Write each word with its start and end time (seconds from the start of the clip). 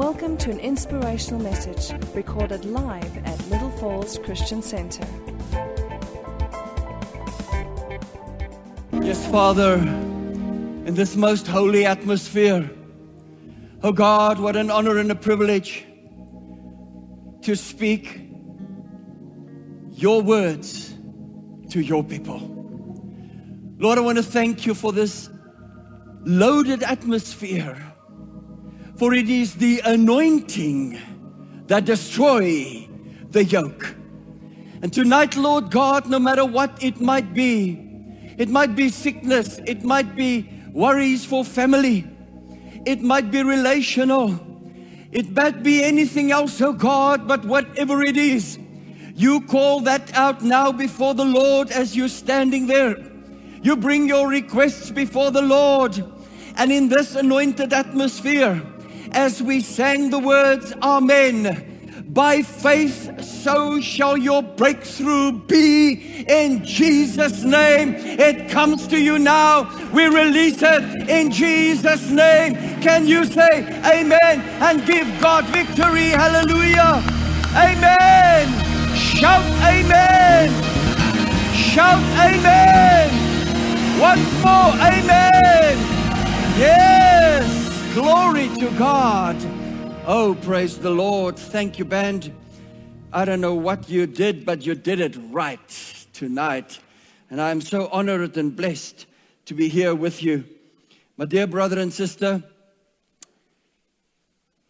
Welcome 0.00 0.38
to 0.38 0.50
an 0.50 0.58
inspirational 0.60 1.42
message 1.42 1.92
recorded 2.14 2.64
live 2.64 3.18
at 3.18 3.38
Little 3.48 3.70
Falls 3.72 4.16
Christian 4.16 4.62
Center. 4.62 5.06
Yes, 9.02 9.30
Father, 9.30 9.74
in 9.74 10.94
this 10.94 11.16
most 11.16 11.46
holy 11.46 11.84
atmosphere, 11.84 12.70
oh 13.82 13.92
God, 13.92 14.40
what 14.40 14.56
an 14.56 14.70
honor 14.70 14.96
and 14.96 15.10
a 15.10 15.14
privilege 15.14 15.84
to 17.42 17.54
speak 17.54 18.22
your 19.92 20.22
words 20.22 20.94
to 21.68 21.80
your 21.82 22.02
people. 22.02 22.40
Lord, 23.78 23.98
I 23.98 24.00
want 24.00 24.16
to 24.16 24.24
thank 24.24 24.64
you 24.64 24.72
for 24.72 24.94
this 24.94 25.28
loaded 26.24 26.82
atmosphere, 26.84 27.89
for 29.00 29.14
it 29.14 29.30
is 29.30 29.54
the 29.54 29.80
anointing 29.86 31.00
that 31.68 31.86
destroy 31.86 32.86
the 33.30 33.42
yoke. 33.42 33.94
And 34.82 34.92
tonight, 34.92 35.36
Lord 35.36 35.70
God, 35.70 36.06
no 36.06 36.18
matter 36.18 36.44
what 36.44 36.84
it 36.84 37.00
might 37.00 37.32
be, 37.32 37.80
it 38.36 38.50
might 38.50 38.76
be 38.76 38.90
sickness, 38.90 39.58
it 39.64 39.82
might 39.82 40.14
be 40.14 40.50
worries 40.74 41.24
for 41.24 41.46
family, 41.46 42.06
it 42.84 43.00
might 43.00 43.30
be 43.30 43.42
relational, 43.42 44.38
it 45.12 45.34
might 45.34 45.62
be 45.62 45.82
anything 45.82 46.30
else, 46.30 46.60
oh 46.60 46.74
God, 46.74 47.26
but 47.26 47.42
whatever 47.46 48.02
it 48.02 48.18
is, 48.18 48.58
you 49.14 49.40
call 49.46 49.80
that 49.80 50.14
out 50.14 50.42
now 50.42 50.72
before 50.72 51.14
the 51.14 51.24
Lord 51.24 51.70
as 51.70 51.96
you're 51.96 52.08
standing 52.08 52.66
there. 52.66 52.98
You 53.62 53.76
bring 53.76 54.06
your 54.06 54.28
requests 54.28 54.90
before 54.90 55.30
the 55.30 55.40
Lord. 55.40 56.04
And 56.56 56.70
in 56.70 56.90
this 56.90 57.14
anointed 57.14 57.72
atmosphere, 57.72 58.60
as 59.12 59.42
we 59.42 59.60
sang 59.60 60.10
the 60.10 60.18
words, 60.18 60.72
Amen, 60.82 62.04
by 62.08 62.42
faith, 62.42 63.22
so 63.22 63.80
shall 63.80 64.16
your 64.16 64.42
breakthrough 64.42 65.32
be 65.32 66.24
in 66.28 66.64
Jesus' 66.64 67.44
name. 67.44 67.94
It 67.94 68.50
comes 68.50 68.86
to 68.88 68.98
you 69.00 69.18
now. 69.18 69.70
We 69.92 70.06
release 70.06 70.60
it 70.60 71.08
in 71.08 71.30
Jesus' 71.30 72.10
name. 72.10 72.54
Can 72.80 73.06
you 73.06 73.24
say 73.24 73.62
amen 73.84 74.40
and 74.60 74.84
give 74.86 75.06
God 75.20 75.44
victory? 75.46 76.08
Hallelujah. 76.10 77.02
Amen. 77.54 78.48
Shout 78.96 79.44
amen. 79.62 80.50
Shout 81.54 82.02
amen. 82.18 83.10
Once 84.00 84.32
more, 84.42 84.72
amen. 84.74 85.76
Yes. 86.58 87.69
Glory 87.94 88.48
to 88.58 88.70
God. 88.78 89.36
Oh, 90.06 90.38
praise 90.42 90.78
the 90.78 90.90
Lord. 90.90 91.36
Thank 91.36 91.76
you, 91.76 91.84
band. 91.84 92.32
I 93.12 93.24
don't 93.24 93.40
know 93.40 93.56
what 93.56 93.90
you 93.90 94.06
did, 94.06 94.46
but 94.46 94.64
you 94.64 94.76
did 94.76 95.00
it 95.00 95.16
right 95.30 96.06
tonight. 96.12 96.78
And 97.30 97.40
I'm 97.40 97.60
so 97.60 97.88
honored 97.88 98.36
and 98.36 98.54
blessed 98.54 99.06
to 99.46 99.54
be 99.54 99.68
here 99.68 99.92
with 99.92 100.22
you. 100.22 100.44
My 101.16 101.24
dear 101.24 101.48
brother 101.48 101.80
and 101.80 101.92
sister, 101.92 102.44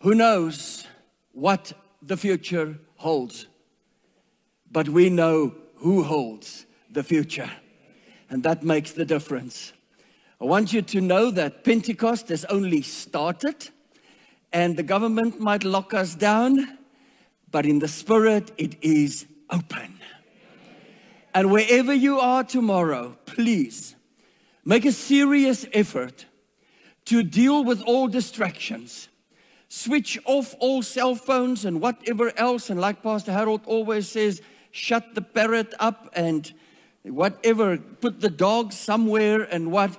who 0.00 0.14
knows 0.14 0.86
what 1.32 1.74
the 2.00 2.16
future 2.16 2.78
holds? 2.96 3.46
But 4.72 4.88
we 4.88 5.10
know 5.10 5.54
who 5.76 6.04
holds 6.04 6.64
the 6.90 7.02
future. 7.02 7.50
And 8.30 8.42
that 8.44 8.62
makes 8.62 8.92
the 8.92 9.04
difference. 9.04 9.74
I 10.40 10.46
want 10.46 10.72
you 10.72 10.80
to 10.80 11.02
know 11.02 11.30
that 11.32 11.64
Pentecost 11.64 12.30
has 12.30 12.46
only 12.46 12.80
started 12.80 13.68
and 14.52 14.74
the 14.74 14.82
government 14.82 15.38
might 15.38 15.64
lock 15.64 15.92
us 15.92 16.14
down, 16.14 16.78
but 17.50 17.66
in 17.66 17.78
the 17.78 17.88
spirit, 17.88 18.50
it 18.56 18.82
is 18.82 19.26
open. 19.50 19.98
And 21.34 21.50
wherever 21.50 21.92
you 21.92 22.18
are 22.18 22.42
tomorrow, 22.42 23.18
please 23.26 23.94
make 24.64 24.86
a 24.86 24.92
serious 24.92 25.66
effort 25.74 26.24
to 27.04 27.22
deal 27.22 27.62
with 27.62 27.82
all 27.82 28.08
distractions. 28.08 29.08
Switch 29.68 30.18
off 30.24 30.54
all 30.58 30.80
cell 30.82 31.14
phones 31.14 31.66
and 31.66 31.82
whatever 31.82 32.32
else. 32.38 32.70
And 32.70 32.80
like 32.80 33.02
Pastor 33.02 33.32
Harold 33.32 33.60
always 33.66 34.08
says, 34.08 34.40
shut 34.70 35.14
the 35.14 35.22
parrot 35.22 35.74
up 35.78 36.08
and 36.14 36.50
whatever, 37.02 37.76
put 37.76 38.20
the 38.20 38.30
dog 38.30 38.72
somewhere 38.72 39.42
and 39.42 39.70
what, 39.70 39.98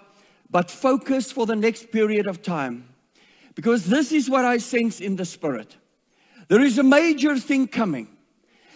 but 0.52 0.70
focus 0.70 1.32
for 1.32 1.46
the 1.46 1.56
next 1.56 1.92
period 1.92 2.28
of 2.28 2.42
time. 2.42 2.90
Because 3.56 3.86
this 3.86 4.12
is 4.12 4.30
what 4.30 4.46
I 4.46 4.58
sense 4.58 5.00
in 5.00 5.16
the 5.16 5.26
spirit. 5.26 5.78
There 6.50 6.62
is 6.62 6.78
a 6.78 6.84
major 6.84 7.38
thing 7.38 7.68
coming. 7.68 8.10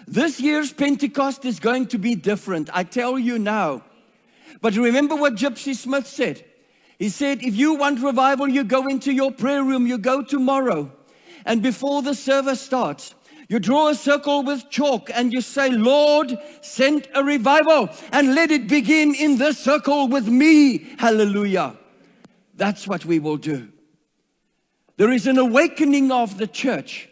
This 0.08 0.40
year's 0.40 0.72
Pentecost 0.72 1.46
is 1.46 1.60
going 1.60 1.88
to 1.88 1.98
be 1.98 2.16
different. 2.16 2.70
I 2.74 2.84
tell 2.84 3.20
you 3.20 3.38
now. 3.38 3.84
But 4.62 4.76
remember 4.76 5.16
what 5.16 5.36
Gypsy 5.36 5.76
Smith 5.76 6.08
said. 6.08 6.46
He 6.98 7.10
said, 7.10 7.42
if 7.42 7.56
you 7.56 7.74
want 7.74 8.02
revival, 8.02 8.48
you 8.48 8.64
go 8.64 8.88
into 8.88 9.12
your 9.12 9.32
prayer 9.32 9.64
room, 9.64 9.86
you 9.86 9.98
go 9.98 10.22
tomorrow. 10.22 10.92
And 11.46 11.62
before 11.62 12.02
the 12.02 12.16
service 12.16 12.62
starts, 12.62 13.14
you 13.48 13.60
draw 13.60 13.90
a 13.90 13.96
circle 13.96 14.44
with 14.44 14.70
chalk 14.70 15.10
and 15.14 15.32
you 15.32 15.42
say, 15.42 15.70
Lord, 15.70 16.38
send 16.62 17.08
a 17.14 17.24
revival 17.24 17.90
and 18.12 18.34
let 18.34 18.52
it 18.52 18.68
begin 18.68 19.14
in 19.14 19.38
this 19.38 19.60
circle 19.60 20.08
with 20.08 20.28
me. 20.28 20.80
Hallelujah. 20.98 21.78
That's 22.56 22.88
what 22.88 23.06
we 23.06 23.20
will 23.20 23.38
do. 23.38 23.70
There 24.98 25.12
is 25.12 25.28
an 25.28 25.38
awakening 25.38 26.12
of 26.12 26.38
the 26.38 26.48
church. 26.48 27.10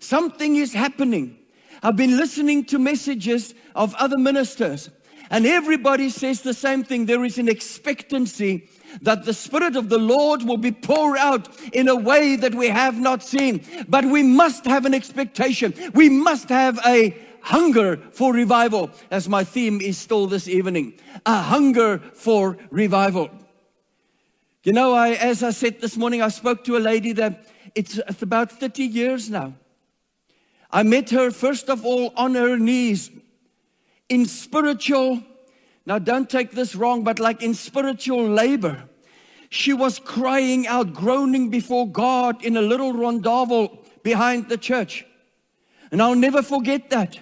Something 0.00 0.56
is 0.56 0.74
happening. 0.74 1.38
I've 1.82 1.96
been 1.96 2.16
listening 2.16 2.64
to 2.66 2.78
messages 2.78 3.54
of 3.74 3.94
other 3.94 4.18
ministers, 4.18 4.90
and 5.30 5.46
everybody 5.46 6.10
says 6.10 6.42
the 6.42 6.54
same 6.54 6.82
thing. 6.82 7.06
There 7.06 7.24
is 7.24 7.38
an 7.38 7.48
expectancy 7.48 8.68
that 9.02 9.24
the 9.24 9.34
Spirit 9.34 9.76
of 9.76 9.88
the 9.88 9.98
Lord 9.98 10.42
will 10.42 10.56
be 10.56 10.72
poured 10.72 11.18
out 11.18 11.48
in 11.72 11.88
a 11.88 11.96
way 11.96 12.36
that 12.36 12.54
we 12.54 12.68
have 12.68 12.98
not 12.98 13.22
seen. 13.22 13.64
But 13.88 14.04
we 14.04 14.22
must 14.22 14.64
have 14.64 14.84
an 14.84 14.94
expectation. 14.94 15.74
We 15.94 16.08
must 16.08 16.48
have 16.48 16.78
a 16.86 17.16
hunger 17.42 17.98
for 18.12 18.32
revival, 18.32 18.90
as 19.10 19.28
my 19.28 19.44
theme 19.44 19.80
is 19.80 19.98
still 19.98 20.26
this 20.26 20.48
evening. 20.48 20.94
A 21.26 21.42
hunger 21.42 21.98
for 22.14 22.56
revival. 22.70 23.30
You 24.62 24.72
know, 24.72 24.94
I, 24.94 25.10
as 25.10 25.42
I 25.42 25.50
said 25.50 25.80
this 25.80 25.96
morning, 25.96 26.22
I 26.22 26.28
spoke 26.28 26.64
to 26.64 26.76
a 26.76 26.78
lady 26.78 27.12
that 27.12 27.46
it's, 27.74 27.98
it's 27.98 28.22
about 28.22 28.50
30 28.50 28.84
years 28.84 29.28
now. 29.28 29.54
I 30.70 30.82
met 30.82 31.10
her 31.10 31.30
first 31.30 31.68
of 31.68 31.84
all 31.84 32.12
on 32.16 32.34
her 32.34 32.58
knees 32.58 33.10
in 34.08 34.26
spiritual 34.26 35.22
now, 35.86 35.98
don't 35.98 36.30
take 36.30 36.52
this 36.52 36.74
wrong, 36.74 37.04
but 37.04 37.18
like 37.18 37.42
in 37.42 37.52
spiritual 37.52 38.26
labor, 38.26 38.84
she 39.50 39.72
was 39.74 39.98
crying 39.98 40.66
out, 40.66 40.94
groaning 40.94 41.50
before 41.50 41.86
God 41.86 42.42
in 42.42 42.56
a 42.56 42.62
little 42.62 42.92
rondavel 42.92 43.78
behind 44.02 44.48
the 44.48 44.56
church. 44.56 45.04
And 45.92 46.00
I'll 46.00 46.14
never 46.14 46.42
forget 46.42 46.90
that. 46.90 47.18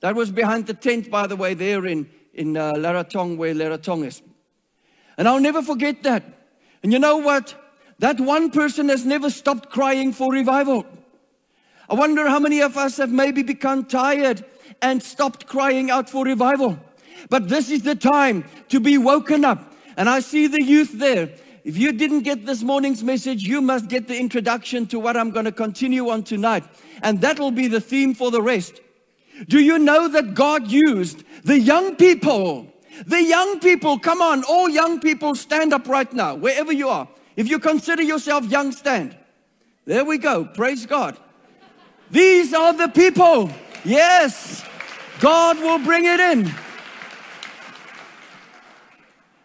That 0.00 0.14
was 0.14 0.30
behind 0.30 0.66
the 0.66 0.74
tent, 0.74 1.10
by 1.10 1.26
the 1.26 1.34
way, 1.34 1.54
there 1.54 1.84
in, 1.86 2.08
in 2.32 2.56
uh, 2.56 2.74
Laratong, 2.74 3.36
where 3.36 3.54
Laratong 3.54 4.06
is. 4.06 4.22
And 5.18 5.26
I'll 5.26 5.40
never 5.40 5.62
forget 5.62 6.02
that. 6.04 6.22
And 6.82 6.92
you 6.92 6.98
know 6.98 7.16
what? 7.16 7.54
That 7.98 8.20
one 8.20 8.50
person 8.50 8.88
has 8.88 9.04
never 9.04 9.30
stopped 9.30 9.70
crying 9.70 10.12
for 10.12 10.32
revival. 10.32 10.86
I 11.88 11.94
wonder 11.94 12.28
how 12.28 12.38
many 12.38 12.60
of 12.60 12.76
us 12.76 12.98
have 12.98 13.10
maybe 13.10 13.42
become 13.42 13.84
tired 13.84 14.44
and 14.80 15.02
stopped 15.02 15.46
crying 15.46 15.90
out 15.90 16.08
for 16.08 16.24
revival. 16.24 16.78
But 17.30 17.48
this 17.48 17.70
is 17.70 17.82
the 17.82 17.94
time 17.94 18.44
to 18.68 18.80
be 18.80 18.98
woken 18.98 19.44
up. 19.44 19.72
And 19.96 20.08
I 20.08 20.20
see 20.20 20.46
the 20.46 20.62
youth 20.62 20.92
there. 20.92 21.30
If 21.64 21.78
you 21.78 21.92
didn't 21.92 22.20
get 22.20 22.44
this 22.44 22.62
morning's 22.62 23.02
message, 23.02 23.42
you 23.42 23.60
must 23.60 23.88
get 23.88 24.06
the 24.06 24.18
introduction 24.18 24.86
to 24.88 24.98
what 24.98 25.16
I'm 25.16 25.30
going 25.30 25.46
to 25.46 25.52
continue 25.52 26.10
on 26.10 26.22
tonight. 26.22 26.64
And 27.02 27.20
that'll 27.20 27.50
be 27.50 27.68
the 27.68 27.80
theme 27.80 28.14
for 28.14 28.30
the 28.30 28.42
rest. 28.42 28.80
Do 29.48 29.58
you 29.58 29.78
know 29.78 30.08
that 30.08 30.34
God 30.34 30.68
used 30.70 31.24
the 31.44 31.58
young 31.58 31.96
people? 31.96 32.68
The 33.06 33.22
young 33.22 33.58
people, 33.60 33.98
come 33.98 34.22
on, 34.22 34.44
all 34.44 34.68
young 34.68 35.00
people, 35.00 35.34
stand 35.34 35.72
up 35.72 35.88
right 35.88 36.12
now, 36.12 36.34
wherever 36.36 36.72
you 36.72 36.88
are. 36.88 37.08
If 37.36 37.48
you 37.48 37.58
consider 37.58 38.02
yourself 38.02 38.44
young, 38.44 38.70
stand. 38.70 39.16
There 39.84 40.04
we 40.04 40.18
go. 40.18 40.44
Praise 40.44 40.86
God. 40.86 41.16
These 42.10 42.54
are 42.54 42.72
the 42.72 42.88
people. 42.88 43.50
Yes, 43.84 44.64
God 45.18 45.58
will 45.58 45.78
bring 45.78 46.04
it 46.04 46.20
in. 46.20 46.54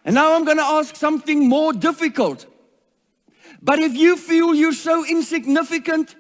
And 0.06 0.16
now 0.16 0.34
I'm 0.34 0.46
going 0.46 0.58
to 0.58 0.64
ask 0.64 0.96
something 0.96 1.48
more 1.48 1.74
difficult. 1.74 2.46
But 3.62 3.80
if 3.80 3.96
you 3.96 4.16
feel 4.16 4.56
you're 4.56 4.72
so 4.72 5.06
insignificant 5.06 6.16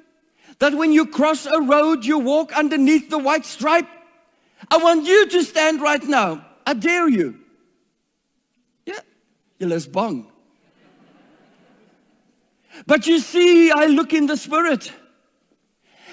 that 0.59 0.73
when 0.73 0.91
you 0.91 1.05
cross 1.05 1.45
a 1.45 1.61
road, 1.61 2.03
you 2.05 2.19
walk 2.19 2.51
underneath 2.55 3.09
the 3.09 3.17
white 3.17 3.45
stripe, 3.45 3.87
I 4.69 4.77
want 4.77 5.05
you 5.05 5.27
to 5.29 5.43
stand 5.43 5.81
right 5.81 6.03
now. 6.03 6.45
I 6.65 6.73
dare 6.73 7.07
you. 7.07 7.39
Yeah, 8.85 8.99
you're 9.57 9.79
bang. 9.79 10.27
But 12.85 13.07
you 13.07 13.19
see, 13.19 13.71
I 13.71 13.85
look 13.85 14.13
in 14.13 14.25
the 14.25 14.37
spirit 14.37 14.91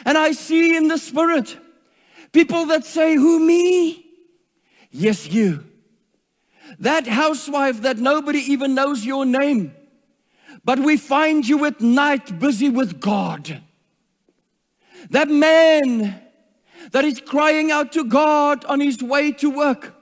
and 0.04 0.16
I 0.16 0.32
see 0.32 0.76
in 0.76 0.88
the 0.88 0.98
spirit 0.98 1.56
people 2.32 2.66
that 2.66 2.84
say, 2.84 3.14
Who 3.14 3.40
me? 3.40 4.04
Yes, 4.90 5.28
you. 5.28 5.64
That 6.78 7.06
housewife 7.06 7.82
that 7.82 7.98
nobody 7.98 8.38
even 8.38 8.74
knows 8.74 9.04
your 9.04 9.24
name, 9.24 9.74
but 10.64 10.78
we 10.78 10.96
find 10.96 11.46
you 11.46 11.64
at 11.64 11.80
night 11.80 12.38
busy 12.38 12.68
with 12.68 13.00
God. 13.00 13.62
That 15.10 15.28
man 15.28 16.20
that 16.92 17.04
is 17.04 17.20
crying 17.20 17.70
out 17.70 17.92
to 17.92 18.04
God 18.04 18.64
on 18.64 18.80
his 18.80 19.02
way 19.02 19.32
to 19.32 19.50
work. 19.50 19.94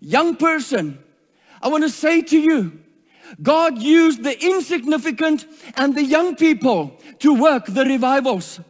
Young 0.00 0.36
person, 0.36 0.98
I 1.60 1.68
want 1.68 1.84
to 1.84 1.90
say 1.90 2.22
to 2.22 2.38
you, 2.38 2.78
God 3.42 3.78
used 3.78 4.22
the 4.22 4.42
insignificant 4.42 5.46
and 5.76 5.94
the 5.94 6.04
young 6.04 6.36
people 6.36 6.98
to 7.18 7.34
work 7.34 7.66
the 7.66 7.84
revivals. 7.84 8.60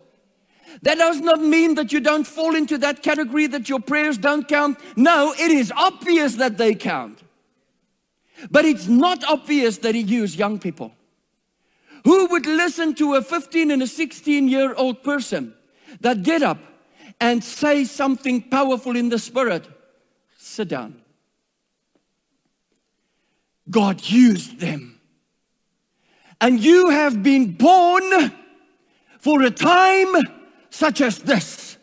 That 0.82 0.98
does 0.98 1.20
not 1.20 1.40
mean 1.40 1.74
that 1.74 1.92
you 1.92 2.00
don't 2.00 2.26
fall 2.26 2.54
into 2.54 2.78
that 2.78 3.02
category 3.02 3.46
that 3.48 3.68
your 3.68 3.80
prayers 3.80 4.18
don't 4.18 4.46
count. 4.46 4.78
No, 4.96 5.32
it 5.32 5.50
is 5.50 5.72
obvious 5.76 6.36
that 6.36 6.56
they 6.56 6.74
count. 6.74 7.22
But 8.50 8.64
it's 8.64 8.86
not 8.86 9.24
obvious 9.24 9.78
that 9.78 9.94
he 9.94 10.02
used 10.02 10.38
young 10.38 10.58
people. 10.58 10.92
Who 12.04 12.26
would 12.26 12.46
listen 12.46 12.94
to 12.94 13.16
a 13.16 13.22
15 13.22 13.70
and 13.70 13.82
a 13.82 13.86
16 13.86 14.48
year 14.48 14.74
old 14.74 15.02
person 15.02 15.54
that 16.00 16.22
get 16.22 16.42
up 16.42 16.58
and 17.20 17.42
say 17.42 17.84
something 17.84 18.42
powerful 18.42 18.96
in 18.96 19.08
the 19.08 19.18
spirit? 19.18 19.66
Sit 20.36 20.68
down. 20.68 21.02
God 23.68 24.08
used 24.08 24.60
them. 24.60 25.00
And 26.40 26.60
you 26.60 26.90
have 26.90 27.22
been 27.22 27.52
born 27.52 28.32
for 29.18 29.42
a 29.42 29.50
time 29.50 30.14
such 30.78 31.00
as 31.00 31.18
this. 31.18 31.76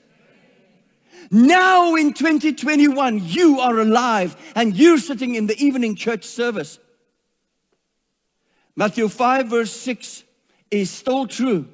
Now 1.30 1.96
in 1.96 2.14
2021, 2.14 3.20
you 3.22 3.60
are 3.60 3.80
alive 3.80 4.38
and 4.56 4.74
you're 4.74 5.00
sitting 5.00 5.36
in 5.36 5.48
the 5.48 5.58
evening 5.58 5.96
church 5.96 6.24
service. 6.24 6.80
Matthew 8.74 9.10
5, 9.10 9.48
verse 9.48 9.74
6 9.74 10.24
is 10.72 10.90
still 10.90 11.28
true. 11.28 11.68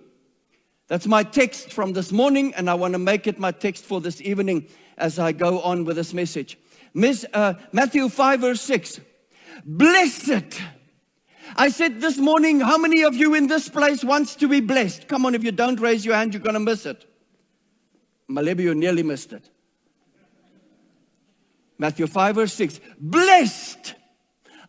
That's 0.88 1.06
my 1.06 1.24
text 1.24 1.72
from 1.72 1.94
this 1.94 2.12
morning, 2.12 2.56
and 2.56 2.70
I 2.70 2.74
want 2.74 2.94
to 2.94 3.00
make 3.00 3.28
it 3.28 3.38
my 3.40 3.52
text 3.52 3.86
for 3.86 4.02
this 4.02 4.20
evening 4.22 4.68
as 4.98 5.20
I 5.20 5.32
go 5.32 5.62
on 5.62 5.86
with 5.86 5.98
this 5.98 6.14
message. 6.14 6.58
Miss, 6.94 7.24
uh, 7.34 7.54
Matthew 7.72 8.10
5, 8.10 8.42
verse 8.42 8.62
6. 8.62 9.00
Blessed. 9.64 10.60
I 11.56 11.70
said 11.70 12.02
this 12.02 12.18
morning, 12.18 12.62
how 12.62 12.78
many 12.78 13.04
of 13.04 13.14
you 13.14 13.36
in 13.36 13.46
this 13.46 13.70
place 13.70 14.04
wants 14.04 14.36
to 14.38 14.48
be 14.48 14.60
blessed? 14.60 15.08
Come 15.08 15.26
on, 15.26 15.36
if 15.36 15.44
you 15.44 15.52
don't 15.52 15.80
raise 15.80 16.04
your 16.04 16.16
hand, 16.16 16.34
you're 16.34 16.44
going 16.44 16.56
to 16.56 16.60
miss 16.60 16.86
it. 16.86 17.06
Maybe 18.34 18.64
you 18.64 18.74
nearly 18.74 19.04
missed 19.04 19.34
it. 19.34 19.50
Matthew 21.78 22.08
5, 22.08 22.36
verse 22.36 22.54
6. 22.54 22.80
Blessed 23.00 23.96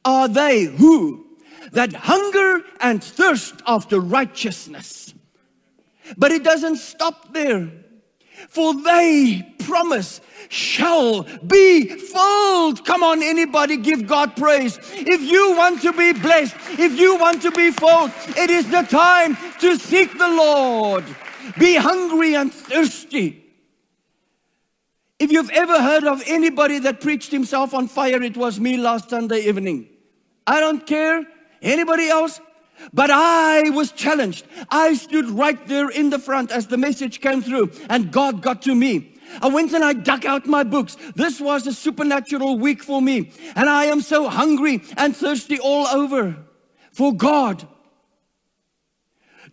are 0.04 0.28
they 0.28 0.64
who 0.64 1.26
that 1.72 1.92
hunger 1.92 2.62
and 2.80 3.02
thirst 3.02 3.54
after 3.66 4.00
righteousness. 4.00 5.14
But 6.16 6.32
it 6.32 6.42
doesn't 6.42 6.76
stop 6.76 7.32
there. 7.32 7.70
For 8.48 8.74
they 8.74 9.54
promise 9.60 10.20
shall 10.48 11.22
be 11.46 11.86
filled. 11.86 12.84
Come 12.84 13.02
on, 13.02 13.22
anybody, 13.22 13.76
give 13.76 14.06
God 14.06 14.34
praise. 14.36 14.78
If 14.92 15.20
you 15.22 15.54
want 15.56 15.82
to 15.82 15.92
be 15.92 16.12
blessed, 16.12 16.56
if 16.78 16.98
you 16.98 17.16
want 17.18 17.42
to 17.42 17.52
be 17.52 17.70
filled, 17.70 18.10
it 18.36 18.50
is 18.50 18.68
the 18.70 18.82
time 18.82 19.36
to 19.60 19.76
seek 19.78 20.18
the 20.18 20.28
Lord. 20.28 21.04
Be 21.58 21.76
hungry 21.76 22.34
and 22.34 22.52
thirsty. 22.52 23.41
If 25.22 25.30
you've 25.30 25.50
ever 25.50 25.80
heard 25.80 26.02
of 26.02 26.20
anybody 26.26 26.80
that 26.80 27.00
preached 27.00 27.30
himself 27.30 27.74
on 27.74 27.86
fire, 27.86 28.20
it 28.20 28.36
was 28.36 28.58
me 28.58 28.76
last 28.76 29.10
Sunday 29.10 29.42
evening. 29.42 29.88
I 30.48 30.58
don't 30.58 30.84
care. 30.84 31.24
Anybody 31.62 32.08
else? 32.08 32.40
But 32.92 33.12
I 33.12 33.70
was 33.70 33.92
challenged. 33.92 34.44
I 34.68 34.94
stood 34.94 35.30
right 35.30 35.64
there 35.68 35.90
in 35.90 36.10
the 36.10 36.18
front 36.18 36.50
as 36.50 36.66
the 36.66 36.76
message 36.76 37.20
came 37.20 37.40
through, 37.40 37.70
and 37.88 38.10
God 38.10 38.42
got 38.42 38.62
to 38.62 38.74
me. 38.74 39.14
I 39.40 39.46
went 39.46 39.72
and 39.74 39.84
I 39.84 39.92
dug 39.92 40.26
out 40.26 40.46
my 40.46 40.64
books. 40.64 40.96
This 41.14 41.40
was 41.40 41.68
a 41.68 41.72
supernatural 41.72 42.58
week 42.58 42.82
for 42.82 43.00
me. 43.00 43.30
And 43.54 43.70
I 43.70 43.84
am 43.84 44.00
so 44.00 44.28
hungry 44.28 44.82
and 44.96 45.16
thirsty 45.16 45.60
all 45.60 45.86
over 45.86 46.34
for 46.90 47.14
God. 47.14 47.68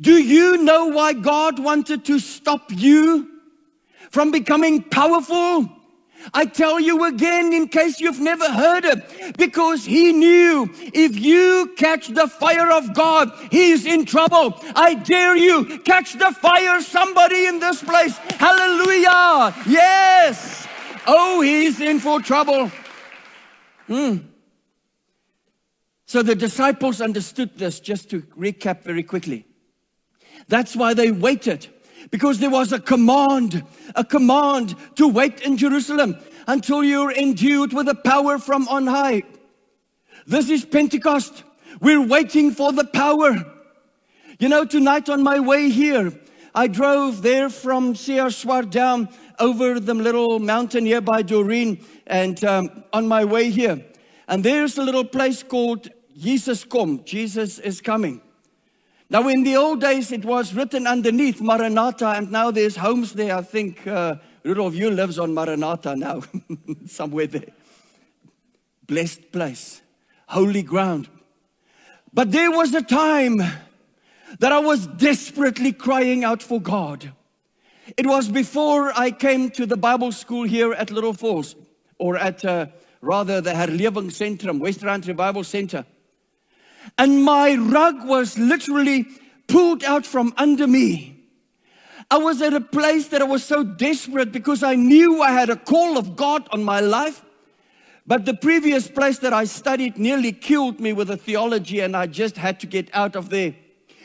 Do 0.02 0.14
you 0.14 0.64
know 0.64 0.88
why 0.88 1.14
God 1.14 1.60
wanted 1.60 2.06
to 2.06 2.18
stop 2.18 2.72
you 2.72 3.29
from 4.10 4.32
becoming 4.32 4.84
powerful? 4.84 5.70
I 6.34 6.46
tell 6.46 6.80
you 6.80 7.06
again 7.06 7.54
in 7.54 7.70
case 7.70 8.02
you've 8.02 8.20
never 8.20 8.52
heard 8.52 8.84
it, 8.84 9.38
because 9.38 9.86
he 9.86 10.12
knew 10.12 10.70
if 10.94 11.18
you 11.18 11.74
catch 11.78 12.10
the 12.10 12.28
fire 12.28 12.70
of 12.72 12.94
God, 12.94 13.32
he's 13.52 13.86
in 13.86 14.06
trouble. 14.06 14.60
I 14.76 14.96
dare 14.96 15.38
you 15.38 15.80
catch 15.80 16.14
the 16.14 16.32
fire, 16.42 16.82
somebody 16.82 17.46
in 17.46 17.60
this 17.60 17.82
place. 17.82 18.18
Hallelujah. 18.18 19.56
Yes. 19.66 20.68
Oh, 21.08 21.42
he's 21.42 21.80
in 21.80 22.00
for 22.00 22.20
trouble. 22.20 22.70
Hmm. 23.88 24.18
So 26.06 26.22
the 26.22 26.36
disciples 26.36 27.02
understood 27.02 27.58
this, 27.58 27.80
just 27.80 28.10
to 28.10 28.22
recap 28.38 28.84
very 28.84 29.04
quickly. 29.04 29.46
That's 30.48 30.76
why 30.76 30.94
they 30.94 31.12
waited 31.12 31.68
because 32.12 32.40
there 32.40 32.50
was 32.50 32.72
a 32.72 32.80
command, 32.80 33.64
a 33.96 34.04
command 34.04 34.76
to 34.96 35.08
wait 35.08 35.42
in 35.42 35.58
Jerusalem 35.58 36.18
until 36.48 36.84
you're 36.84 37.12
endued 37.12 37.74
with 37.74 37.86
the 37.86 37.96
power 37.96 38.40
from 38.40 38.68
on 38.68 38.88
high. 38.88 39.24
This 40.26 40.50
is 40.50 40.66
Pentecost. 40.66 41.44
We're 41.82 42.06
waiting 42.06 42.52
for 42.52 42.72
the 42.72 42.86
power. 42.86 43.46
You 44.40 44.50
know, 44.50 44.66
tonight 44.66 45.10
on 45.10 45.22
my 45.24 45.40
way 45.40 45.70
here, 45.70 46.14
I 46.56 46.68
drove 46.68 47.22
there 47.22 47.50
from 47.50 47.94
Seerswar 47.94 48.70
down 48.70 49.10
over 49.40 49.80
the 49.80 49.94
little 49.94 50.40
mountain 50.40 50.86
here 50.86 51.02
by 51.02 51.22
Doreen 51.22 51.86
and 52.08 52.44
um, 52.44 52.84
on 52.92 53.08
my 53.08 53.26
way 53.26 53.50
here. 53.50 53.84
And 54.28 54.44
there's 54.44 54.78
a 54.78 54.84
little 54.84 55.06
place 55.06 55.44
called 55.44 55.90
Jesus 56.18 56.64
Come. 56.64 57.04
Jesus 57.06 57.60
is 57.60 57.82
coming. 57.82 58.22
Now, 59.12 59.28
in 59.28 59.44
the 59.44 59.56
old 59.56 59.82
days, 59.82 60.12
it 60.12 60.24
was 60.24 60.54
written 60.54 60.86
underneath 60.86 61.42
Maranatha, 61.42 62.10
and 62.10 62.32
now 62.32 62.52
there's 62.52 62.76
homes 62.76 63.14
there. 63.14 63.36
I 63.36 63.42
think 63.42 63.88
uh, 63.88 64.18
Rudolph, 64.44 64.76
you 64.76 64.92
lives 64.92 65.18
on 65.18 65.34
Maranatha 65.34 65.96
now, 65.96 66.22
somewhere 66.86 67.26
there. 67.26 67.50
Blessed 68.86 69.32
place, 69.32 69.82
holy 70.28 70.62
ground. 70.62 71.10
But 72.14 72.32
there 72.32 72.52
was 72.52 72.72
a 72.76 72.84
time 72.84 73.38
that 73.38 74.52
I 74.52 74.60
was 74.60 74.86
desperately 74.86 75.72
crying 75.72 76.24
out 76.24 76.44
for 76.44 76.62
God. 76.62 77.12
It 77.98 78.06
was 78.06 78.30
before 78.30 78.94
I 78.96 79.10
came 79.10 79.50
to 79.52 79.66
the 79.66 79.78
Bible 79.78 80.12
school 80.12 80.44
here 80.44 80.74
at 80.74 80.92
Little 80.92 81.14
Falls, 81.14 81.56
or 81.98 82.16
at 82.16 82.46
uh, 82.46 82.68
rather 83.02 83.42
the 83.42 83.54
Herleving 83.54 84.12
Centrum, 84.12 84.60
West 84.60 84.84
Revival 84.84 85.44
Center 85.44 85.84
and 86.98 87.24
my 87.24 87.56
rug 87.56 88.08
was 88.08 88.38
literally 88.38 89.08
pulled 89.48 89.84
out 89.84 90.06
from 90.06 90.34
under 90.38 90.68
me. 90.68 91.16
I 92.12 92.18
was 92.18 92.42
at 92.42 92.54
a 92.54 92.62
place 92.62 93.08
that 93.10 93.22
I 93.22 93.26
was 93.26 93.44
so 93.44 93.64
desperate 93.64 94.32
because 94.32 94.64
I 94.64 94.76
knew 94.76 95.22
I 95.22 95.32
had 95.32 95.50
a 95.50 95.56
call 95.56 95.98
of 95.98 96.16
God 96.16 96.48
on 96.52 96.64
my 96.64 96.80
life. 96.80 97.24
But 98.08 98.26
the 98.26 98.34
previous 98.34 98.88
place 98.88 99.20
that 99.20 99.34
I 99.34 99.44
studied 99.44 99.98
nearly 99.98 100.32
killed 100.32 100.80
me 100.80 100.94
with 100.94 101.12
a 101.12 101.18
theology, 101.18 101.82
and 101.82 101.96
I 101.96 102.08
just 102.08 102.38
had 102.38 102.60
to 102.62 102.68
get 102.68 102.90
out 102.96 103.16
of 103.16 103.30
there. 103.30 103.54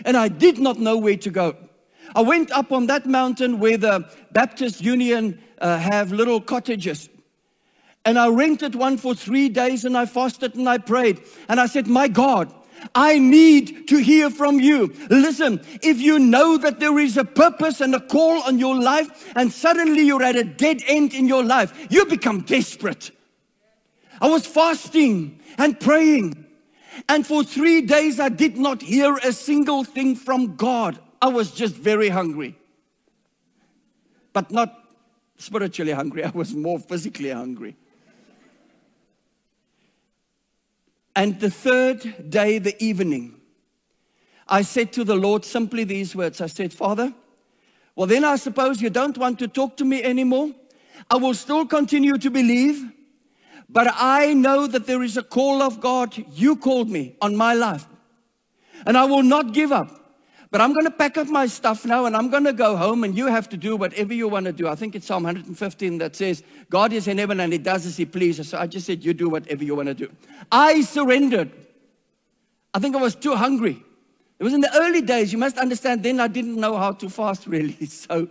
And 0.05 0.17
I 0.17 0.29
did 0.29 0.59
not 0.59 0.79
know 0.79 0.99
where 0.99 1.17
to 1.17 1.31
go. 1.31 1.57
I 2.15 2.21
went 2.21 2.51
up 2.51 2.71
on 2.71 2.87
that 2.89 3.07
mountain 3.07 3.59
where 3.59 3.79
the 3.79 4.09
Baptist 4.33 4.83
Union 4.83 5.41
uh, 5.59 5.79
have 5.79 6.13
little 6.13 6.41
cottages. 6.41 7.09
And 8.05 8.19
I 8.19 8.29
rented 8.29 8.75
one 8.75 8.99
for 8.99 9.15
three 9.15 9.49
days 9.49 9.87
and 9.87 9.97
I 9.97 10.05
fasted 10.05 10.55
and 10.55 10.69
I 10.69 10.77
prayed. 10.77 11.23
And 11.49 11.59
I 11.59 11.65
said, 11.65 11.87
My 11.87 12.07
God, 12.09 12.53
I 12.95 13.19
need 13.19 13.89
to 13.89 13.99
hear 13.99 14.31
from 14.31 14.61
you. 14.61 14.93
Listen, 15.11 15.61
if 15.83 16.01
you 16.01 16.19
know 16.19 16.57
that 16.59 16.81
there 16.81 16.99
is 16.99 17.17
a 17.17 17.25
purpose 17.25 17.81
and 17.81 17.95
a 17.95 18.01
call 18.01 18.43
on 18.43 18.59
your 18.59 18.75
life, 18.75 19.33
and 19.37 19.53
suddenly 19.53 20.03
you're 20.03 20.23
at 20.23 20.37
a 20.37 20.45
dead 20.45 20.83
end 20.87 21.15
in 21.15 21.29
your 21.29 21.45
life, 21.45 21.87
you 21.91 22.05
become 22.07 22.41
desperate. 22.41 23.11
I 24.21 24.29
was 24.29 24.47
fasting 24.47 25.41
and 25.59 25.79
praying, 25.79 26.45
and 27.09 27.27
for 27.27 27.45
three 27.45 27.83
days 27.83 28.21
I 28.21 28.29
did 28.29 28.57
not 28.57 28.83
hear 28.83 29.17
a 29.17 29.33
single 29.33 29.85
thing 29.85 30.17
from 30.17 30.57
God. 30.57 30.99
I 31.21 31.29
was 31.29 31.51
just 31.51 31.75
very 31.75 32.09
hungry, 32.09 32.57
but 34.33 34.51
not 34.51 34.73
spiritually 35.37 35.93
hungry, 35.93 36.25
I 36.25 36.31
was 36.31 36.55
more 36.55 36.79
physically 36.79 37.31
hungry. 37.31 37.77
And 41.17 41.39
the 41.39 41.51
third 41.51 42.31
day, 42.31 42.59
the 42.59 42.83
evening, 42.83 43.41
I 44.49 44.63
said 44.63 44.93
to 44.95 45.05
the 45.05 45.15
Lord 45.15 45.45
simply 45.45 45.85
these 45.85 46.15
words 46.15 46.41
I 46.41 46.47
said, 46.47 46.73
Father, 46.73 47.15
well, 47.97 48.07
then 48.07 48.25
I 48.25 48.37
suppose 48.37 48.83
you 48.83 48.91
don't 48.91 49.17
want 49.17 49.39
to 49.39 49.49
talk 49.49 49.77
to 49.77 49.85
me 49.85 50.03
anymore. 50.03 50.51
I 51.11 51.17
will 51.17 51.35
still 51.35 51.65
continue 51.67 52.19
to 52.19 52.31
believe, 52.31 52.83
but 53.69 53.87
I 53.95 54.35
know 54.35 54.67
that 54.67 54.87
there 54.87 55.03
is 55.03 55.17
a 55.17 55.23
call 55.23 55.63
of 55.63 55.81
God. 55.81 56.15
You 56.35 56.57
called 56.57 56.91
me 56.91 57.17
on 57.21 57.37
my 57.37 57.55
life, 57.55 57.87
and 58.85 58.97
I 58.97 59.05
will 59.05 59.23
not 59.23 59.53
give 59.53 59.71
up. 59.71 60.04
But 60.55 60.61
I'm 60.61 60.73
going 60.73 60.85
to 60.85 60.91
pack 60.93 61.19
up 61.19 61.27
my 61.27 61.47
stuff 61.47 61.85
now 61.85 62.05
and 62.05 62.17
I'm 62.17 62.31
going 62.31 62.45
to 62.45 62.53
go 62.53 62.77
home 62.77 63.03
and 63.03 63.19
you 63.19 63.27
have 63.27 63.49
to 63.49 63.57
do 63.57 63.75
whatever 63.75 64.15
you 64.15 64.29
want 64.29 64.47
to 64.47 64.53
do. 64.53 64.69
I 64.69 64.77
think 64.77 64.95
it's 64.95 65.05
Psalm 65.05 65.25
115 65.25 65.99
that 65.99 66.15
says, 66.15 66.45
God 66.71 66.93
is 66.93 67.09
in 67.09 67.19
heaven 67.19 67.41
and 67.41 67.53
he 67.53 67.59
does 67.59 67.85
as 67.87 67.97
he 67.97 68.05
pleases. 68.05 68.51
So 68.51 68.59
I 68.59 68.69
just 68.69 68.87
said, 68.87 69.05
you 69.05 69.15
do 69.15 69.29
whatever 69.29 69.65
you 69.65 69.75
want 69.75 69.89
to 69.89 69.95
do. 69.95 70.13
I 70.53 70.83
surrendered. 70.83 71.51
I 72.73 72.79
think 72.79 72.95
I 72.95 73.01
was 73.01 73.17
too 73.17 73.35
hungry. 73.35 73.83
It 74.39 74.45
was 74.45 74.55
in 74.55 74.61
the 74.61 74.71
early 74.77 75.03
days. 75.03 75.33
You 75.33 75.39
must 75.39 75.59
understand, 75.59 76.05
then 76.05 76.21
I 76.21 76.29
didn't 76.29 76.55
know 76.55 76.77
how 76.77 76.93
to 76.93 77.11
fast 77.11 77.47
really. 77.49 77.87
So, 77.87 78.29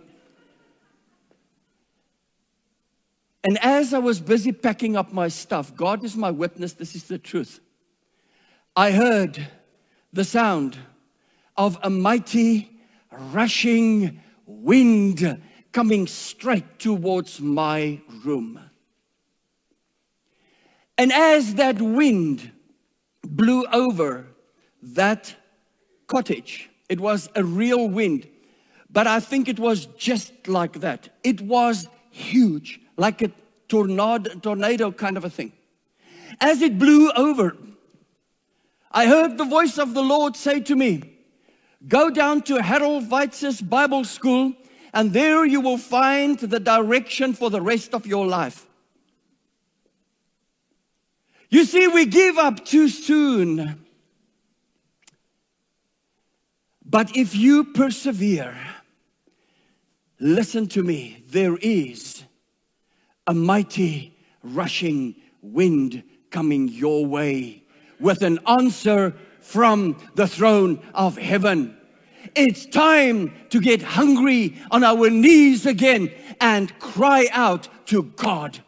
and 3.44 3.58
as 3.62 3.92
I 3.92 3.98
was 3.98 4.18
busy 4.18 4.52
packing 4.52 4.96
up 4.96 5.12
my 5.12 5.28
stuff, 5.28 5.76
God 5.76 6.02
is 6.02 6.16
my 6.16 6.30
witness, 6.30 6.72
this 6.72 6.94
is 6.94 7.04
the 7.04 7.18
truth. 7.18 7.60
I 8.74 8.92
heard 8.92 9.46
the 10.10 10.24
sound 10.24 10.78
of 11.56 11.78
a 11.82 11.90
mighty 11.90 12.70
rushing 13.32 14.20
wind 14.46 15.42
coming 15.72 16.06
straight 16.06 16.78
towards 16.78 17.40
my 17.40 18.00
room. 18.24 18.60
And 20.96 21.12
as 21.12 21.56
that 21.56 21.80
wind 21.80 22.52
blew 23.22 23.66
over 23.72 24.28
that 24.82 25.34
cottage, 26.06 26.70
it 26.88 27.00
was 27.00 27.28
a 27.34 27.42
real 27.42 27.88
wind, 27.88 28.28
but 28.90 29.06
I 29.06 29.18
think 29.20 29.48
it 29.48 29.58
was 29.58 29.86
just 29.96 30.46
like 30.46 30.80
that. 30.80 31.08
It 31.24 31.40
was 31.40 31.88
huge, 32.10 32.80
like 32.96 33.22
a 33.22 33.32
tornado, 33.68 34.34
tornado 34.38 34.92
kind 34.92 35.16
of 35.16 35.24
a 35.24 35.30
thing. 35.30 35.52
As 36.40 36.62
it 36.62 36.78
blew 36.78 37.10
over, 37.12 37.56
I 38.92 39.06
heard 39.06 39.38
the 39.38 39.44
voice 39.44 39.78
of 39.78 39.94
the 39.94 40.02
Lord 40.02 40.36
say 40.36 40.60
to 40.60 40.76
me, 40.76 41.13
Go 41.86 42.08
down 42.08 42.42
to 42.42 42.62
Harold 42.62 43.10
Weitz's 43.10 43.60
Bible 43.60 44.04
School, 44.04 44.54
and 44.94 45.12
there 45.12 45.44
you 45.44 45.60
will 45.60 45.76
find 45.76 46.38
the 46.38 46.60
direction 46.60 47.34
for 47.34 47.50
the 47.50 47.60
rest 47.60 47.94
of 47.94 48.06
your 48.06 48.26
life. 48.26 48.66
You 51.50 51.64
see, 51.64 51.86
we 51.86 52.06
give 52.06 52.38
up 52.38 52.64
too 52.64 52.88
soon. 52.88 53.84
But 56.84 57.16
if 57.16 57.34
you 57.34 57.64
persevere, 57.64 58.56
listen 60.18 60.68
to 60.68 60.82
me, 60.82 61.22
there 61.28 61.56
is 61.56 62.24
a 63.26 63.34
mighty 63.34 64.16
rushing 64.42 65.16
wind 65.42 66.02
coming 66.30 66.68
your 66.68 67.04
way 67.04 67.62
with 68.00 68.22
an 68.22 68.38
answer 68.46 69.14
from 69.44 69.96
the 70.14 70.26
throne 70.26 70.80
of 70.94 71.18
heaven. 71.18 71.76
It's 72.34 72.66
time 72.66 73.32
to 73.50 73.60
get 73.60 73.82
hungry 73.82 74.56
on 74.70 74.82
our 74.82 75.10
knees 75.10 75.66
again 75.66 76.10
and 76.40 76.76
cry 76.78 77.28
out 77.30 77.68
to 77.86 78.02
God. 78.02 78.60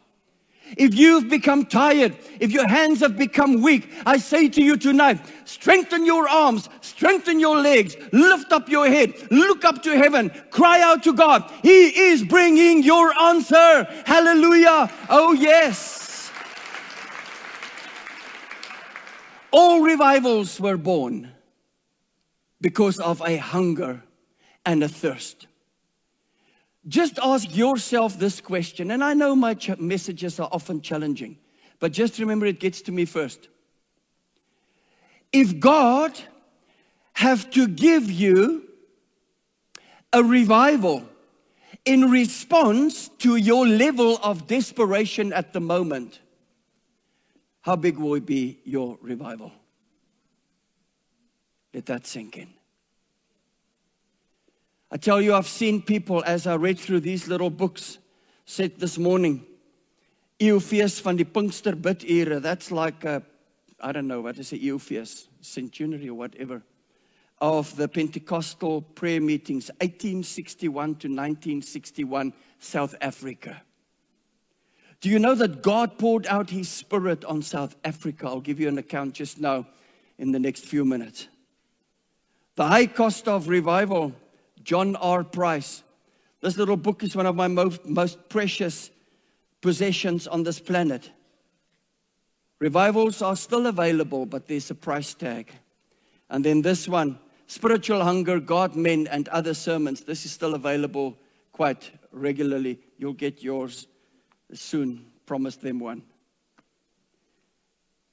If 0.77 0.95
you've 0.95 1.29
become 1.29 1.65
tired, 1.65 2.17
if 2.39 2.53
your 2.53 2.69
hands 2.69 3.01
have 3.01 3.17
become 3.17 3.63
weak, 3.63 3.89
I 4.05 4.19
say 4.19 4.49
to 4.49 4.63
you 4.63 4.77
tonight, 4.77 5.21
strengthen 5.45 6.05
your 6.05 6.29
arms, 6.29 6.69
strengthen 6.83 7.41
your 7.41 7.59
legs, 7.59 7.97
lift 8.13 8.53
up 8.53 8.69
your 8.69 8.87
head, 8.87 9.15
look 9.31 9.65
up 9.65 9.83
to 9.85 9.97
heaven, 9.97 10.31
cry 10.51 10.83
out 10.83 11.03
to 11.05 11.15
God. 11.15 11.51
He 11.63 12.11
is 12.11 12.23
bringing 12.23 12.83
your 12.83 13.17
answer. 13.19 13.85
Hallelujah. 14.05 14.93
Oh, 15.09 15.33
yes. 15.33 16.06
All 19.59 19.81
revivals 19.81 20.61
were 20.61 20.77
born 20.77 21.33
because 22.61 22.99
of 22.99 23.23
a 23.23 23.39
hunger 23.39 24.03
and 24.67 24.85
a 24.85 24.89
thirst. 24.89 25.47
Just 26.87 27.19
ask 27.23 27.57
yourself 27.57 28.19
this 28.19 28.43
question, 28.43 28.91
and 28.91 29.03
I 29.03 29.15
know 29.15 29.35
my 29.35 29.57
messages 29.79 30.39
are 30.39 30.51
often 30.53 30.83
challenging, 30.83 31.39
but 31.81 31.93
just 31.93 32.19
remember 32.19 32.45
it 32.45 32.61
gets 32.61 32.83
to 32.83 32.93
me 32.93 33.07
first. 33.07 33.49
If 35.33 35.59
God 35.59 36.21
have 37.15 37.49
to 37.53 37.67
give 37.67 38.11
you 38.11 38.69
a 40.13 40.23
revival 40.23 41.03
in 41.87 42.11
response 42.11 43.09
to 43.21 43.37
your 43.37 43.67
level 43.67 44.19
of 44.23 44.47
desperation 44.47 45.33
at 45.33 45.55
the 45.55 45.61
moment, 45.61 46.21
how 47.67 47.75
big 47.75 47.99
will 47.99 48.15
it 48.15 48.25
be 48.25 48.61
your 48.65 48.97
revival? 49.03 49.51
Let 51.75 51.87
that 51.87 52.07
sink 52.07 52.39
in. 52.39 52.47
I 54.89 54.99
tell 54.99 55.21
you, 55.21 55.35
I've 55.35 55.49
seen 55.49 55.83
people 55.83 56.23
as 56.25 56.47
I 56.47 56.55
read 56.55 56.79
through 56.79 57.01
these 57.01 57.27
little 57.27 57.51
books 57.51 57.99
said 58.45 58.79
this 58.79 58.99
morning, 58.99 59.45
Eeuwfees 60.39 61.01
van 61.01 61.17
die 61.17 61.25
Pinkster 61.25 61.75
bidure. 61.75 62.41
That's 62.41 62.71
like, 62.71 63.05
I 63.05 63.91
don't 63.93 64.07
know, 64.07 64.21
what 64.21 64.39
is 64.39 64.53
it, 64.53 64.63
Eeuwfees, 64.63 65.27
centenary 65.41 66.09
or 66.09 66.15
whatever, 66.15 66.63
of 67.41 67.75
the 67.75 67.89
Pentecostal 67.89 68.83
prayer 68.83 69.21
meetings, 69.21 69.71
1861 69.81 70.71
to 70.71 71.09
1961, 71.09 72.33
South 72.61 72.95
Africa. 73.01 73.61
Do 75.01 75.11
you 75.11 75.19
know 75.19 75.35
that 75.35 75.63
God 75.63 75.99
poured 75.99 76.27
out 76.27 76.51
his 76.51 76.69
spirit 76.69 77.25
on 77.25 77.43
South 77.43 77.77
Africa? 77.85 78.27
I'll 78.27 78.41
give 78.41 78.59
you 78.59 78.69
an 78.69 78.79
account 78.79 79.15
just 79.15 79.41
now 79.41 79.67
in 80.19 80.33
the 80.33 80.39
next 80.39 80.65
few 80.65 80.85
minutes. 80.85 81.29
The 82.55 82.67
High 82.67 82.87
Cost 82.87 83.29
of 83.29 83.49
Revival, 83.49 84.15
John 84.63 84.97
R. 84.97 85.23
Price. 85.23 85.83
This 86.41 86.57
little 86.57 86.77
book 86.77 87.03
is 87.03 87.15
one 87.15 87.27
of 87.27 87.37
my 87.37 87.49
most, 87.49 87.85
most 87.85 88.29
precious 88.29 88.91
possessions 89.61 90.27
on 90.27 90.43
this 90.43 90.61
planet. 90.61 91.11
Revivals 92.59 93.21
are 93.21 93.37
still 93.37 93.67
available, 93.67 94.25
but 94.25 94.49
there's 94.49 94.71
a 94.71 94.75
price 94.75 95.13
tag. 95.13 95.53
And 96.31 96.43
then 96.43 96.63
this 96.63 96.89
one, 96.89 97.19
Spiritual 97.47 98.03
Hunger, 98.03 98.41
God, 98.41 98.75
Men, 98.75 99.07
and 99.09 99.29
Other 99.29 99.53
Sermons. 99.53 100.01
This 100.01 100.25
is 100.25 100.33
still 100.33 100.55
available 100.55 101.17
quite 101.53 101.91
regularly. 102.11 102.81
You'll 102.97 103.13
get 103.13 103.43
yours 103.43 103.87
soon 104.55 105.07
promised 105.27 105.61
them 105.61 105.81
one. 105.81 106.03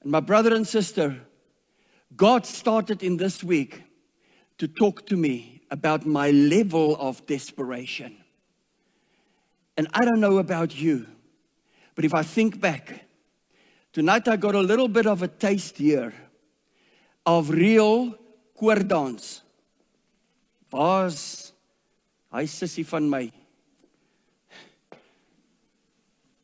And 0.02 0.10
my 0.10 0.20
brother 0.20 0.54
and 0.54 0.66
sister, 0.66 1.20
God 2.16 2.46
started 2.46 3.02
in 3.02 3.16
this 3.16 3.42
week 3.42 3.82
to 4.58 4.68
talk 4.68 5.06
to 5.06 5.16
me 5.16 5.62
about 5.70 6.06
my 6.06 6.30
level 6.30 6.96
of 7.00 7.26
desperation. 7.26 8.16
And 9.76 9.88
I 9.92 10.04
don't 10.04 10.20
know 10.20 10.38
about 10.38 10.78
you, 10.78 11.06
but 11.94 12.04
if 12.04 12.14
I 12.14 12.22
think 12.22 12.60
back, 12.60 13.06
tonight 13.92 14.28
I 14.28 14.36
got 14.36 14.54
a 14.54 14.60
little 14.60 14.88
bit 14.88 15.06
of 15.06 15.22
a 15.22 15.28
taste 15.28 15.78
here 15.78 16.14
of 17.26 17.50
real 17.50 18.14
koordans. 18.60 19.40
Waar's 20.70 21.52
hy 22.30 22.44
sussie 22.44 22.84
van 22.84 23.08
my? 23.08 23.30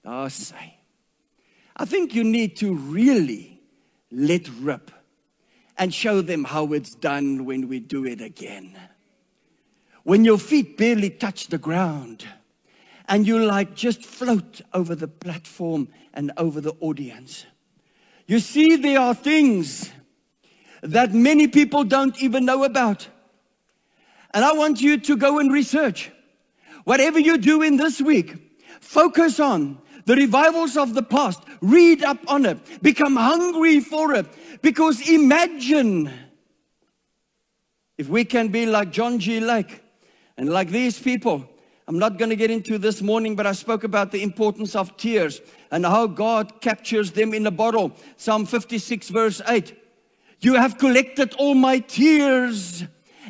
Daar's 0.04 0.50
hy. 0.50 0.75
I 1.76 1.85
think 1.85 2.14
you 2.14 2.25
need 2.25 2.57
to 2.57 2.75
really 2.75 3.61
let 4.11 4.49
rip 4.61 4.90
and 5.78 5.95
show 5.95 6.21
them 6.21 6.45
how 6.45 6.73
it's 6.73 6.95
done 6.95 7.45
when 7.45 7.69
we 7.69 7.80
do 7.80 8.04
it 8.04 8.21
again. 8.21 8.78
When 10.04 10.25
your 10.25 10.38
feet 10.38 10.76
barely 10.76 11.11
touch 11.11 11.49
the 11.49 11.59
ground 11.59 12.26
and 13.09 13.26
you 13.26 13.38
like 13.38 13.75
just 13.75 14.04
float 14.04 14.61
over 14.73 14.95
the 14.95 15.09
platform 15.09 15.88
and 16.12 16.33
over 16.37 16.61
the 16.61 16.75
audience. 16.80 17.47
You 18.26 18.40
see, 18.40 18.76
there 18.76 19.00
are 19.00 19.14
things 19.14 19.90
that 20.83 21.12
many 21.12 21.49
people 21.49 21.85
don't 21.85 22.21
even 22.23 22.45
know 22.45 22.64
about. 22.64 23.09
And 24.33 24.45
I 24.45 24.52
want 24.52 24.80
you 24.80 24.99
to 24.99 25.16
go 25.16 25.38
and 25.38 25.52
research. 25.52 26.11
Whatever 26.85 27.19
you 27.19 27.37
do 27.38 27.62
in 27.62 27.76
this 27.76 28.00
week, 28.00 28.37
focus 28.80 29.40
on 29.40 29.78
the 30.10 30.16
revivals 30.16 30.76
of 30.76 30.94
the 30.94 31.04
past, 31.04 31.40
read 31.60 32.02
up 32.02 32.18
on 32.26 32.44
it, 32.44 32.82
become 32.82 33.14
hungry 33.14 33.78
for 33.78 34.12
it. 34.12 34.26
Because 34.60 35.08
imagine 35.08 36.10
if 37.96 38.08
we 38.08 38.24
can 38.24 38.48
be 38.48 38.66
like 38.66 38.90
John 38.90 39.20
G. 39.20 39.38
Lake 39.38 39.84
and 40.36 40.48
like 40.48 40.70
these 40.70 40.98
people. 40.98 41.48
I'm 41.86 42.00
not 42.00 42.18
going 42.18 42.30
to 42.30 42.34
get 42.34 42.50
into 42.50 42.76
this 42.76 43.00
morning, 43.00 43.36
but 43.36 43.46
I 43.46 43.52
spoke 43.52 43.84
about 43.84 44.10
the 44.10 44.24
importance 44.24 44.74
of 44.74 44.96
tears 44.96 45.40
and 45.70 45.86
how 45.86 46.08
God 46.08 46.60
captures 46.60 47.12
them 47.12 47.32
in 47.32 47.46
a 47.46 47.52
bottle. 47.52 47.92
Psalm 48.16 48.46
56, 48.46 49.10
verse 49.10 49.40
8. 49.46 49.76
You 50.40 50.54
have 50.54 50.76
collected 50.76 51.34
all 51.34 51.54
my 51.54 51.78
tears 51.78 52.82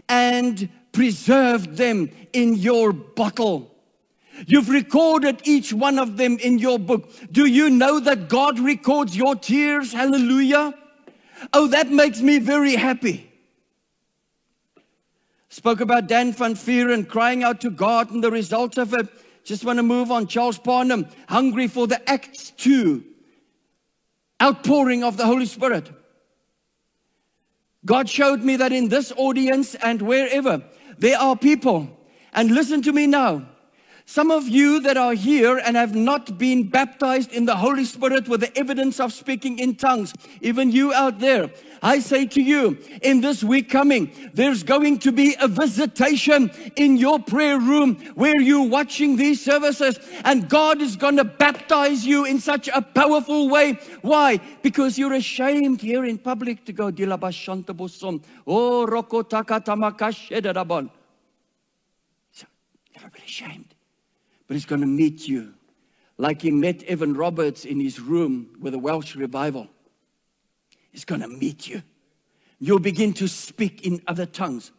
and 0.09 0.71
preserved 0.93 1.77
them 1.77 2.09
in 2.33 2.55
your 2.55 2.95
bottle. 2.95 3.70
You've 4.47 4.69
recorded 4.69 5.43
each 5.45 5.73
one 5.73 5.99
of 5.99 6.17
them 6.17 6.39
in 6.39 6.59
your 6.59 6.79
book. 6.79 7.11
Do 7.31 7.47
you 7.47 7.71
know 7.71 8.01
that 8.01 8.29
God 8.29 8.59
records 8.59 9.17
your 9.17 9.37
tears? 9.37 9.93
Hallelujah. 9.93 10.75
Oh, 11.53 11.67
that 11.69 11.91
makes 11.91 12.21
me 12.21 12.39
very 12.39 12.77
happy. 12.77 13.31
Spoke 15.49 15.81
about 15.81 16.07
Dan 16.07 16.33
van 16.33 16.55
Vuuren 16.55 17.09
crying 17.09 17.43
out 17.43 17.61
to 17.63 17.71
God 17.71 18.11
and 18.11 18.23
the 18.23 18.31
result 18.31 18.79
of 18.79 18.95
it. 18.95 19.09
Just 19.45 19.65
want 19.65 19.79
to 19.79 19.83
move 19.83 20.11
on. 20.11 20.27
Charles 20.27 20.59
Parham, 20.59 21.07
hungry 21.29 21.67
for 21.67 21.87
the 21.87 22.09
Acts 22.09 22.51
2 22.51 23.05
outpouring 24.43 25.05
of 25.05 25.17
the 25.17 25.27
Holy 25.27 25.47
Spirit. 25.47 25.91
God 27.85 28.09
showed 28.09 28.43
me 28.43 28.57
that 28.57 28.73
in 28.73 28.89
this 28.89 29.13
audience 29.17 29.75
and 29.77 30.03
wherever 30.03 30.63
there 30.99 31.19
are 31.19 31.37
people, 31.37 31.99
and 32.33 32.51
listen 32.51 32.83
to 32.83 32.93
me 32.93 33.07
now. 33.07 33.47
Some 34.11 34.33
of 34.33 34.49
you 34.49 34.81
that 34.81 34.97
are 34.97 35.15
here 35.15 35.57
and 35.57 35.77
have 35.77 35.95
not 35.95 36.37
been 36.37 36.65
baptized 36.65 37.31
in 37.31 37.45
the 37.45 37.55
Holy 37.55 37.85
Spirit 37.85 38.27
with 38.27 38.41
the 38.41 38.59
evidence 38.59 38.99
of 38.99 39.13
speaking 39.13 39.61
in 39.61 39.77
tongues, 39.77 40.13
even 40.41 40.73
you 40.73 40.93
out 40.93 41.21
there, 41.21 41.49
I 41.81 42.01
say 42.01 42.27
to 42.27 42.43
you, 42.43 42.77
in 43.03 43.21
this 43.21 43.45
week 43.45 43.71
coming, 43.71 44.11
there's 44.35 44.65
going 44.65 44.99
to 45.07 45.13
be 45.13 45.37
a 45.41 45.47
visitation 45.47 46.51
in 46.75 46.97
your 46.97 47.21
prayer 47.21 47.61
room 47.61 47.99
where 48.17 48.41
you're 48.41 48.67
watching 48.67 49.15
these 49.15 49.45
services 49.45 50.01
and 50.25 50.49
God 50.49 50.83
is 50.83 50.97
going 50.97 51.19
to 51.19 51.25
baptize 51.25 52.05
you 52.05 52.25
in 52.25 52.41
such 52.41 52.67
a 52.67 52.83
powerful 52.83 53.49
way. 53.49 53.75
Why? 54.03 54.41
Because 54.61 54.99
you're 54.99 55.15
ashamed 55.15 55.83
here 55.83 56.05
in 56.05 56.19
public 56.19 56.65
to 56.65 56.73
go, 56.73 56.89
oh. 56.89 58.87
So, 62.33 62.47
you're 62.93 63.11
ashamed. 63.25 63.77
But 64.51 64.57
he's 64.57 64.67
going 64.67 64.81
to 64.81 64.87
meet 64.89 65.29
you 65.29 65.55
like 66.19 66.43
he 66.43 66.51
met 66.51 66.83
Evan 66.83 67.15
Roberts 67.15 67.65
in 67.65 67.79
his 67.79 68.01
room 68.01 68.49
with 68.59 68.75
a 68.75 68.81
Welsh 68.81 69.15
revival 69.15 69.69
He's 70.91 71.05
going 71.05 71.21
to 71.21 71.29
meet 71.29 71.69
you. 71.69 71.85
You'll 72.59 72.81
begin 72.81 73.13
to 73.13 73.29
speak 73.29 73.87
in 73.87 74.03
other 74.09 74.27
tongues. 74.27 74.73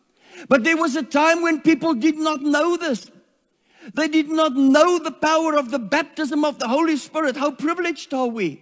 But 0.49 0.65
there 0.65 0.75
was 0.75 0.97
a 0.97 1.03
time 1.03 1.41
when 1.41 1.61
people 1.61 1.93
did 1.93 2.17
not 2.17 2.41
know 2.41 2.75
this. 2.75 3.09
They 3.93 4.09
did 4.09 4.27
not 4.27 4.57
know 4.57 4.99
the 4.99 5.13
power 5.13 5.55
of 5.55 5.71
the 5.71 5.79
baptism 5.79 6.43
of 6.43 6.59
the 6.59 6.67
Holy 6.67 6.97
Spirit. 6.97 7.37
How 7.37 7.51
privileged 7.51 8.13
are 8.13 8.27
we? 8.27 8.61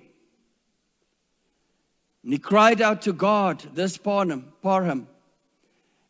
And 2.21 2.33
he 2.33 2.37
cried 2.37 2.81
out 2.81 3.01
to 3.01 3.13
God, 3.13 3.65
this 3.73 3.97
Parham, 3.97 4.53
Parham. 4.61 5.07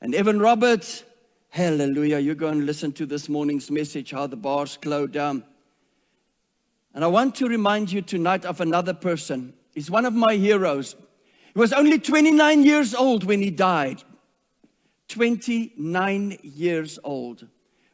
And 0.01 0.13
Evan 0.13 0.39
Roberts, 0.39 1.05
hallelujah, 1.49 2.19
you're 2.19 2.35
going 2.35 2.59
to 2.59 2.65
listen 2.65 2.91
to 2.93 3.05
this 3.05 3.27
morning's 3.27 3.69
message, 3.69 4.11
how 4.11 4.27
the 4.27 4.37
bars 4.37 4.77
slowed 4.81 5.11
down. 5.11 5.43
And 6.93 7.03
I 7.03 7.07
want 7.07 7.35
to 7.35 7.47
remind 7.47 7.91
you 7.91 8.01
tonight 8.01 8.45
of 8.45 8.61
another 8.61 8.93
person. 8.93 9.53
He's 9.73 9.91
one 9.91 10.05
of 10.05 10.13
my 10.13 10.35
heroes. 10.35 10.95
He 11.53 11.59
was 11.59 11.73
only 11.73 11.99
29 11.99 12.63
years 12.63 12.95
old 12.95 13.23
when 13.23 13.41
he 13.41 13.51
died. 13.51 14.03
29 15.07 16.37
years 16.43 16.99
old 17.03 17.47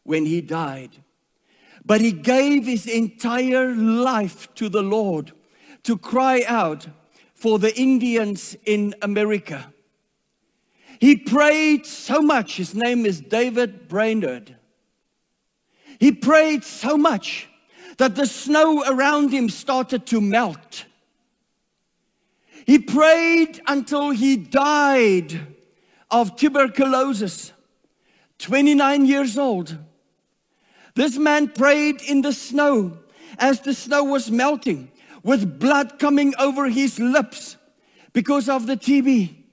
when 0.04 0.26
he 0.26 0.42
died. 0.42 0.92
But 1.86 2.02
he 2.02 2.12
gave 2.12 2.66
his 2.66 2.88
entire 2.88 3.74
life 3.76 4.54
to 4.56 4.70
the 4.70 4.82
Lord 4.82 5.32
to 5.84 5.98
cry 5.98 6.44
out 6.48 6.88
for 7.34 7.60
the 7.60 7.78
Indians 7.80 8.58
in 8.66 8.96
America. 9.02 9.72
He 11.06 11.16
prayed 11.16 11.86
so 11.86 12.20
much. 12.20 12.58
His 12.58 12.74
name 12.74 13.06
is 13.06 13.22
David 13.22 13.88
Brainerd. 13.88 14.56
He 16.00 16.12
prayed 16.12 16.64
so 16.64 16.98
much 16.98 17.48
that 17.98 18.16
the 18.16 18.26
snow 18.26 18.84
around 18.88 19.30
him 19.30 19.48
started 19.50 20.08
to 20.08 20.20
melt. 20.20 20.86
He 22.66 22.80
prayed 22.80 23.62
until 23.68 24.10
he 24.10 24.36
died 24.36 25.42
of 26.10 26.38
tuberculosis, 26.38 27.54
29 28.40 29.06
years 29.06 29.38
old. 29.38 29.78
This 30.96 31.20
man 31.20 31.50
prayed 31.50 32.02
in 32.02 32.24
the 32.24 32.34
snow 32.34 32.98
as 33.38 33.60
the 33.60 33.76
snow 33.76 34.06
was 34.06 34.32
melting, 34.32 34.92
with 35.22 35.60
blood 35.60 36.00
coming 36.00 36.34
over 36.40 36.68
his 36.68 37.00
lips 37.00 37.58
because 38.12 38.50
of 38.50 38.66
the 38.66 38.76
TB. 38.76 39.45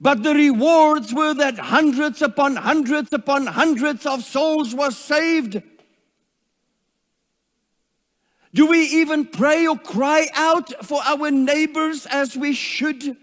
But 0.00 0.22
the 0.22 0.34
rewards 0.34 1.14
were 1.14 1.34
that 1.34 1.58
hundreds 1.58 2.22
upon 2.22 2.56
hundreds 2.56 3.12
upon 3.12 3.46
hundreds 3.46 4.06
of 4.06 4.22
souls 4.22 4.74
were 4.74 4.90
saved. 4.90 5.62
Do 8.54 8.66
we 8.66 8.80
even 8.80 9.26
pray 9.26 9.66
or 9.66 9.78
cry 9.78 10.28
out 10.34 10.84
for 10.84 11.02
our 11.04 11.30
neighbors 11.30 12.06
as 12.06 12.36
we 12.36 12.54
should? 12.54 13.16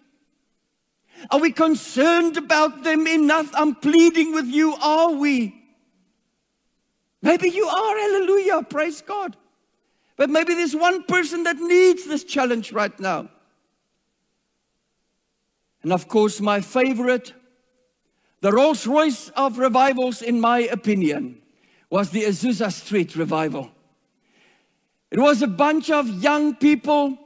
Are 1.32 1.40
we 1.40 1.52
concerned 1.52 2.38
about 2.38 2.84
them 2.84 3.08
enough? 3.08 3.50
I'm 3.54 3.76
pleading 3.76 4.34
with 4.34 4.46
you, 4.46 4.76
are 4.76 5.12
we? 5.12 5.62
Maybe 7.22 7.50
you 7.50 7.66
are, 7.66 7.98
hallelujah, 7.98 8.62
praise 8.64 9.02
God. 9.02 9.36
But 10.16 10.30
maybe 10.30 10.54
there's 10.54 10.76
one 10.76 11.04
person 11.04 11.44
that 11.44 11.58
needs 11.58 12.06
this 12.06 12.24
challenge 12.24 12.72
right 12.72 12.98
now. 13.00 13.30
And 15.86 15.94
of 15.94 16.08
course, 16.08 16.42
my 16.42 16.62
favorite, 16.62 17.32
the 18.42 18.52
Rolls 18.52 18.88
Royce 18.88 19.30
of 19.36 19.60
revivals, 19.60 20.24
in 20.24 20.42
my 20.42 20.62
opinion, 20.62 21.44
was 21.92 22.10
the 22.10 22.24
Azusa 22.24 22.72
Street 22.72 23.16
revival. 23.16 23.70
It 25.12 25.20
was 25.20 25.44
a 25.44 25.48
bunch 25.48 25.92
of 25.92 26.10
young 26.10 26.56
people 26.56 27.20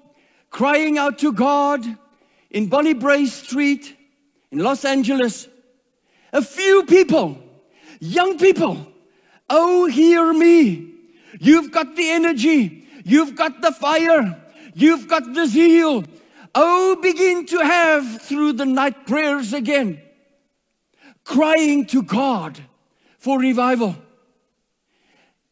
crying 0.49 0.97
out 0.97 1.19
to 1.19 1.31
God 1.31 1.85
in 2.49 2.67
Bonnie 2.67 2.93
Brae 2.93 3.27
Street 3.27 3.95
in 4.51 4.59
Los 4.59 4.83
Angeles. 4.83 5.47
A 6.33 6.41
few 6.41 6.83
people, 6.83 7.41
young 8.01 8.37
people, 8.37 8.85
oh, 9.49 9.85
hear 9.85 10.33
me. 10.33 10.95
You've 11.39 11.71
got 11.71 11.95
the 11.95 12.09
energy, 12.09 12.85
you've 13.05 13.37
got 13.37 13.61
the 13.61 13.71
fire, 13.71 14.37
you've 14.73 15.07
got 15.07 15.33
the 15.33 15.45
zeal. 15.45 16.03
Oh, 16.55 16.97
begin 17.01 17.45
to 17.47 17.59
have 17.59 18.21
through 18.21 18.53
the 18.53 18.65
night 18.65 19.05
prayers 19.05 19.53
again, 19.53 20.01
crying 21.23 21.85
to 21.87 22.01
God 22.01 22.59
for 23.17 23.39
revival. 23.39 23.95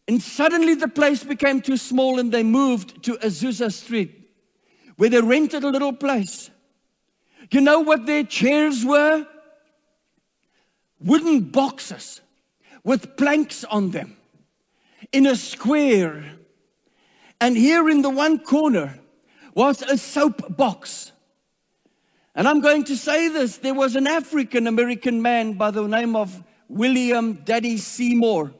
And 0.08 0.22
suddenly 0.22 0.74
the 0.74 0.88
place 0.88 1.24
became 1.24 1.62
too 1.62 1.78
small 1.78 2.20
and 2.20 2.32
they 2.32 2.44
moved 2.44 3.04
to 3.04 3.18
Azusa 3.18 3.72
Street, 3.72 4.30
where 4.96 5.10
they 5.10 5.22
rented 5.22 5.64
a 5.64 5.70
little 5.70 5.94
place. 5.94 6.50
You 7.52 7.62
know 7.62 7.82
what 7.82 8.06
their 8.06 8.24
chairs 8.24 8.84
were? 8.84 9.28
Wooden 11.00 11.42
boxes 11.52 12.22
with 12.84 13.18
planks 13.18 13.64
on 13.66 13.92
them 13.92 14.18
in 15.12 15.26
a 15.28 15.36
square. 15.36 16.24
And 17.40 17.56
here 17.56 17.90
in 17.90 18.02
the 18.02 18.10
one 18.10 18.40
corner 18.40 19.00
was 19.58 19.82
a 19.82 19.98
soapbox. 19.98 21.12
And 22.36 22.48
I'm 22.48 22.62
going 22.62 22.84
to 22.84 22.96
say 22.96 23.28
this 23.28 23.58
there 23.58 23.74
was 23.74 23.96
an 23.96 24.06
African 24.06 24.68
American 24.68 25.20
man 25.24 25.54
by 25.54 25.72
the 25.72 25.88
name 25.88 26.16
of 26.16 26.44
William 26.70 27.34
Daddy 27.44 27.78
Seymour 27.78 28.54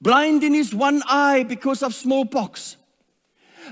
blind 0.00 0.42
in 0.42 0.54
his 0.54 0.74
one 0.74 1.02
eye 1.06 1.44
because 1.44 1.84
of 1.84 1.94
smallpox. 1.94 2.76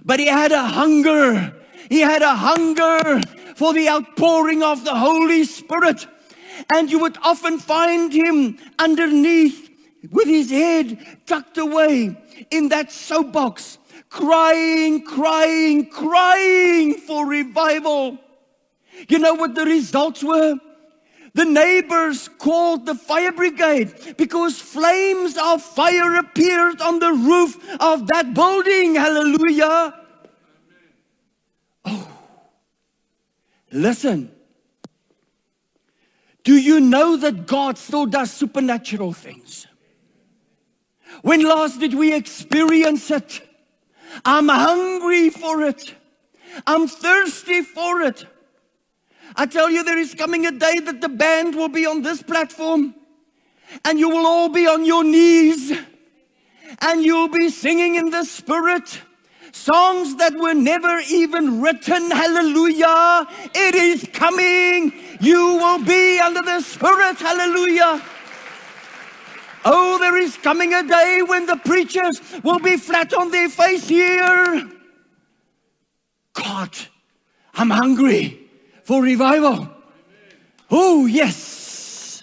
But 0.05 0.21
he 0.21 0.27
had 0.27 0.53
a 0.53 0.63
hunger. 0.63 1.53
He 1.89 1.99
had 1.99 2.23
a 2.23 2.37
hunger 2.37 3.21
for 3.57 3.75
the 3.75 3.89
outpouring 3.89 4.63
of 4.63 4.85
the 4.85 4.95
Holy 4.95 5.43
Spirit. 5.43 6.07
And 6.71 6.89
you 6.89 7.01
would 7.01 7.19
often 7.25 7.59
find 7.59 8.13
him 8.13 8.59
underneath 8.79 9.69
with 10.13 10.29
his 10.29 10.51
head 10.51 11.05
tucked 11.27 11.59
away 11.59 12.17
in 12.53 12.69
that 12.69 12.93
soapbox, 12.93 13.79
crying, 14.09 15.05
crying, 15.05 15.87
crying 15.91 16.95
for 16.95 17.27
revival. 17.27 18.19
You 19.09 19.19
know 19.19 19.35
what 19.35 19.55
the 19.55 19.65
results 19.65 20.23
were? 20.25 20.59
The 21.35 21.45
neighbors 21.45 22.31
called 22.39 22.87
the 22.87 22.95
fire 22.95 23.31
brigade 23.31 24.17
because 24.17 24.59
flames 24.59 25.37
of 25.37 25.61
fire 25.63 26.17
appeared 26.17 26.81
on 26.81 26.99
the 26.99 27.13
roof 27.13 27.59
of 27.79 28.07
that 28.07 28.33
building. 28.33 28.95
Hallelujah. 28.95 30.01
Oh, 31.85 32.09
listen. 33.71 34.33
Do 36.43 36.57
you 36.57 36.81
know 36.81 37.19
that 37.19 37.47
God 37.47 37.77
still 37.77 38.07
does 38.07 38.31
supernatural 38.33 39.13
things? 39.13 39.67
When 41.21 41.43
last 41.43 41.81
did 41.81 41.93
we 41.93 42.15
experience 42.15 43.11
it? 43.11 43.46
I'm 44.25 44.49
hungry 44.49 45.31
for 45.31 45.63
it. 45.63 45.95
I'm 46.67 46.89
thirsty 46.89 47.63
for 47.63 48.03
it. 48.03 48.25
I 49.35 49.47
tell 49.47 49.69
you, 49.69 49.85
there 49.85 49.99
is 49.99 50.15
coming 50.15 50.47
a 50.47 50.53
day 50.53 50.79
that 50.81 51.01
the 51.01 51.09
band 51.09 51.55
will 51.55 51.69
be 51.69 51.87
on 51.87 52.03
this 52.03 52.23
platform 52.23 52.95
and 53.85 53.99
you 53.99 54.09
will 54.09 54.27
all 54.27 54.49
be 54.49 54.67
on 54.67 54.85
your 54.85 55.05
knees 55.05 55.73
and 56.81 57.05
you'll 57.05 57.29
be 57.29 57.49
singing 57.49 57.97
in 57.97 58.11
the 58.11 58.25
spirit 58.25 59.03
songs 59.53 60.17
that 60.17 60.35
were 60.35 60.55
never 60.55 61.01
even 61.09 61.61
written. 61.61 62.11
Hallelujah. 62.11 63.27
It 63.55 63.75
is 63.75 64.09
coming. 64.13 64.93
You 65.21 65.55
will 65.55 65.83
be 65.83 66.21
under 66.21 66.43
the 66.43 66.61
spirit. 66.61 67.19
Hallelujah. 67.19 68.03
Oh, 69.69 69.99
there 69.99 70.17
is 70.17 70.37
coming 70.37 70.73
a 70.73 70.87
day 70.87 71.23
when 71.27 71.47
the 71.47 71.57
preachers 71.57 72.21
will 72.45 72.61
be 72.61 72.77
flat 72.77 73.13
on 73.13 73.33
their 73.33 73.49
face 73.49 73.89
here. 73.89 74.71
God, 76.35 76.71
I'm 77.53 77.71
hungry 77.71 78.49
for 78.85 79.03
revival. 79.03 79.69
Oh, 80.71 81.07
yes. 81.07 82.23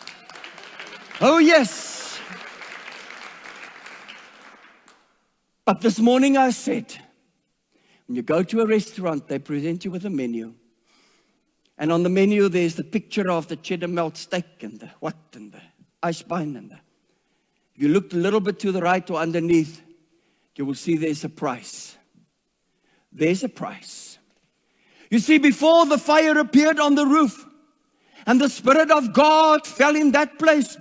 Oh, 1.19 1.39
yes. 1.39 2.17
But 5.65 5.81
this 5.81 5.99
morning 5.99 6.37
I 6.37 6.51
said, 6.51 6.95
when 8.07 8.15
you 8.15 8.21
go 8.21 8.41
to 8.43 8.61
a 8.61 8.65
restaurant, 8.65 9.27
they 9.27 9.39
present 9.39 9.83
you 9.83 9.91
with 9.91 10.05
a 10.05 10.09
menu. 10.09 10.53
And 11.77 11.91
on 11.91 12.03
the 12.03 12.09
menu, 12.09 12.47
there's 12.47 12.75
the 12.75 12.85
picture 12.85 13.29
of 13.29 13.49
the 13.49 13.57
cheddar 13.57 13.89
melt 13.89 14.15
steak 14.15 14.61
and 14.61 14.79
the 14.79 14.91
what 15.01 15.17
and 15.33 15.51
the 15.51 15.61
eisbein 16.01 16.57
and 16.57 16.71
the. 16.71 16.82
You 17.75 17.89
looked 17.89 18.13
a 18.13 18.17
little 18.17 18.39
bit 18.39 18.59
to 18.59 18.71
the 18.71 18.81
right 18.81 19.07
or 19.09 19.19
underneath, 19.19 19.81
you 20.55 20.65
will 20.65 20.75
see 20.75 20.95
there's 20.97 21.23
a 21.23 21.29
price. 21.29 21.97
There's 23.11 23.43
a 23.43 23.49
price. 23.49 24.19
You 25.09 25.19
see, 25.19 25.37
before 25.37 25.85
the 25.85 25.97
fire 25.97 26.37
appeared 26.37 26.79
on 26.79 26.95
the 26.95 27.05
roof 27.05 27.45
and 28.25 28.39
the 28.39 28.49
Spirit 28.49 28.91
of 28.91 29.13
God 29.13 29.65
fell 29.65 29.95
in 29.95 30.11
that 30.11 30.39
place, 30.39 30.77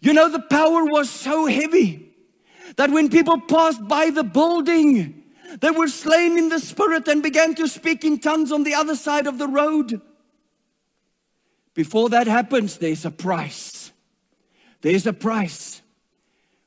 you 0.00 0.12
know, 0.12 0.28
the 0.28 0.40
power 0.40 0.84
was 0.84 1.10
so 1.10 1.46
heavy 1.46 2.14
that 2.76 2.90
when 2.90 3.08
people 3.08 3.40
passed 3.40 3.86
by 3.86 4.10
the 4.10 4.24
building, 4.24 5.22
they 5.60 5.70
were 5.70 5.88
slain 5.88 6.36
in 6.36 6.48
the 6.48 6.58
Spirit 6.58 7.08
and 7.08 7.22
began 7.22 7.54
to 7.54 7.68
speak 7.68 8.04
in 8.04 8.18
tongues 8.18 8.52
on 8.52 8.64
the 8.64 8.74
other 8.74 8.96
side 8.96 9.26
of 9.26 9.38
the 9.38 9.48
road. 9.48 10.00
Before 11.74 12.08
that 12.10 12.26
happens, 12.26 12.78
there's 12.78 13.04
a 13.04 13.10
price. 13.10 13.92
There's 14.80 15.06
a 15.06 15.12
price. 15.12 15.82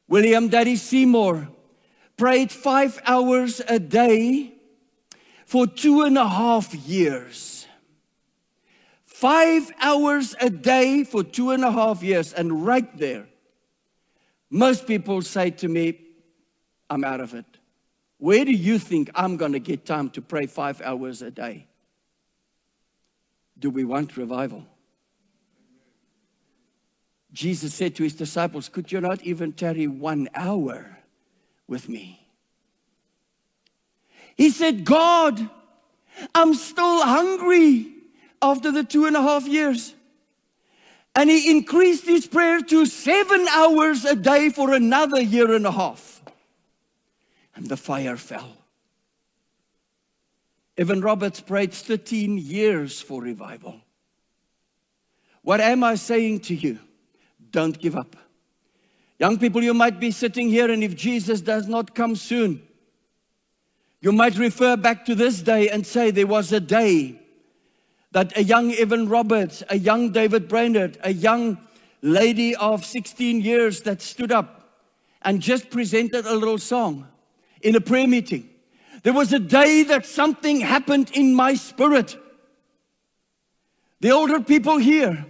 William 0.09 0.49
Daddy 0.49 0.75
Seymour 0.75 1.47
prayed 2.17 2.51
five 2.51 2.99
hours 3.05 3.61
a 3.67 3.77
day 3.77 4.53
for 5.45 5.67
two 5.67 6.01
and 6.01 6.17
a 6.17 6.27
half 6.27 6.73
years. 6.73 7.67
Five 9.05 9.71
hours 9.79 10.35
a 10.41 10.49
day 10.49 11.03
for 11.03 11.23
two 11.23 11.51
and 11.51 11.63
a 11.63 11.71
half 11.71 12.01
years. 12.01 12.33
And 12.33 12.65
right 12.65 12.97
there, 12.97 13.27
most 14.49 14.87
people 14.87 15.21
say 15.21 15.51
to 15.51 15.67
me, 15.67 15.99
I'm 16.89 17.03
out 17.03 17.21
of 17.21 17.35
it. 17.35 17.45
Where 18.17 18.43
do 18.43 18.51
you 18.51 18.79
think 18.79 19.11
I'm 19.13 19.37
going 19.37 19.53
to 19.53 19.59
get 19.59 19.85
time 19.85 20.09
to 20.11 20.21
pray 20.21 20.47
five 20.47 20.81
hours 20.81 21.21
a 21.21 21.29
day? 21.29 21.67
Do 23.59 23.69
we 23.69 23.83
want 23.83 24.17
revival? 24.17 24.65
Jesus 27.31 27.73
said 27.73 27.95
to 27.95 28.03
his 28.03 28.13
disciples, 28.13 28.69
Could 28.69 28.91
you 28.91 29.01
not 29.01 29.21
even 29.23 29.53
tarry 29.53 29.87
one 29.87 30.29
hour 30.33 30.97
with 31.67 31.87
me? 31.87 32.27
He 34.35 34.49
said, 34.49 34.85
God, 34.85 35.49
I'm 36.33 36.53
still 36.53 37.01
hungry 37.03 37.87
after 38.41 38.71
the 38.71 38.83
two 38.83 39.05
and 39.05 39.15
a 39.15 39.21
half 39.21 39.47
years. 39.47 39.93
And 41.15 41.29
he 41.29 41.51
increased 41.51 42.05
his 42.05 42.25
prayer 42.25 42.61
to 42.61 42.85
seven 42.85 43.47
hours 43.49 44.05
a 44.05 44.15
day 44.15 44.49
for 44.49 44.73
another 44.73 45.21
year 45.21 45.53
and 45.53 45.65
a 45.65 45.71
half. 45.71 46.21
And 47.55 47.67
the 47.67 47.77
fire 47.77 48.15
fell. 48.15 48.55
Evan 50.77 51.01
Roberts 51.01 51.41
prayed 51.41 51.73
13 51.73 52.37
years 52.37 53.01
for 53.01 53.21
revival. 53.21 53.81
What 55.41 55.59
am 55.59 55.83
I 55.83 55.95
saying 55.95 56.39
to 56.41 56.55
you? 56.55 56.79
Don't 57.51 57.77
give 57.79 57.95
up. 57.95 58.15
Young 59.19 59.37
people, 59.37 59.61
you 59.61 59.73
might 59.73 59.99
be 59.99 60.11
sitting 60.11 60.49
here, 60.49 60.71
and 60.71 60.83
if 60.83 60.95
Jesus 60.95 61.41
does 61.41 61.67
not 61.67 61.93
come 61.93 62.15
soon, 62.15 62.61
you 64.01 64.11
might 64.11 64.37
refer 64.37 64.77
back 64.77 65.05
to 65.05 65.15
this 65.15 65.41
day 65.41 65.69
and 65.69 65.85
say 65.85 66.09
there 66.09 66.27
was 66.27 66.53
a 66.53 66.59
day 66.59 67.19
that 68.11 68.35
a 68.37 68.43
young 68.43 68.71
Evan 68.73 69.09
Roberts, 69.09 69.61
a 69.69 69.77
young 69.77 70.11
David 70.11 70.47
Brainerd, 70.47 70.97
a 71.03 71.11
young 71.11 71.57
lady 72.01 72.55
of 72.55 72.85
16 72.85 73.41
years 73.41 73.81
that 73.81 74.01
stood 74.01 74.31
up 74.31 74.59
and 75.21 75.41
just 75.41 75.69
presented 75.69 76.25
a 76.25 76.33
little 76.33 76.57
song 76.57 77.07
in 77.61 77.75
a 77.75 77.81
prayer 77.81 78.07
meeting. 78.07 78.49
There 79.03 79.13
was 79.13 79.33
a 79.33 79.39
day 79.39 79.83
that 79.83 80.05
something 80.05 80.61
happened 80.61 81.11
in 81.13 81.35
my 81.35 81.55
spirit. 81.55 82.17
The 83.99 84.11
older 84.11 84.39
people 84.39 84.77
here, 84.77 85.25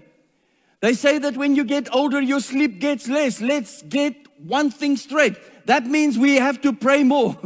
they 0.81 0.93
say 0.93 1.19
that 1.19 1.35
when 1.35 1.55
you 1.55 1.65
get 1.65 1.93
older, 1.93 2.21
your 2.21 2.39
sleep 2.39 2.79
gets 2.79 3.07
less. 3.07 3.41
Let's 3.41 3.83
get 3.83 4.15
one 4.37 4.71
thing 4.71 4.95
straight. 4.95 5.35
That 5.65 5.85
means 5.85 6.17
we 6.17 6.37
have 6.37 6.61
to 6.61 6.71
pray 6.71 7.03
more. 7.03 7.35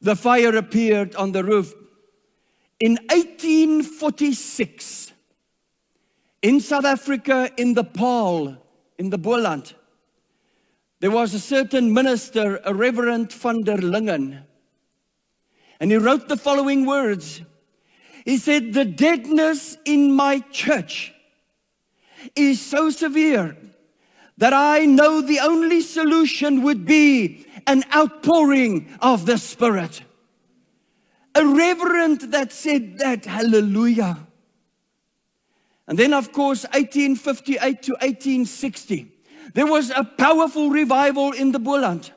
the 0.00 0.14
fire 0.14 0.56
appeared 0.56 1.16
on 1.16 1.32
the 1.32 1.42
roof. 1.42 1.74
In 2.78 2.92
1846, 3.10 5.12
in 6.42 6.60
South 6.60 6.84
Africa, 6.84 7.50
in 7.56 7.74
the 7.74 7.84
Paarl, 7.84 8.56
in 8.98 9.10
the 9.10 9.18
Boland, 9.18 9.74
there 11.00 11.10
was 11.10 11.34
a 11.34 11.40
certain 11.40 11.92
minister, 11.92 12.60
a 12.64 12.72
Reverend 12.72 13.32
van 13.32 13.62
der 13.62 13.78
Lingen, 13.78 14.44
and 15.80 15.90
he 15.90 15.96
wrote 15.96 16.28
the 16.28 16.36
following 16.36 16.86
words. 16.86 17.42
He 18.24 18.38
said, 18.38 18.72
The 18.72 18.84
deadness 18.84 19.76
in 19.84 20.12
my 20.12 20.40
church 20.50 21.12
is 22.34 22.60
so 22.60 22.90
severe 22.90 23.56
that 24.38 24.52
I 24.52 24.86
know 24.86 25.20
the 25.20 25.40
only 25.40 25.80
solution 25.80 26.62
would 26.62 26.84
be 26.84 27.46
an 27.66 27.84
outpouring 27.94 28.88
of 29.00 29.26
the 29.26 29.38
Spirit. 29.38 30.02
A 31.34 31.44
reverend 31.44 32.20
that 32.32 32.52
said 32.52 32.98
that, 32.98 33.24
hallelujah. 33.24 34.26
And 35.86 35.98
then, 35.98 36.14
of 36.14 36.32
course, 36.32 36.64
1858 36.64 37.82
to 37.82 37.92
1860, 37.92 39.12
there 39.52 39.66
was 39.66 39.90
a 39.90 40.04
powerful 40.04 40.70
revival 40.70 41.32
in 41.32 41.52
the 41.52 41.58
Boland. 41.58 42.12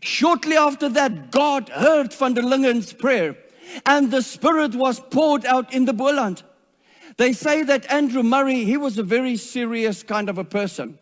Shortly 0.00 0.56
after 0.56 0.88
that, 0.90 1.30
God 1.30 1.68
heard 1.68 2.12
van 2.12 2.34
der 2.34 2.42
Lingen's 2.42 2.92
prayer, 2.92 3.36
and 3.86 4.10
the 4.10 4.22
Spirit 4.22 4.74
was 4.74 5.00
poured 5.00 5.44
out 5.44 5.72
in 5.72 5.84
the 5.84 5.92
Boland. 5.92 6.42
They 7.16 7.32
say 7.32 7.62
that 7.64 7.90
Andrew 7.90 8.22
Murray, 8.22 8.64
he 8.64 8.76
was 8.76 8.98
a 8.98 9.02
very 9.02 9.36
serious 9.36 10.02
kind 10.02 10.28
of 10.28 10.38
a 10.38 10.44
person. 10.44 10.98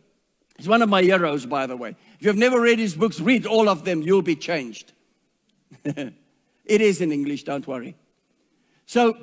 He's 0.56 0.68
one 0.68 0.82
of 0.82 0.88
my 0.88 1.02
heroes, 1.02 1.46
by 1.46 1.66
the 1.66 1.76
way. 1.76 1.96
If 2.18 2.26
you've 2.26 2.36
never 2.36 2.60
read 2.60 2.78
his 2.78 2.94
books, 2.94 3.20
read 3.20 3.46
all 3.46 3.68
of 3.68 3.84
them. 3.84 4.02
You'll 4.02 4.22
be 4.22 4.36
changed. 4.36 4.92
it 5.84 6.12
is 6.66 7.00
in 7.00 7.12
English, 7.12 7.44
don't 7.44 7.66
worry. 7.66 7.96
So, 8.86 9.16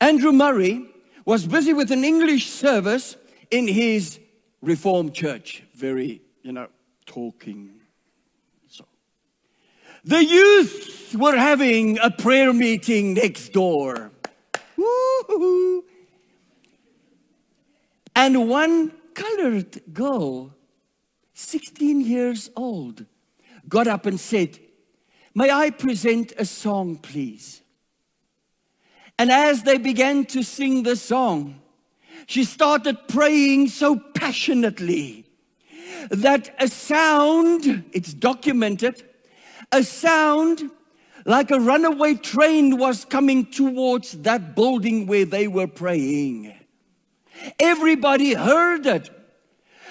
Andrew 0.00 0.32
Murray 0.32 0.86
was 1.24 1.46
busy 1.46 1.72
with 1.72 1.92
an 1.92 2.04
English 2.04 2.48
service 2.48 3.16
in 3.50 3.68
his 3.68 4.18
Reformed 4.62 5.14
church. 5.14 5.62
Very, 5.74 6.20
you 6.42 6.52
know, 6.52 6.68
talking. 7.06 7.79
The 10.04 10.24
youth 10.24 11.14
were 11.14 11.36
having 11.36 11.98
a 11.98 12.10
prayer 12.10 12.52
meeting 12.52 13.14
next 13.14 13.50
door. 13.52 14.10
Woo-hoo. 14.76 15.84
And 18.16 18.48
one 18.48 18.92
colored 19.14 19.82
girl 19.92 20.54
16 21.40 22.02
years 22.02 22.50
old, 22.54 23.06
got 23.68 23.86
up 23.86 24.04
and 24.04 24.20
said, 24.20 24.58
May 25.34 25.50
I 25.50 25.70
present 25.70 26.32
a 26.36 26.44
song, 26.44 26.96
please? 26.98 27.62
And 29.18 29.30
as 29.30 29.62
they 29.62 29.78
began 29.78 30.26
to 30.26 30.42
sing 30.42 30.82
the 30.82 30.96
song, 30.96 31.60
she 32.26 32.44
started 32.44 33.08
praying 33.08 33.68
so 33.68 33.96
passionately 33.96 35.24
that 36.10 36.54
a 36.58 36.68
sound, 36.68 37.84
it's 37.92 38.12
documented, 38.12 39.02
a 39.72 39.82
sound 39.82 40.70
like 41.24 41.50
a 41.50 41.60
runaway 41.60 42.14
train 42.14 42.78
was 42.78 43.04
coming 43.04 43.46
towards 43.46 44.12
that 44.22 44.54
building 44.54 45.06
where 45.06 45.24
they 45.24 45.46
were 45.46 45.66
praying. 45.66 46.54
Everybody 47.58 48.34
heard 48.34 48.86
it. 48.86 49.10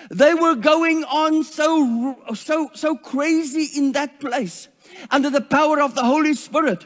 They 0.09 0.33
were 0.33 0.55
going 0.55 1.03
on 1.03 1.43
so, 1.43 2.17
so, 2.33 2.71
so 2.73 2.95
crazy 2.95 3.69
in 3.77 3.91
that 3.91 4.19
place 4.19 4.67
under 5.11 5.29
the 5.29 5.41
power 5.41 5.79
of 5.79 5.95
the 5.95 6.03
Holy 6.03 6.33
Spirit 6.33 6.85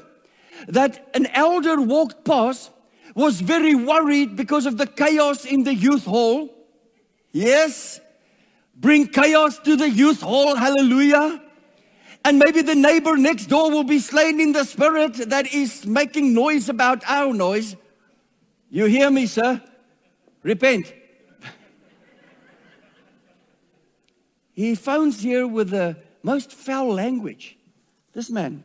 that 0.67 1.10
an 1.13 1.27
elder 1.27 1.82
walked 1.82 2.25
past, 2.25 2.71
was 3.15 3.41
very 3.41 3.75
worried 3.75 4.36
because 4.36 4.65
of 4.65 4.77
the 4.77 4.88
chaos 4.88 5.45
in 5.45 5.63
the 5.63 5.73
youth 5.73 6.06
hall. 6.06 6.49
Yes, 7.32 7.99
bring 8.75 9.08
chaos 9.08 9.60
to 9.60 9.75
the 9.75 9.89
youth 9.89 10.21
hall, 10.21 10.56
hallelujah. 10.56 11.41
And 12.25 12.39
maybe 12.39 12.62
the 12.62 12.75
neighbor 12.75 13.17
next 13.17 13.47
door 13.47 13.69
will 13.69 13.83
be 13.83 13.99
slain 13.99 14.39
in 14.39 14.53
the 14.53 14.63
spirit 14.63 15.29
that 15.29 15.53
is 15.53 15.86
making 15.86 16.33
noise 16.33 16.69
about 16.69 17.03
our 17.05 17.33
noise. 17.33 17.75
You 18.69 18.86
hear 18.86 19.12
me, 19.12 19.25
sir? 19.25 19.62
Repent. 20.41 20.93
he 24.53 24.75
phones 24.75 25.21
here 25.21 25.45
with 25.45 25.71
the 25.71 25.97
most 26.21 26.53
foul 26.53 26.93
language. 26.93 27.57
This 28.13 28.29
man, 28.29 28.63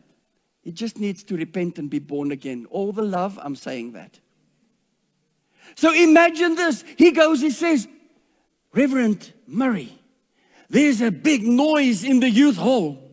he 0.62 0.70
just 0.70 0.98
needs 0.98 1.24
to 1.24 1.36
repent 1.36 1.78
and 1.78 1.90
be 1.90 1.98
born 1.98 2.30
again. 2.30 2.66
All 2.70 2.92
the 2.92 3.02
love, 3.02 3.40
I'm 3.42 3.56
saying 3.56 3.92
that. 3.92 4.20
So 5.74 5.92
imagine 5.92 6.54
this. 6.54 6.84
He 6.96 7.10
goes, 7.10 7.40
he 7.40 7.50
says, 7.50 7.88
Reverend 8.72 9.32
Murray, 9.46 9.98
there's 10.70 11.00
a 11.00 11.10
big 11.10 11.42
noise 11.42 12.04
in 12.04 12.20
the 12.20 12.30
youth 12.30 12.56
hall. 12.56 13.07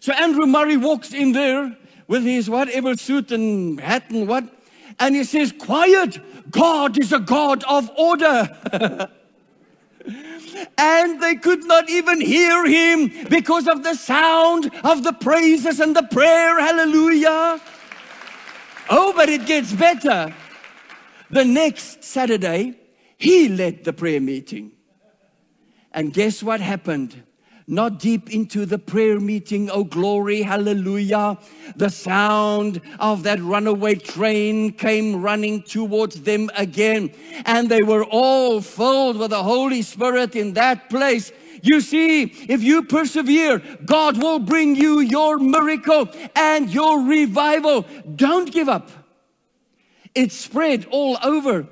So 0.00 0.12
Andrew 0.14 0.46
Murray 0.46 0.78
walks 0.78 1.12
in 1.12 1.32
there 1.32 1.76
with 2.08 2.24
his 2.24 2.48
whatever 2.48 2.96
suit 2.96 3.30
and 3.30 3.78
hat 3.78 4.10
and 4.10 4.26
what, 4.26 4.44
and 4.98 5.14
he 5.14 5.24
says, 5.24 5.52
Quiet, 5.52 6.18
God 6.50 6.98
is 6.98 7.12
a 7.12 7.20
God 7.20 7.62
of 7.64 7.90
order. 7.96 8.48
and 10.78 11.22
they 11.22 11.36
could 11.36 11.64
not 11.64 11.90
even 11.90 12.20
hear 12.20 12.64
him 12.66 13.12
because 13.28 13.68
of 13.68 13.82
the 13.82 13.94
sound 13.94 14.70
of 14.82 15.04
the 15.04 15.12
praises 15.12 15.80
and 15.80 15.94
the 15.94 16.02
prayer. 16.04 16.58
Hallelujah. 16.58 17.60
Oh, 18.88 19.12
but 19.14 19.28
it 19.28 19.46
gets 19.46 19.72
better. 19.72 20.34
The 21.30 21.44
next 21.44 22.02
Saturday, 22.02 22.74
he 23.18 23.48
led 23.48 23.84
the 23.84 23.92
prayer 23.92 24.20
meeting. 24.20 24.72
And 25.92 26.12
guess 26.12 26.42
what 26.42 26.60
happened? 26.60 27.22
Not 27.70 28.00
deep 28.00 28.30
into 28.30 28.66
the 28.66 28.78
prayer 28.78 29.20
meeting. 29.20 29.70
Oh, 29.70 29.84
glory, 29.84 30.42
hallelujah. 30.42 31.38
The 31.76 31.88
sound 31.88 32.80
of 32.98 33.22
that 33.22 33.40
runaway 33.40 33.94
train 33.94 34.72
came 34.72 35.22
running 35.22 35.62
towards 35.62 36.22
them 36.22 36.50
again. 36.56 37.12
And 37.46 37.68
they 37.68 37.82
were 37.82 38.04
all 38.04 38.60
filled 38.60 39.18
with 39.18 39.30
the 39.30 39.44
Holy 39.44 39.82
Spirit 39.82 40.34
in 40.34 40.54
that 40.54 40.90
place. 40.90 41.30
You 41.62 41.80
see, 41.80 42.22
if 42.22 42.62
you 42.62 42.82
persevere, 42.82 43.62
God 43.84 44.20
will 44.20 44.40
bring 44.40 44.74
you 44.74 44.98
your 44.98 45.38
miracle 45.38 46.08
and 46.34 46.70
your 46.70 47.02
revival. 47.02 47.86
Don't 48.16 48.50
give 48.50 48.68
up. 48.68 48.90
It 50.12 50.32
spread 50.32 50.86
all 50.90 51.18
over. 51.22 51.68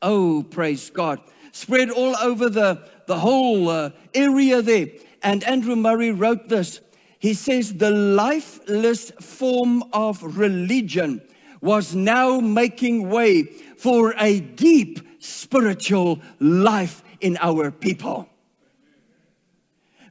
Oh, 0.00 0.42
praise 0.42 0.88
God. 0.88 1.20
Spread 1.52 1.90
all 1.90 2.16
over 2.16 2.48
the, 2.48 2.88
the 3.06 3.18
whole 3.18 3.68
uh, 3.68 3.90
area 4.14 4.62
there. 4.62 4.86
And 5.22 5.44
Andrew 5.44 5.76
Murray 5.76 6.10
wrote 6.10 6.48
this. 6.48 6.80
He 7.18 7.34
says, 7.34 7.74
The 7.74 7.90
lifeless 7.90 9.10
form 9.20 9.84
of 9.92 10.38
religion 10.38 11.20
was 11.60 11.94
now 11.94 12.40
making 12.40 13.08
way 13.08 13.42
for 13.76 14.14
a 14.18 14.40
deep 14.40 15.00
spiritual 15.18 16.20
life 16.38 17.02
in 17.20 17.36
our 17.40 17.70
people. 17.70 18.28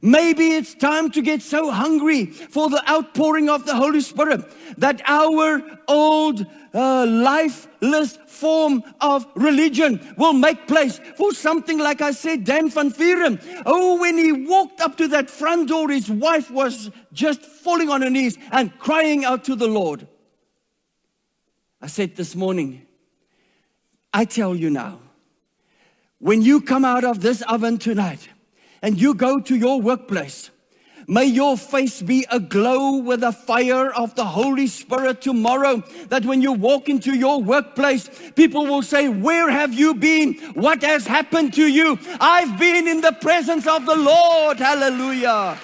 Maybe 0.00 0.48
it's 0.52 0.74
time 0.74 1.10
to 1.12 1.22
get 1.22 1.42
so 1.42 1.70
hungry 1.70 2.26
for 2.26 2.70
the 2.70 2.88
outpouring 2.88 3.48
of 3.48 3.66
the 3.66 3.74
Holy 3.74 4.00
Spirit 4.00 4.44
that 4.78 5.02
our 5.06 5.62
old 5.88 6.46
uh, 6.72 7.06
lifeless 7.06 8.16
form 8.26 8.84
of 9.00 9.26
religion 9.34 10.14
will 10.16 10.32
make 10.32 10.68
place 10.68 11.00
for 11.16 11.32
something 11.32 11.78
like 11.78 12.00
I 12.00 12.12
said, 12.12 12.44
Dan 12.44 12.70
van 12.70 12.92
Vuuren. 12.92 13.40
Oh, 13.66 13.98
when 14.00 14.16
he 14.16 14.32
walked 14.32 14.80
up 14.80 14.96
to 14.98 15.08
that 15.08 15.28
front 15.28 15.68
door, 15.68 15.88
his 15.88 16.10
wife 16.10 16.50
was 16.50 16.90
just 17.12 17.40
falling 17.42 17.88
on 17.88 18.02
her 18.02 18.10
knees 18.10 18.38
and 18.52 18.76
crying 18.78 19.24
out 19.24 19.44
to 19.44 19.56
the 19.56 19.66
Lord. 19.66 20.06
I 21.80 21.86
said 21.86 22.16
this 22.16 22.34
morning, 22.34 22.86
I 24.12 24.24
tell 24.24 24.54
you 24.54 24.70
now, 24.70 25.00
when 26.18 26.42
you 26.42 26.60
come 26.60 26.84
out 26.84 27.04
of 27.04 27.20
this 27.20 27.42
oven 27.42 27.78
tonight, 27.78 28.28
and 28.82 29.00
you 29.00 29.14
go 29.14 29.40
to 29.40 29.56
your 29.56 29.80
workplace, 29.80 30.50
May 31.10 31.24
your 31.24 31.56
face 31.56 32.02
be 32.02 32.26
aglow 32.30 32.98
with 32.98 33.20
the 33.20 33.32
fire 33.32 33.90
of 33.94 34.14
the 34.14 34.26
Holy 34.26 34.66
Spirit 34.66 35.22
tomorrow. 35.22 35.82
That 36.10 36.26
when 36.26 36.42
you 36.42 36.52
walk 36.52 36.90
into 36.90 37.16
your 37.16 37.42
workplace, 37.42 38.10
people 38.36 38.66
will 38.66 38.82
say, 38.82 39.08
Where 39.08 39.48
have 39.50 39.72
you 39.72 39.94
been? 39.94 40.34
What 40.52 40.82
has 40.82 41.06
happened 41.06 41.54
to 41.54 41.66
you? 41.66 41.98
I've 42.20 42.58
been 42.58 42.86
in 42.86 43.00
the 43.00 43.12
presence 43.12 43.66
of 43.66 43.86
the 43.86 43.96
Lord. 43.96 44.58
Hallelujah. 44.58 45.58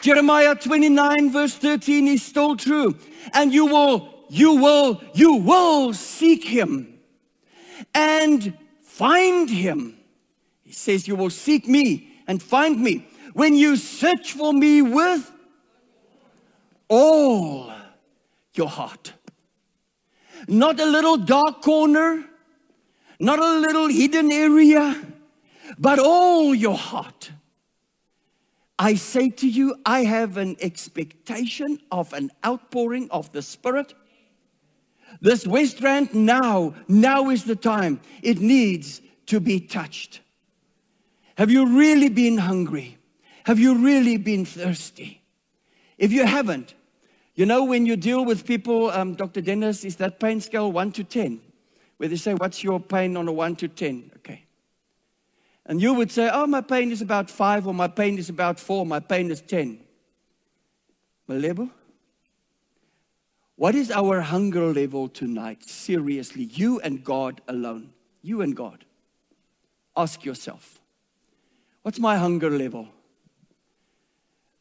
Jeremiah 0.00 0.54
29, 0.54 1.30
verse 1.30 1.54
13 1.54 2.08
is 2.08 2.22
still 2.22 2.56
true. 2.56 2.96
And 3.34 3.52
you 3.52 3.66
will, 3.66 4.24
you 4.30 4.54
will, 4.54 5.02
you 5.12 5.34
will 5.34 5.92
seek 5.92 6.42
him 6.42 6.98
and 7.94 8.56
find 8.80 9.50
him 9.50 9.98
he 10.72 10.76
says, 10.76 11.06
You 11.06 11.16
will 11.16 11.28
seek 11.28 11.68
me 11.68 12.14
and 12.26 12.42
find 12.42 12.80
me 12.80 13.06
when 13.34 13.54
you 13.54 13.76
search 13.76 14.32
for 14.32 14.54
me 14.54 14.80
with 14.80 15.30
all 16.88 17.70
your 18.54 18.70
heart. 18.70 19.12
Not 20.48 20.80
a 20.80 20.86
little 20.86 21.18
dark 21.18 21.60
corner, 21.60 22.24
not 23.20 23.38
a 23.38 23.58
little 23.58 23.88
hidden 23.88 24.32
area, 24.32 24.98
but 25.78 25.98
all 25.98 26.54
your 26.54 26.78
heart. 26.78 27.32
I 28.78 28.94
say 28.94 29.28
to 29.28 29.46
you, 29.46 29.76
I 29.84 30.04
have 30.04 30.38
an 30.38 30.56
expectation 30.58 31.80
of 31.90 32.14
an 32.14 32.30
outpouring 32.46 33.10
of 33.10 33.30
the 33.32 33.42
Spirit. 33.42 33.92
This 35.20 35.46
West 35.46 35.82
Rand 35.82 36.14
now, 36.14 36.72
now 36.88 37.28
is 37.28 37.44
the 37.44 37.56
time. 37.56 38.00
It 38.22 38.40
needs 38.40 39.02
to 39.26 39.38
be 39.38 39.60
touched. 39.60 40.22
Have 41.36 41.50
you 41.50 41.78
really 41.78 42.08
been 42.08 42.38
hungry? 42.38 42.98
Have 43.44 43.58
you 43.58 43.74
really 43.74 44.16
been 44.16 44.44
thirsty? 44.44 45.22
If 45.98 46.12
you 46.12 46.24
haven't, 46.24 46.74
you 47.34 47.46
know, 47.46 47.64
when 47.64 47.86
you 47.86 47.96
deal 47.96 48.24
with 48.24 48.46
people, 48.46 48.90
um, 48.90 49.14
Dr. 49.14 49.40
Dennis, 49.40 49.84
is 49.84 49.96
that 49.96 50.20
pain 50.20 50.40
scale 50.40 50.70
1 50.70 50.92
to 50.92 51.04
10? 51.04 51.40
Where 51.96 52.08
they 52.08 52.16
say, 52.16 52.34
What's 52.34 52.62
your 52.62 52.80
pain 52.80 53.16
on 53.16 53.28
a 53.28 53.32
1 53.32 53.56
to 53.56 53.68
10? 53.68 54.10
Okay. 54.16 54.44
And 55.64 55.80
you 55.80 55.94
would 55.94 56.10
say, 56.10 56.28
Oh, 56.32 56.46
my 56.46 56.60
pain 56.60 56.92
is 56.92 57.00
about 57.00 57.30
5, 57.30 57.68
or 57.68 57.74
my 57.74 57.88
pain 57.88 58.18
is 58.18 58.28
about 58.28 58.60
4, 58.60 58.84
my 58.84 59.00
pain 59.00 59.30
is 59.30 59.40
10. 59.40 59.78
Malebo? 61.28 61.70
What 63.56 63.74
is 63.74 63.90
our 63.90 64.20
hunger 64.20 64.72
level 64.72 65.08
tonight? 65.08 65.62
Seriously, 65.62 66.44
you 66.44 66.80
and 66.80 67.04
God 67.04 67.40
alone. 67.46 67.92
You 68.20 68.42
and 68.42 68.56
God. 68.56 68.84
Ask 69.96 70.24
yourself. 70.24 70.81
What's 71.82 71.98
my 71.98 72.16
hunger 72.16 72.48
level? 72.48 72.86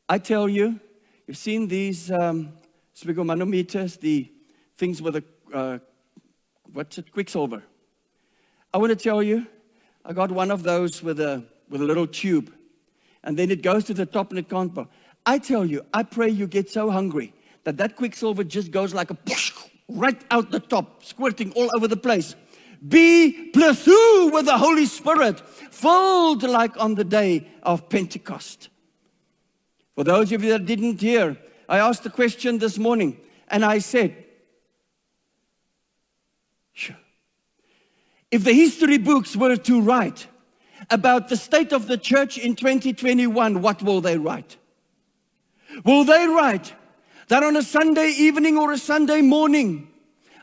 I 0.10 0.18
tell 0.18 0.50
you, 0.50 0.80
you've 1.28 1.38
seen 1.38 1.68
these 1.68 2.10
um, 2.10 2.54
the 3.98 4.32
things 4.76 5.04
with 5.04 5.18
a, 5.18 5.24
uh, 5.54 5.78
what's 6.74 6.98
it, 6.98 7.12
quicksilver. 7.12 7.62
I 8.74 8.80
want 8.80 8.90
to 8.90 8.96
tell 8.96 9.22
you, 9.22 9.46
I 10.04 10.14
got 10.14 10.32
one 10.32 10.50
of 10.50 10.64
those 10.64 11.04
with 11.04 11.20
a, 11.20 11.44
with 11.70 11.82
a 11.82 11.86
little 11.86 12.08
tube, 12.08 12.52
and 13.24 13.38
then 13.38 13.52
it 13.52 13.62
goes 13.62 13.84
to 13.84 13.94
the 13.94 14.08
top 14.08 14.32
and 14.32 14.40
it 14.40 14.50
can't 14.50 14.74
go. 14.74 14.88
I 15.24 15.38
tell 15.38 15.64
you, 15.64 15.86
I 15.94 16.02
pray 16.02 16.30
you 16.30 16.48
get 16.48 16.72
so 16.72 16.90
hungry 16.90 17.36
that 17.66 17.78
that 17.78 17.98
quicksilver 17.98 18.44
just 18.44 18.72
goes 18.72 18.96
like 18.96 19.12
a 19.12 19.16
push 19.16 19.54
right 19.88 20.20
out 20.32 20.50
the 20.50 20.60
top, 20.60 21.04
squirting 21.04 21.52
all 21.52 21.70
over 21.76 21.88
the 21.88 21.98
place. 21.98 22.36
Be 22.86 23.52
plethou 23.54 24.32
with 24.32 24.46
the 24.46 24.58
Holy 24.58 24.86
Spirit, 24.86 25.39
filled 25.72 26.44
like 26.44 26.80
on 26.80 26.96
the 26.96 27.04
day 27.04 27.48
of 27.62 27.89
Pentecost. 27.89 28.70
For 29.96 30.04
those 30.04 30.32
of 30.32 30.44
you 30.44 30.50
that 30.52 30.65
didn't 30.65 31.02
hear, 31.02 31.38
I 31.70 31.78
asked 31.78 32.04
the 32.04 32.10
question 32.10 32.58
this 32.58 32.78
morning 32.78 33.17
and 33.48 33.63
I 33.63 33.80
said. 33.80 34.15
If 38.32 38.46
the 38.46 38.54
history 38.54 38.98
books 38.98 39.36
were 39.36 39.58
to 39.58 39.82
write 39.82 40.28
about 40.89 41.28
the 41.28 41.36
state 41.36 41.74
of 41.74 41.88
the 41.88 41.98
church 41.98 42.38
in 42.38 42.56
2021, 42.56 43.62
what 43.62 43.84
will 43.84 44.00
they 44.00 44.17
write? 44.17 44.56
Will 45.84 46.06
they 46.06 46.28
write 46.28 46.74
that 47.28 47.44
on 47.44 47.58
a 47.58 47.62
Sunday 47.62 48.08
evening 48.08 48.58
or 48.58 48.72
a 48.72 48.78
Sunday 48.78 49.22
morning, 49.22 49.89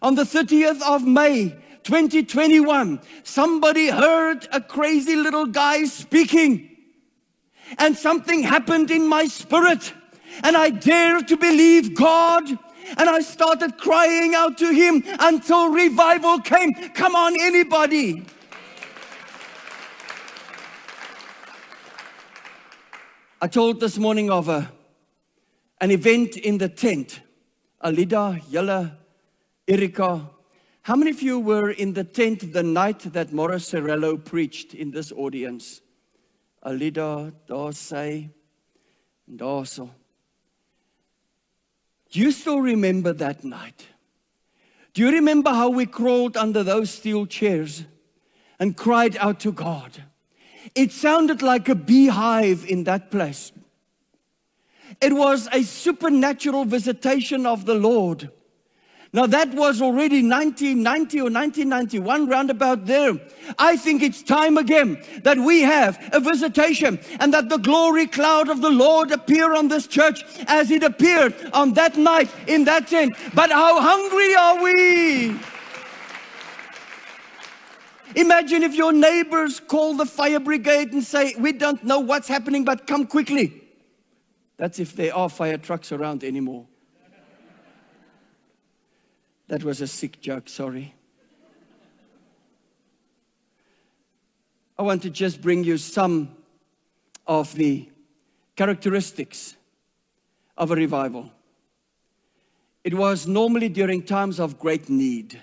on 0.03 0.14
the 0.14 0.22
30th 0.22 0.83
of 0.83 1.07
May, 1.07 1.57
2021, 1.85 3.01
somebody 3.23 3.88
heard 3.88 4.47
a 4.53 4.61
crazy 4.61 5.17
little 5.17 5.47
guy 5.47 5.85
speaking, 5.85 6.77
and 7.79 7.97
something 7.97 8.43
happened 8.43 8.91
in 8.91 9.07
my 9.07 9.27
spirit. 9.27 9.93
And 10.43 10.57
I 10.57 10.71
dared 10.71 11.29
to 11.29 11.37
believe 11.37 11.95
God. 11.95 12.49
And 12.97 13.09
I 13.09 13.21
started 13.21 13.77
crying 13.77 14.35
out 14.35 14.57
to 14.59 14.73
Him 14.73 15.03
until 15.21 15.71
revival 15.71 16.38
came. 16.41 16.73
Come 16.95 17.14
on, 17.14 17.38
anybody. 17.38 18.25
I 23.41 23.47
told 23.47 23.79
this 23.79 23.99
morning 23.99 24.31
of 24.31 24.49
a, 24.49 24.73
an 25.81 25.91
event 25.91 26.37
in 26.37 26.59
the 26.59 26.69
tent. 26.69 27.21
Alida, 27.81 28.41
Yella, 28.49 28.99
Erika. 29.67 30.31
How 30.88 30.96
many 30.96 31.11
of 31.11 31.20
you 31.20 31.38
were 31.38 31.70
in 31.70 31.92
the 31.92 32.03
tent 32.03 32.55
the 32.55 32.62
night 32.62 33.01
that 33.12 33.31
Morris 33.31 33.70
Cerullo 33.70 34.16
preached 34.16 34.72
in 34.72 34.90
this 34.90 35.12
audience? 35.12 35.83
Alida, 36.64 37.31
daar 37.46 37.74
sy, 37.74 38.31
en 39.29 39.37
daarso. 39.37 39.90
Do 42.11 42.20
you 42.20 42.31
still 42.31 42.62
remember 42.62 43.12
that 43.12 43.44
night? 43.44 43.87
Do 44.94 45.03
you 45.03 45.11
remember 45.11 45.51
how 45.51 45.68
we 45.68 45.85
crawled 45.85 46.38
under 46.38 46.62
those 46.62 46.88
steel 46.88 47.27
chairs 47.27 47.85
and 48.59 48.74
cried 48.74 49.14
out 49.18 49.40
to 49.40 49.53
God? 49.53 50.05
It 50.74 50.92
sounded 50.92 51.42
like 51.42 51.68
a 51.68 51.74
beehive 51.74 52.64
in 52.64 52.85
that 52.85 53.11
place. 53.11 53.53
It 55.03 55.12
was 55.12 55.51
a 55.53 55.64
supernatural 55.64 56.64
visitation 56.64 57.44
of 57.44 57.66
the 57.66 57.74
Lord. 57.74 58.31
Now, 59.12 59.27
that 59.27 59.55
was 59.55 59.81
already 59.81 60.23
1990 60.23 61.21
or 61.21 61.31
1991, 61.31 62.29
roundabout 62.29 62.85
there. 62.85 63.18
I 63.59 63.77
think 63.79 64.03
it's 64.03 64.23
time 64.23 64.59
again 64.59 65.03
that 65.23 65.38
we 65.38 65.62
have 65.62 65.99
a 66.12 66.21
visitation 66.21 67.01
and 67.18 67.33
that 67.33 67.49
the 67.49 67.57
glory 67.57 68.07
cloud 68.07 68.51
of 68.51 68.61
the 68.61 68.71
Lord 68.71 69.11
appear 69.11 69.55
on 69.55 69.68
this 69.68 69.87
church 69.87 70.23
as 70.47 70.71
it 70.71 70.83
appeared 70.83 71.35
on 71.55 71.73
that 71.75 71.97
night 71.97 72.31
in 72.47 72.64
that 72.64 72.88
tent. 72.88 73.16
But 73.35 73.51
how 73.51 73.81
hungry 73.81 74.35
are 74.35 74.62
we? 74.62 75.40
Imagine 78.14 78.62
if 78.62 78.75
your 78.75 78.92
neighbors 78.92 79.59
call 79.61 79.94
the 79.94 80.07
fire 80.07 80.40
brigade 80.40 80.92
and 80.92 81.03
say, 81.03 81.35
We 81.38 81.53
don't 81.53 81.83
know 81.83 82.01
what's 82.01 82.29
happening, 82.29 82.64
but 82.64 82.87
come 82.87 83.07
quickly. 83.07 83.62
That's 84.59 84.79
if 84.79 84.94
there 84.97 85.14
are 85.14 85.31
fire 85.31 85.57
trucks 85.57 85.92
around 85.92 86.25
anymore. 86.25 86.66
That 89.49 89.65
was 89.65 89.81
a 89.81 89.87
sick 89.87 90.21
joke, 90.21 90.49
sorry. 90.49 90.95
I 94.79 94.83
want 94.83 95.03
to 95.03 95.11
just 95.11 95.41
bring 95.41 95.65
you 95.65 95.79
some 95.79 96.37
of 97.27 97.55
the 97.55 97.89
characteristics 98.55 99.57
of 100.57 100.71
a 100.71 100.77
revival. 100.77 101.33
It 102.85 102.95
was 102.95 103.27
normally 103.27 103.69
during 103.69 104.03
times 104.03 104.39
of 104.39 104.59
great 104.59 104.89
need. 104.89 105.41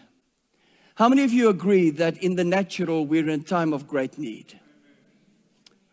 How 0.95 1.09
many 1.09 1.23
of 1.23 1.33
you 1.33 1.49
agree 1.49 1.89
that 1.91 2.17
in 2.23 2.35
the 2.35 2.43
natural 2.43 3.05
we're 3.05 3.29
in 3.29 3.43
time 3.43 3.73
of 3.73 3.87
great 3.87 4.17
need? 4.17 4.59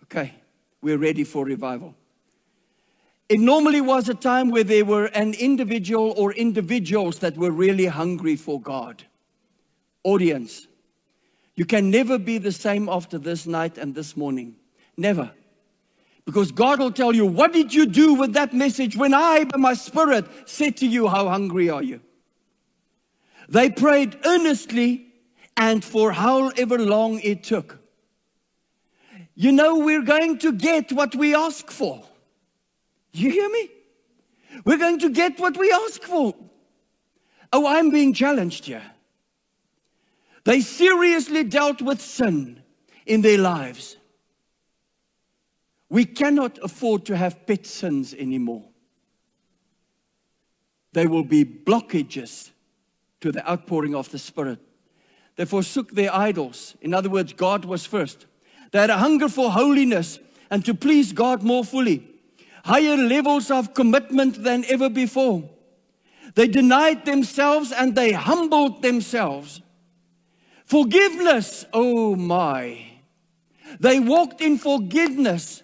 Okay, 0.05 0.35
we're 0.81 0.99
ready 0.99 1.25
for 1.25 1.45
revival. 1.45 1.95
It 3.29 3.41
normally 3.41 3.81
was 3.81 4.09
a 4.09 4.15
time 4.15 4.51
where 4.51 4.65
there 4.65 4.85
were 4.85 5.07
an 5.07 5.35
individual 5.35 6.13
or 6.17 6.33
individuals 6.33 7.19
that 7.21 7.37
were 7.37 7.51
really 7.51 7.87
hungry 7.87 8.37
for 8.37 8.61
God. 8.61 9.05
Audience, 10.05 10.67
you 11.55 11.65
can 11.65 11.91
never 11.91 12.19
be 12.19 12.39
the 12.39 12.53
same 12.53 12.89
after 12.89 13.19
this 13.19 13.47
night 13.47 13.79
and 13.79 13.95
this 13.95 14.17
morning. 14.17 14.57
Never. 14.97 15.31
Because 16.25 16.53
God 16.53 16.79
will 16.79 16.93
tell 16.93 17.15
you, 17.15 17.27
What 17.27 17.53
did 17.53 17.73
you 17.73 17.87
do 17.87 18.15
with 18.15 18.33
that 18.35 18.53
message 18.53 18.97
when 18.97 19.15
I, 19.15 19.45
by 19.45 19.59
my 19.59 19.75
spirit, 19.75 20.27
said 20.47 20.77
to 20.79 20.87
you, 20.87 21.09
How 21.09 21.29
hungry 21.29 21.71
are 21.71 21.83
you? 21.83 22.01
They 23.49 23.71
prayed 23.71 24.19
earnestly 24.25 25.07
and 25.57 25.85
for 25.85 26.13
however 26.13 26.79
long 26.79 27.21
it 27.21 27.43
took. 27.43 27.79
You 29.35 29.53
know, 29.53 29.79
we're 29.79 30.03
going 30.03 30.39
to 30.39 30.53
get 30.53 30.93
what 30.93 31.15
we 31.15 31.35
ask 31.35 31.71
for. 31.71 32.05
You 33.13 33.31
hear 33.31 33.49
me? 33.49 33.71
We're 34.65 34.79
going 34.79 34.99
to 35.01 35.11
get 35.11 35.39
what 35.39 35.57
we 35.57 35.71
ask 35.71 36.03
for. 36.03 36.35
Oh, 37.53 37.67
I'm 37.67 37.91
being 37.91 38.15
challenged 38.15 38.67
here. 38.67 38.83
They 40.45 40.61
seriously 40.61 41.45
dealt 41.45 41.83
with 41.83 42.01
sin 42.01 42.63
in 43.07 43.23
their 43.23 43.39
lives. 43.39 43.97
We 45.89 46.05
cannot 46.07 46.59
afford 46.63 47.05
to 47.07 47.17
have 47.17 47.47
pet 47.47 47.67
sins 47.67 48.15
anymore. 48.15 48.65
They 50.93 51.07
will 51.07 51.25
be 51.25 51.45
blockages 51.45 52.51
to 53.21 53.31
the 53.31 53.49
outpouring 53.49 53.95
of 53.95 54.11
the 54.11 54.19
Spirit. 54.19 54.59
They 55.37 55.45
forsook 55.45 55.93
their 55.93 56.15
idols. 56.15 56.77
In 56.81 56.93
other 56.93 57.09
words, 57.09 57.33
God 57.33 57.65
was 57.65 57.87
first. 57.87 58.27
They 58.71 58.81
had 58.81 58.91
a 58.91 58.99
hunger 58.99 59.29
for 59.29 59.51
holiness 59.51 60.19
and 60.51 60.65
to 60.65 60.75
please 60.75 61.13
God 61.13 61.43
more 61.43 61.65
fully 61.65 62.12
higher 62.65 62.97
levels 62.97 63.51
of 63.51 63.75
commitment 63.75 64.43
than 64.43 64.65
ever 64.67 64.89
before. 64.89 65.49
They 66.35 66.49
denied 66.49 67.05
themselves 67.05 67.73
and 67.73 67.95
they 67.95 68.13
humbled 68.13 68.83
themselves. 68.83 69.61
Forgiveness, 70.65 71.67
oh 71.73 72.17
my. 72.17 72.87
They 73.81 74.01
walked 74.01 74.41
in 74.41 74.59
forgiveness. 74.59 75.63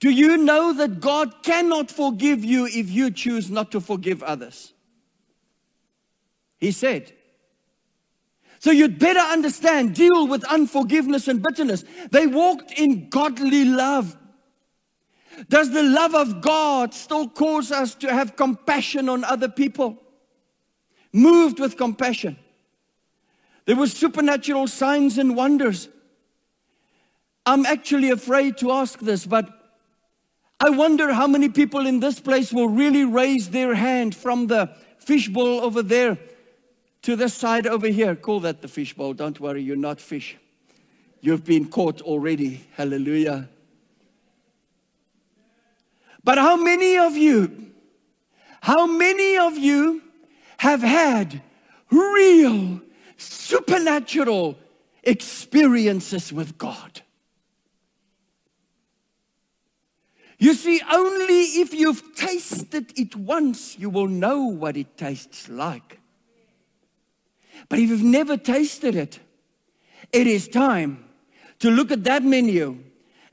Do 0.00 0.10
you 0.10 0.36
know 0.36 0.72
that 0.72 1.00
God 1.00 1.42
cannot 1.42 1.90
forgive 1.90 2.44
you 2.44 2.66
if 2.66 2.90
you 2.90 3.10
choose 3.10 3.50
not 3.50 3.72
to 3.72 3.80
forgive 3.80 4.22
others? 4.22 4.72
He 6.58 6.72
said. 6.72 7.12
So 8.58 8.70
you'd 8.70 8.98
better 8.98 9.20
understand, 9.20 9.94
deal 9.94 10.26
with 10.26 10.44
unforgiveness 10.44 11.28
and 11.28 11.42
bitterness. 11.42 11.84
They 12.10 12.26
walked 12.26 12.72
in 12.78 13.10
godly 13.10 13.66
love. 13.66 14.16
Does 15.48 15.70
the 15.70 15.82
love 15.82 16.14
of 16.14 16.40
God 16.40 16.94
still 16.94 17.28
cause 17.28 17.72
us 17.72 17.94
to 17.96 18.12
have 18.12 18.36
compassion 18.36 19.08
on 19.08 19.24
other 19.24 19.48
people? 19.48 19.98
Moved 21.12 21.60
with 21.60 21.76
compassion. 21.76 22.36
There 23.66 23.76
were 23.76 23.86
supernatural 23.86 24.68
signs 24.68 25.18
and 25.18 25.36
wonders. 25.36 25.88
I'm 27.46 27.66
actually 27.66 28.10
afraid 28.10 28.58
to 28.58 28.72
ask 28.72 28.98
this, 28.98 29.26
but 29.26 29.48
I 30.60 30.70
wonder 30.70 31.12
how 31.12 31.26
many 31.26 31.48
people 31.48 31.86
in 31.86 32.00
this 32.00 32.20
place 32.20 32.52
will 32.52 32.68
really 32.68 33.04
raise 33.04 33.50
their 33.50 33.74
hand 33.74 34.14
from 34.14 34.46
the 34.46 34.74
fishbowl 34.98 35.60
over 35.60 35.82
there 35.82 36.18
to 37.02 37.16
this 37.16 37.34
side 37.34 37.66
over 37.66 37.88
here. 37.88 38.16
Call 38.16 38.40
that 38.40 38.62
the 38.62 38.68
fishbowl. 38.68 39.12
Don't 39.12 39.38
worry, 39.40 39.62
you're 39.62 39.76
not 39.76 40.00
fish. 40.00 40.36
You've 41.20 41.44
been 41.44 41.66
caught 41.68 42.00
already. 42.00 42.64
Hallelujah. 42.76 43.48
But 46.24 46.38
how 46.38 46.56
many 46.56 46.96
of 46.96 47.16
you, 47.16 47.70
how 48.62 48.86
many 48.86 49.36
of 49.36 49.58
you 49.58 50.02
have 50.56 50.80
had 50.80 51.42
real 51.90 52.80
supernatural 53.18 54.56
experiences 55.02 56.32
with 56.32 56.56
God? 56.56 57.02
You 60.38 60.54
see, 60.54 60.80
only 60.90 61.42
if 61.42 61.72
you've 61.72 62.16
tasted 62.16 62.98
it 62.98 63.14
once, 63.14 63.78
you 63.78 63.90
will 63.90 64.08
know 64.08 64.44
what 64.46 64.76
it 64.76 64.96
tastes 64.96 65.48
like. 65.48 66.00
But 67.68 67.78
if 67.78 67.90
you've 67.90 68.02
never 68.02 68.36
tasted 68.36 68.96
it, 68.96 69.20
it 70.12 70.26
is 70.26 70.48
time 70.48 71.04
to 71.60 71.70
look 71.70 71.90
at 71.90 72.04
that 72.04 72.24
menu 72.24 72.78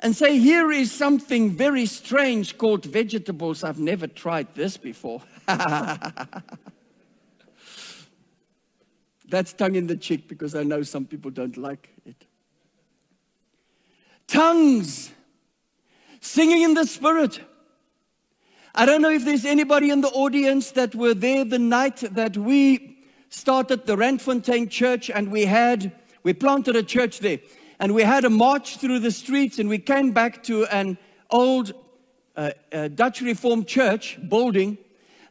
and 0.01 0.15
say, 0.15 0.37
Here 0.37 0.71
is 0.71 0.91
something 0.91 1.51
very 1.51 1.85
strange 1.85 2.57
called 2.57 2.85
vegetables. 2.85 3.63
I've 3.63 3.79
never 3.79 4.07
tried 4.07 4.55
this 4.55 4.77
before. 4.77 5.21
That's 9.27 9.53
tongue 9.53 9.75
in 9.75 9.87
the 9.87 9.95
cheek 9.95 10.27
because 10.27 10.55
I 10.55 10.63
know 10.63 10.81
some 10.81 11.05
people 11.05 11.31
don't 11.31 11.55
like 11.55 11.89
it. 12.05 12.25
Tongues, 14.27 15.11
singing 16.19 16.63
in 16.63 16.73
the 16.73 16.85
spirit. 16.85 17.39
I 18.73 18.85
don't 18.85 19.01
know 19.01 19.11
if 19.11 19.25
there's 19.25 19.45
anybody 19.45 19.89
in 19.89 20.01
the 20.01 20.09
audience 20.09 20.71
that 20.71 20.95
were 20.95 21.13
there 21.13 21.43
the 21.43 21.59
night 21.59 21.97
that 21.97 22.37
we 22.37 22.97
started 23.29 23.85
the 23.85 23.95
Randfontein 23.97 24.69
Church 24.69 25.09
and 25.09 25.31
we 25.31 25.45
had, 25.45 25.91
we 26.23 26.33
planted 26.33 26.75
a 26.75 26.83
church 26.83 27.19
there 27.19 27.39
and 27.81 27.95
we 27.95 28.03
had 28.03 28.25
a 28.25 28.29
march 28.29 28.77
through 28.77 28.99
the 28.99 29.09
streets 29.09 29.57
and 29.57 29.67
we 29.67 29.79
came 29.79 30.11
back 30.11 30.43
to 30.43 30.65
an 30.67 30.99
old 31.31 31.73
uh, 32.35 32.51
uh, 32.71 32.87
Dutch 32.89 33.21
Reformed 33.21 33.67
church 33.67 34.19
building 34.29 34.77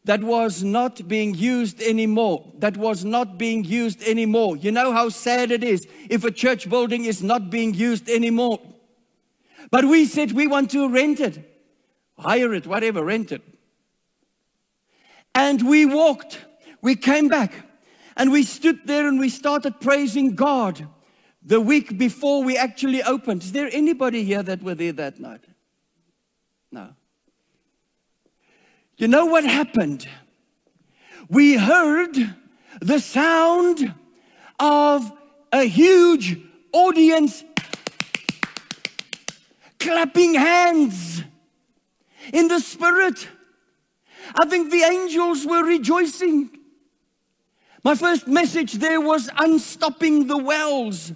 that 0.05 0.25
was 0.25 0.65
not 0.65 1.07
being 1.07 1.33
used 1.37 1.81
anymore. 1.81 2.45
That 2.59 2.77
was 2.77 3.05
not 3.05 3.39
being 3.39 3.63
used 3.63 4.03
anymore. 4.03 4.57
You 4.57 4.73
know 4.73 4.93
how 4.93 5.11
sad 5.11 5.53
it 5.53 5.63
is 5.63 5.87
if 6.09 6.25
a 6.25 6.33
church 6.33 6.69
building 6.69 7.05
is 7.05 7.23
not 7.23 7.51
being 7.51 7.73
used 7.73 8.09
anymore. 8.09 8.59
But 9.71 9.85
we 9.85 10.05
said 10.05 10.33
we 10.33 10.49
want 10.49 10.73
to 10.73 10.89
rent 10.89 11.21
it. 11.21 11.39
hire 12.19 12.53
it, 12.53 12.67
whatever, 12.67 13.05
rent 13.05 13.31
it. 13.31 13.43
And 15.37 15.69
we 15.69 15.87
walked, 15.87 16.41
we 16.83 16.97
came 16.97 17.29
back, 17.29 17.53
and 18.17 18.33
we 18.33 18.43
stood 18.43 18.81
there 18.87 19.07
and 19.07 19.21
we 19.21 19.29
started 19.29 19.79
praising 19.81 20.35
God 20.35 20.89
the 21.43 21.61
week 21.61 21.97
before 21.97 22.43
we 22.43 22.57
actually 22.57 23.03
opened. 23.03 23.43
Is 23.43 23.53
there 23.53 23.69
anybody 23.73 24.25
here 24.25 24.43
that 24.43 24.63
were 24.63 24.75
there 24.75 24.93
that 24.93 25.19
night? 25.21 25.45
No. 26.71 26.91
You 28.97 29.09
know 29.09 29.27
what 29.27 29.45
happened? 29.45 30.07
We 31.29 31.57
heard 31.57 32.15
the 32.81 32.99
sound 32.99 33.95
of 34.59 35.11
a 35.53 35.65
huge 35.65 36.39
audience 36.73 37.45
clapping 39.79 40.35
hands 40.35 41.23
in 42.33 42.49
the 42.49 42.61
spirit. 42.61 43.29
I 44.35 44.45
think 44.47 44.71
the 44.71 44.83
angels 44.83 45.47
were 45.47 45.65
rejoicing. 45.65 46.51
My 47.83 47.95
first 47.95 48.29
message 48.29 48.75
there 48.75 49.01
was 49.01 49.31
unstopping 49.39 50.27
the 50.27 50.37
wells. 50.37 51.13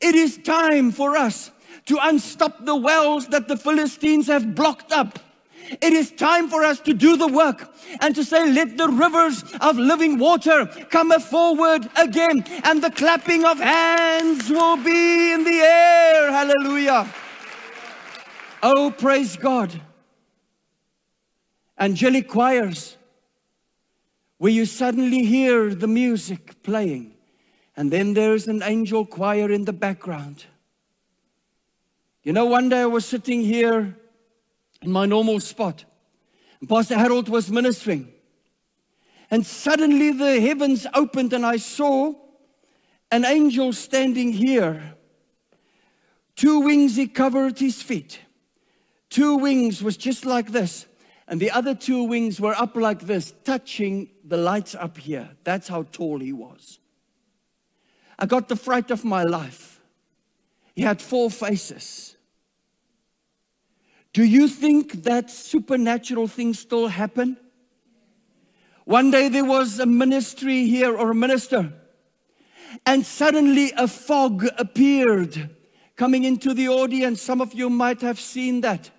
It 0.00 0.14
is 0.14 0.38
time 0.38 0.92
for 0.92 1.16
us 1.16 1.50
to 1.86 1.98
unstop 2.00 2.64
the 2.64 2.76
wells 2.76 3.28
that 3.28 3.48
the 3.48 3.56
Philistines 3.56 4.26
have 4.28 4.54
blocked 4.54 4.92
up. 4.92 5.18
It 5.80 5.92
is 5.92 6.10
time 6.10 6.48
for 6.48 6.64
us 6.64 6.80
to 6.80 6.92
do 6.92 7.16
the 7.16 7.28
work 7.28 7.72
and 8.00 8.14
to 8.14 8.24
say, 8.24 8.50
let 8.52 8.76
the 8.76 8.88
rivers 8.88 9.42
of 9.60 9.78
living 9.78 10.18
water 10.18 10.66
come 10.90 11.10
forward 11.20 11.88
again, 11.96 12.44
and 12.64 12.82
the 12.82 12.90
clapping 12.90 13.44
of 13.44 13.58
hands 13.58 14.50
will 14.50 14.76
be 14.76 15.32
in 15.32 15.44
the 15.44 15.60
air. 15.60 16.30
Hallelujah. 16.30 17.08
Oh, 18.62 18.92
praise 18.96 19.36
God. 19.36 19.80
Angelic 21.78 22.28
choirs, 22.28 22.96
where 24.38 24.52
you 24.52 24.66
suddenly 24.66 25.24
hear 25.24 25.74
the 25.74 25.88
music 25.88 26.62
playing, 26.62 27.14
and 27.76 27.90
then 27.90 28.14
there's 28.14 28.48
an 28.48 28.62
angel 28.62 29.06
choir 29.06 29.50
in 29.50 29.64
the 29.64 29.72
background. 29.72 30.44
You 32.22 32.32
know, 32.32 32.46
one 32.46 32.68
day 32.68 32.82
I 32.82 32.86
was 32.86 33.04
sitting 33.04 33.42
here 33.42 33.96
in 34.82 34.90
my 34.90 35.06
normal 35.06 35.40
spot. 35.40 35.84
And 36.60 36.68
Pastor 36.68 36.96
Harold 36.96 37.28
was 37.28 37.50
ministering. 37.50 38.12
And 39.30 39.46
suddenly 39.46 40.12
the 40.12 40.40
heavens 40.40 40.86
opened, 40.94 41.32
and 41.32 41.44
I 41.44 41.56
saw 41.56 42.14
an 43.10 43.24
angel 43.24 43.72
standing 43.72 44.32
here. 44.32 44.94
Two 46.36 46.60
wings, 46.60 46.96
he 46.96 47.06
covered 47.06 47.58
his 47.58 47.82
feet. 47.82 48.20
Two 49.08 49.36
wings 49.36 49.82
was 49.82 49.96
just 49.96 50.24
like 50.24 50.52
this. 50.52 50.86
And 51.26 51.40
the 51.40 51.50
other 51.50 51.74
two 51.74 52.04
wings 52.04 52.40
were 52.40 52.54
up 52.54 52.76
like 52.76 53.00
this, 53.00 53.34
touching 53.44 54.10
the 54.24 54.36
lights 54.36 54.74
up 54.74 54.98
here. 54.98 55.30
That's 55.44 55.68
how 55.68 55.84
tall 55.84 56.18
he 56.18 56.32
was. 56.32 56.78
I 58.22 58.26
got 58.26 58.48
the 58.48 58.54
fright 58.54 58.92
of 58.92 59.04
my 59.04 59.24
life. 59.24 59.80
He 60.76 60.82
had 60.82 61.02
four 61.02 61.28
faces. 61.28 62.16
Do 64.12 64.22
you 64.22 64.46
think 64.46 65.02
that 65.02 65.28
supernatural 65.28 66.28
things 66.28 66.60
still 66.60 66.86
happen? 66.86 67.36
One 68.84 69.10
day 69.10 69.28
there 69.28 69.44
was 69.44 69.80
a 69.80 69.86
ministry 69.86 70.66
here 70.68 70.96
or 70.96 71.10
a 71.10 71.14
minister, 71.16 71.72
and 72.86 73.04
suddenly 73.04 73.72
a 73.76 73.88
fog 73.88 74.46
appeared 74.56 75.50
coming 75.96 76.22
into 76.22 76.54
the 76.54 76.68
audience. 76.68 77.20
Some 77.20 77.40
of 77.40 77.52
you 77.54 77.68
might 77.68 78.02
have 78.02 78.20
seen 78.20 78.60
that. 78.60 78.92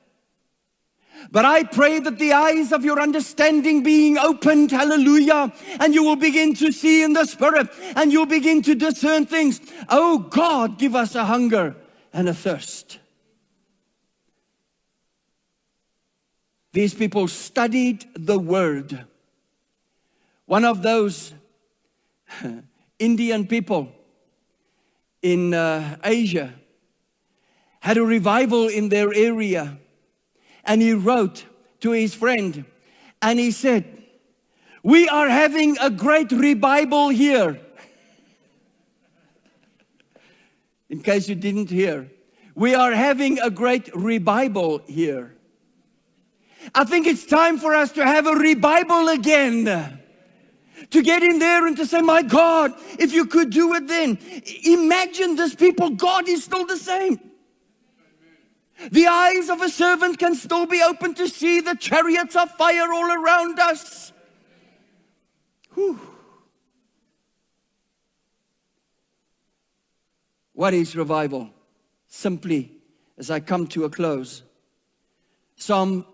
But 1.32 1.46
I 1.46 1.64
pray 1.64 2.00
that 2.00 2.20
the 2.20 2.34
eyes 2.34 2.72
of 2.72 2.86
your 2.86 3.00
understanding 3.00 3.84
being 3.84 4.18
opened, 4.18 4.72
hallelujah, 4.72 5.52
and 5.80 5.94
you 5.94 6.04
will 6.04 6.16
begin 6.16 6.54
to 6.56 6.72
see 6.72 7.04
in 7.04 7.14
the 7.14 7.26
spirit 7.26 7.70
and 7.96 8.12
you'll 8.12 8.26
begin 8.26 8.62
to 8.64 8.76
discern 8.76 9.26
things. 9.26 9.60
Oh 9.90 10.20
God, 10.20 10.78
give 10.78 10.96
us 10.96 11.16
a 11.16 11.26
hunger 11.26 11.76
and 12.12 12.30
a 12.30 12.34
thirst. 12.34 13.00
These 16.74 16.96
people 16.96 17.28
studied 17.28 18.06
the 18.16 18.40
word. 18.40 19.06
One 20.46 20.66
of 20.66 20.82
those 20.82 21.34
Indian 23.00 23.48
people 23.48 23.92
in 25.22 25.54
uh, 25.54 25.98
Asia 26.04 26.54
had 27.80 27.98
a 27.98 28.04
revival 28.04 28.68
in 28.68 28.90
their 28.90 29.14
area. 29.14 29.78
And 30.64 30.82
he 30.82 30.94
wrote 30.94 31.46
to 31.82 31.92
his 31.92 32.14
friend 32.14 32.66
and 33.22 33.40
he 33.40 33.52
said, 33.52 34.04
We 34.84 35.08
are 35.10 35.30
having 35.30 35.78
a 35.80 35.90
great 35.90 36.32
revival 36.32 37.10
here. 37.10 37.60
in 40.90 41.02
case 41.02 41.28
you 41.28 41.36
didn't 41.36 41.70
hear, 41.70 42.10
we 42.56 42.76
are 42.76 42.92
having 42.92 43.40
a 43.40 43.50
great 43.50 43.94
revival 43.96 44.80
here. 44.88 45.36
I 46.76 46.84
think 46.84 47.08
it's 47.08 47.26
time 47.26 47.58
for 47.58 47.74
us 47.74 47.92
to 47.94 48.06
have 48.06 48.28
a 48.28 48.34
revival 48.34 49.10
again. 49.10 50.00
To 50.92 51.02
get 51.02 51.24
in 51.24 51.40
there 51.40 51.66
and 51.66 51.76
to 51.78 51.86
say, 51.86 52.02
My 52.02 52.22
God, 52.22 52.74
if 53.00 53.14
you 53.14 53.26
could 53.26 53.50
do 53.50 53.74
it 53.74 53.88
then. 53.88 54.20
Imagine 54.66 55.36
this 55.36 55.56
people, 55.56 55.90
God 55.92 56.30
is 56.30 56.44
still 56.44 56.66
the 56.66 56.78
same. 56.78 57.20
The 58.92 59.08
eyes 59.08 59.50
of 59.50 59.62
a 59.62 59.70
servant 59.70 60.20
can 60.20 60.36
still 60.36 60.66
be 60.66 60.82
open 60.82 61.14
to 61.16 61.28
see 61.28 61.62
the 61.62 61.76
chariots 61.76 62.36
of 62.36 62.52
fire 62.52 62.92
all 62.94 63.12
around 63.12 63.60
us. 63.60 64.12
Whew. 65.74 66.00
What 70.54 70.74
is 70.74 70.96
revival? 70.96 71.50
Simply, 72.08 72.72
as 73.18 73.32
I 73.32 73.40
come 73.40 73.68
to 73.68 73.86
a 73.86 73.90
close, 73.90 74.44
Psalm 75.56 76.06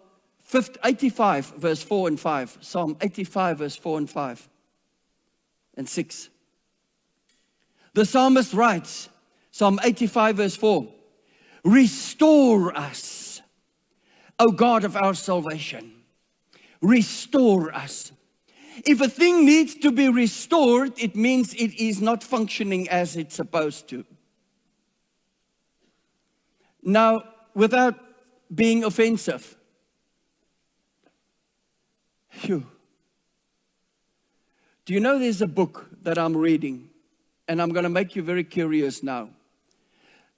85, 0.84 1.56
verse 1.58 1.84
4 1.84 2.08
and 2.08 2.20
5. 2.20 2.58
Psalm 2.62 2.98
85, 3.02 3.58
verse 3.58 3.76
4 3.76 3.98
and 3.98 4.10
5 4.10 4.50
and 5.76 5.90
6. 5.90 6.30
The 7.94 8.06
psalmist 8.06 8.54
writes, 8.54 9.10
Psalm 9.52 9.80
85, 9.84 10.38
verse 10.38 10.56
4 10.56 10.88
Restore 11.64 12.76
us, 12.78 13.42
O 14.38 14.52
God 14.52 14.84
of 14.84 14.96
our 14.96 15.14
salvation. 15.14 15.94
Restore 16.82 17.74
us. 17.76 18.12
If 18.86 19.02
a 19.02 19.10
thing 19.10 19.46
needs 19.46 19.76
to 19.76 19.92
be 19.92 20.08
restored, 20.08 20.94
it 20.98 21.16
means 21.16 21.54
it 21.54 21.74
is 21.80 22.02
not 22.02 22.24
functioning 22.24 22.88
as 22.90 23.18
it's 23.18 23.36
supposed 23.36 23.90
to. 23.90 24.06
Now, 26.82 27.24
without 27.54 27.96
being 28.54 28.86
offensive, 28.86 29.58
Phew. 32.40 32.66
Do 34.86 34.94
you 34.94 35.00
know 35.00 35.20
there's 35.20 35.42
a 35.42 35.48
book 35.48 35.90
that 36.04 36.18
I'm 36.18 36.36
reading? 36.36 36.90
And 37.48 37.62
I'm 37.62 37.70
going 37.70 37.84
to 37.84 37.90
make 37.90 38.16
you 38.16 38.24
very 38.24 38.44
curious 38.44 39.04
now. 39.04 39.30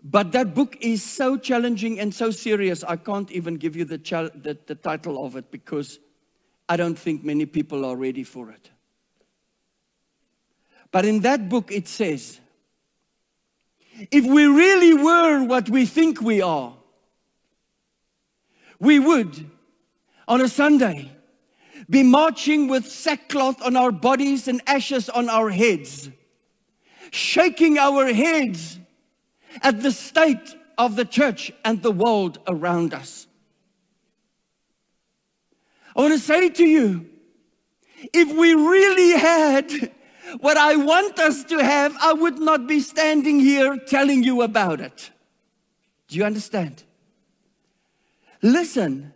But 0.04 0.32
that 0.32 0.56
book 0.56 0.78
is 0.82 1.04
so 1.04 1.38
challenging 1.38 1.99
and 1.99 2.14
so 2.14 2.32
serious, 2.32 2.84
I 2.84 2.95
can't 2.95 3.32
even 3.32 3.58
give 3.58 3.76
you 3.76 3.86
the, 3.86 3.97
the, 3.97 4.58
the, 4.66 4.76
title 4.76 5.24
of 5.24 5.36
it 5.36 5.52
because 5.52 5.99
I 6.68 6.76
don't 6.76 6.97
think 6.97 7.24
many 7.24 7.45
people 7.45 7.86
are 7.86 7.95
ready 7.95 8.24
for 8.24 8.49
it. 8.49 8.72
But 10.91 11.06
in 11.06 11.20
that 11.22 11.49
book, 11.49 11.72
it 11.72 11.88
says 11.88 12.39
if 14.10 14.26
we 14.26 14.45
really 14.45 14.95
were 14.95 15.43
what 15.43 15.70
we 15.70 15.86
think 15.86 16.20
we 16.20 16.41
are, 16.41 16.74
we 18.80 18.97
would, 18.97 19.49
on 20.28 20.41
a 20.41 20.47
Sunday, 20.47 21.12
be 21.88 22.02
marching 22.02 22.68
with 22.68 22.89
sackcloth 22.89 23.62
on 23.62 23.76
our 23.76 23.91
bodies 23.91 24.47
and 24.47 24.62
ashes 24.66 25.10
on 25.10 25.30
our 25.30 25.52
heads, 25.52 26.10
shaking 27.12 27.78
our 27.78 28.12
heads 28.12 28.80
at 29.62 29.82
the 29.82 29.91
state 29.91 30.56
of 30.78 30.95
the 30.95 31.06
church 31.06 31.52
and 31.64 31.82
the 31.82 31.91
world 31.91 32.39
around 32.47 32.93
us. 32.93 33.28
I 35.95 36.02
want 36.02 36.14
to 36.14 36.20
say 36.20 36.49
to 36.49 36.64
you, 36.64 37.10
if 38.14 38.32
we 38.36 38.54
really 38.54 39.18
had 39.20 39.91
what 40.39 40.58
I 40.58 40.76
want 40.78 41.20
us 41.20 41.43
to 41.45 41.64
have, 41.64 41.95
I 42.02 42.14
would 42.14 42.39
not 42.39 42.68
be 42.68 42.80
standing 42.80 43.39
here 43.39 43.78
telling 43.78 44.24
you 44.24 44.41
about 44.41 44.80
it. 44.80 45.12
Do 46.08 46.18
you 46.18 46.24
understand? 46.24 46.84
Listen, 48.41 49.14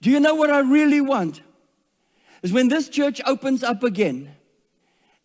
do 0.00 0.10
you 0.10 0.20
know 0.20 0.34
what 0.34 0.50
I 0.50 0.60
really 0.60 1.00
want? 1.00 1.42
is 2.46 2.52
when 2.52 2.68
this 2.68 2.88
church 2.88 3.20
opens 3.26 3.64
up 3.64 3.82
again, 3.82 4.30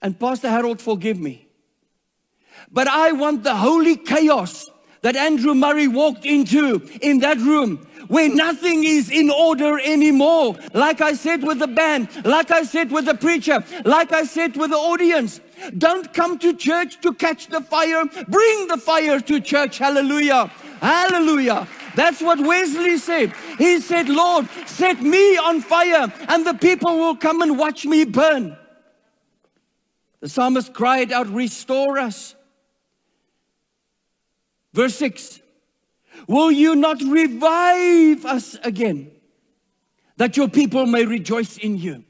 and 0.01 0.19
Pastor 0.19 0.49
Harold, 0.49 0.81
forgive 0.81 1.19
me, 1.19 1.47
but 2.71 2.87
I 2.87 3.11
want 3.11 3.43
the 3.43 3.55
holy 3.55 3.97
chaos, 3.97 4.69
that 5.01 5.15
Andrew 5.15 5.53
Murray 5.53 5.87
walked 5.87 6.25
into 6.25 6.87
in 7.01 7.19
that 7.19 7.37
room 7.37 7.87
where 8.07 8.33
nothing 8.33 8.83
is 8.83 9.09
in 9.09 9.29
order 9.29 9.79
anymore. 9.79 10.55
Like 10.73 10.99
I 10.99 11.13
said 11.13 11.43
with 11.43 11.59
the 11.59 11.67
band, 11.67 12.09
like 12.25 12.51
I 12.51 12.63
said 12.63 12.91
with 12.91 13.05
the 13.05 13.15
preacher, 13.15 13.63
like 13.85 14.11
I 14.11 14.23
said 14.23 14.57
with 14.57 14.71
the 14.71 14.77
audience. 14.77 15.39
Don't 15.77 16.13
come 16.13 16.37
to 16.39 16.53
church 16.53 16.99
to 17.01 17.13
catch 17.13 17.47
the 17.47 17.61
fire. 17.61 18.03
Bring 18.27 18.67
the 18.67 18.77
fire 18.77 19.19
to 19.21 19.39
church. 19.39 19.77
Hallelujah. 19.77 20.47
Hallelujah. 20.81 21.67
That's 21.95 22.21
what 22.21 22.39
Wesley 22.39 22.97
said. 22.97 23.33
He 23.57 23.79
said, 23.79 24.09
Lord, 24.09 24.47
set 24.65 25.01
me 25.01 25.37
on 25.37 25.61
fire 25.61 26.11
and 26.27 26.45
the 26.45 26.53
people 26.53 26.97
will 26.97 27.15
come 27.15 27.41
and 27.41 27.57
watch 27.57 27.85
me 27.85 28.05
burn. 28.05 28.57
The 30.19 30.29
psalmist 30.29 30.73
cried 30.73 31.11
out, 31.11 31.27
Restore 31.27 31.97
us. 31.97 32.35
Verse 34.73 34.95
6 34.95 35.39
Will 36.27 36.51
you 36.51 36.75
not 36.75 37.01
revive 37.01 38.25
us 38.25 38.55
again, 38.63 39.11
that 40.17 40.37
your 40.37 40.47
people 40.47 40.85
may 40.85 41.05
rejoice 41.05 41.57
in 41.57 41.77
you? 41.77 42.03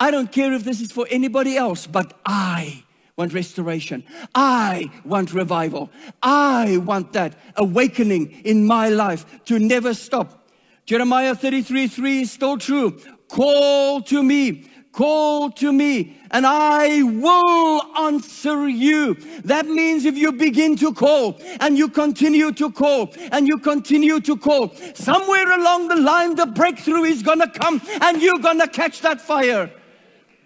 I 0.00 0.10
don't 0.10 0.30
care 0.30 0.52
if 0.52 0.64
this 0.64 0.80
is 0.80 0.92
for 0.92 1.06
anybody 1.10 1.56
else, 1.56 1.86
but 1.86 2.18
I 2.26 2.84
want 3.16 3.32
restoration. 3.32 4.04
I 4.34 4.90
want 5.04 5.32
revival. 5.32 5.90
I 6.22 6.78
want 6.78 7.12
that 7.12 7.38
awakening 7.56 8.42
in 8.44 8.66
my 8.66 8.88
life 8.88 9.44
to 9.44 9.58
never 9.58 9.94
stop. 9.94 10.48
Jeremiah 10.84 11.34
33 11.34 11.88
3 11.88 12.20
is 12.22 12.32
still 12.32 12.58
true. 12.58 12.98
Call 13.28 14.02
to 14.02 14.22
me 14.22 14.68
Call 14.94 15.50
to 15.50 15.72
me 15.72 16.20
and 16.30 16.46
I 16.46 17.02
will 17.02 17.82
answer 17.96 18.68
you. 18.68 19.14
That 19.44 19.66
means 19.66 20.04
if 20.04 20.16
you 20.16 20.30
begin 20.30 20.76
to 20.76 20.94
call 20.94 21.40
and 21.58 21.76
you 21.76 21.88
continue 21.88 22.52
to 22.52 22.70
call 22.70 23.12
and 23.32 23.48
you 23.48 23.58
continue 23.58 24.20
to 24.20 24.36
call, 24.36 24.72
somewhere 24.94 25.50
along 25.50 25.88
the 25.88 25.96
line, 25.96 26.36
the 26.36 26.46
breakthrough 26.46 27.02
is 27.02 27.24
going 27.24 27.40
to 27.40 27.48
come 27.48 27.82
and 28.02 28.22
you're 28.22 28.38
going 28.38 28.60
to 28.60 28.68
catch 28.68 29.00
that 29.00 29.20
fire. 29.20 29.68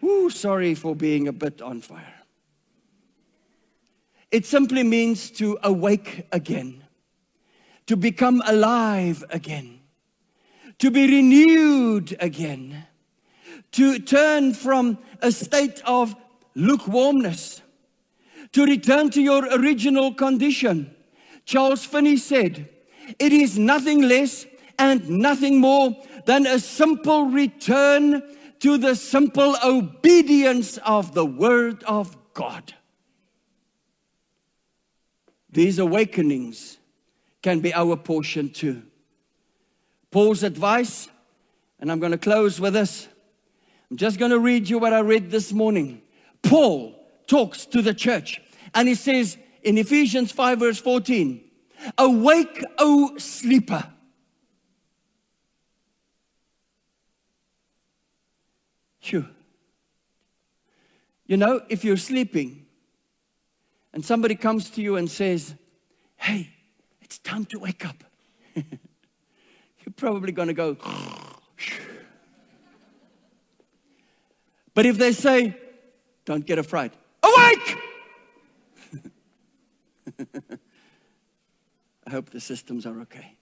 Ooh, 0.03 0.31
sorry 0.31 0.75
for 0.75 0.97
being 0.97 1.29
a 1.29 1.33
bit 1.33 1.61
on 1.61 1.83
fire. 1.83 2.23
It 4.31 4.47
simply 4.47 4.83
means 4.83 5.31
to 5.33 5.59
awake 5.63 6.27
again, 6.33 6.85
to 7.85 7.99
become 7.99 8.43
alive 8.47 9.23
again, 9.29 9.81
to 10.79 10.91
be 10.91 11.07
renewed 11.07 12.17
again 12.19 12.88
to 13.73 13.99
turn 13.99 14.55
from 14.55 14.99
a 15.21 15.33
state 15.33 15.83
of 15.85 16.15
lukewarmness, 16.55 17.63
to 18.53 18.65
return 18.65 19.11
to 19.11 19.21
your 19.21 19.45
original 19.59 20.15
condition. 20.15 20.95
Charles 21.45 21.85
Finney 21.85 22.17
said, 22.17 22.69
It 23.19 23.33
is 23.33 23.59
nothing 23.59 24.03
less 24.03 24.47
and 24.79 25.09
nothing 25.09 25.61
more 25.61 25.97
than 26.25 26.47
a 26.47 26.59
simple 26.59 27.27
return 27.27 28.23
to 28.61 28.79
the 28.79 28.95
simple 28.95 29.57
obedience 29.65 30.79
of 30.79 31.15
the 31.15 31.25
Word 31.25 31.83
of 31.85 32.17
God. 32.35 32.75
These 35.51 35.79
awakenings 35.79 36.79
can 37.43 37.61
be 37.61 37.73
our 37.73 37.97
portion 37.97 38.51
too. 38.51 38.83
Paul's 40.11 40.43
advice, 40.43 41.09
and 41.81 41.91
I'm 41.91 42.01
going 42.01 42.13
to 42.13 42.19
close 42.19 42.61
with 42.61 42.75
this 42.75 43.09
I'm 43.91 43.97
just 43.97 44.19
going 44.19 44.31
to 44.31 44.39
read 44.39 44.69
you 44.69 44.79
what 44.79 44.93
I 44.93 45.01
read 45.01 45.31
this 45.31 45.53
morning. 45.53 46.03
Paul 46.43 46.95
talks 47.27 47.65
to 47.67 47.83
the 47.83 47.95
church 47.95 48.41
and 48.75 48.87
he 48.87 48.95
says 48.95 49.39
in 49.63 49.79
Ephesians 49.79 50.31
5, 50.33 50.59
verse 50.59 50.79
14, 50.79 51.43
Awake, 51.97 52.65
O 52.79 53.17
sleeper. 53.19 53.85
Phew. 59.01 59.27
You 61.27 61.37
know, 61.37 61.63
if 61.69 61.85
you're 61.85 61.97
sleeping 61.97 62.67
and 63.93 64.05
somebody 64.05 64.35
comes 64.35 64.71
to 64.71 64.83
you 64.83 64.97
and 64.97 65.11
says, 65.11 65.55
Hey, 66.17 66.51
it's 67.01 67.19
time 67.19 67.45
to 67.47 67.59
wake 67.59 67.87
up, 67.87 68.05
you're 68.55 69.95
probably 69.97 70.33
going 70.33 70.49
to 70.49 70.55
go, 70.55 70.77
But 74.79 74.87
if 74.87 74.97
they 74.97 75.11
say, 75.11 75.57
don't 76.25 76.47
get 76.47 76.61
afraid, 76.61 76.93
awake! 77.25 77.79
I 82.07 82.11
hope 82.11 82.31
the 82.31 82.41
systems 82.41 82.87
are 82.87 83.01
okay. 83.01 83.35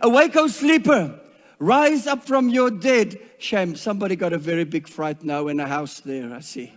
Awake, 0.00 0.34
O 0.34 0.48
sleeper, 0.48 1.20
rise 1.60 2.08
up 2.08 2.24
from 2.24 2.48
your 2.48 2.72
dead. 2.72 3.20
Shame, 3.38 3.76
somebody 3.76 4.16
got 4.16 4.32
a 4.32 4.38
very 4.38 4.64
big 4.64 4.88
fright 4.88 5.22
now 5.22 5.46
in 5.46 5.60
a 5.60 5.68
house 5.68 6.00
there, 6.00 6.34
I 6.34 6.40
see. 6.40 6.72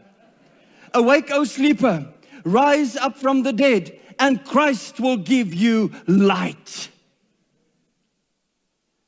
Awake, 0.94 1.32
O 1.32 1.44
sleeper, 1.44 2.14
rise 2.44 2.96
up 2.96 3.18
from 3.18 3.42
the 3.42 3.52
dead, 3.52 4.00
and 4.20 4.46
Christ 4.46 5.00
will 5.00 5.18
give 5.18 5.56
you 5.56 5.92
light. 6.06 6.90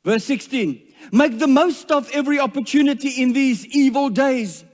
Verse 0.03 0.23
16 0.23 0.86
Make 1.11 1.39
the 1.39 1.47
most 1.47 1.91
of 1.91 2.09
every 2.11 2.39
opportunity 2.39 3.09
in 3.21 3.33
these 3.33 3.65
evil 3.67 4.09
days. 4.09 4.65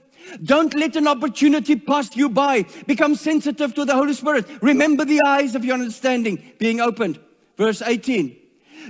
Don't 0.42 0.74
let 0.74 0.96
an 0.96 1.06
opportunity 1.06 1.76
pass 1.76 2.16
you 2.16 2.28
by. 2.28 2.64
Become 2.86 3.14
sensitive 3.14 3.74
to 3.74 3.84
the 3.84 3.94
Holy 3.94 4.14
Spirit. 4.14 4.46
Remember 4.62 5.04
the 5.04 5.20
eyes 5.26 5.54
of 5.54 5.64
your 5.64 5.74
understanding 5.74 6.52
being 6.58 6.80
opened. 6.80 7.20
Verse 7.56 7.82
18. 7.82 8.36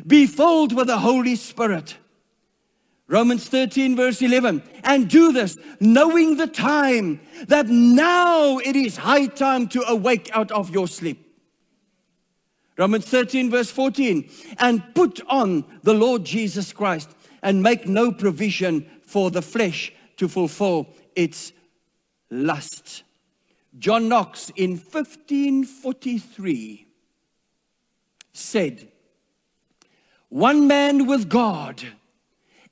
Be 0.06 0.26
filled 0.26 0.72
with 0.72 0.86
the 0.86 0.98
Holy 0.98 1.36
Spirit. 1.36 1.96
Romans 3.06 3.46
13, 3.48 3.96
verse 3.96 4.22
11. 4.22 4.62
And 4.82 5.08
do 5.08 5.32
this, 5.32 5.58
knowing 5.78 6.36
the 6.36 6.46
time, 6.46 7.20
that 7.48 7.66
now 7.68 8.58
it 8.58 8.76
is 8.76 8.96
high 8.96 9.26
time 9.26 9.68
to 9.68 9.82
awake 9.82 10.30
out 10.32 10.50
of 10.50 10.70
your 10.70 10.88
sleep. 10.88 11.20
Romans 12.78 13.04
13, 13.04 13.50
verse 13.50 13.70
14. 13.70 14.28
And 14.58 14.82
put 14.94 15.20
on 15.28 15.64
the 15.82 15.94
Lord 15.94 16.24
Jesus 16.24 16.72
Christ 16.72 17.10
and 17.44 17.62
make 17.62 17.86
no 17.86 18.10
provision 18.10 18.90
for 19.02 19.30
the 19.30 19.42
flesh 19.42 19.92
to 20.16 20.26
fulfill 20.26 20.88
its 21.14 21.52
lust. 22.30 23.04
John 23.78 24.08
Knox 24.08 24.50
in 24.56 24.70
1543 24.70 26.86
said, 28.32 28.88
One 30.30 30.66
man 30.66 31.06
with 31.06 31.28
God 31.28 31.82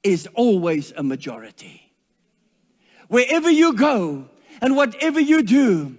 is 0.03 0.27
always 0.35 0.93
a 0.97 1.03
majority. 1.03 1.93
Wherever 3.09 3.51
you 3.51 3.75
go 3.75 4.31
and 4.63 4.75
whatever 4.75 5.21
you 5.21 5.43
do, 5.43 5.99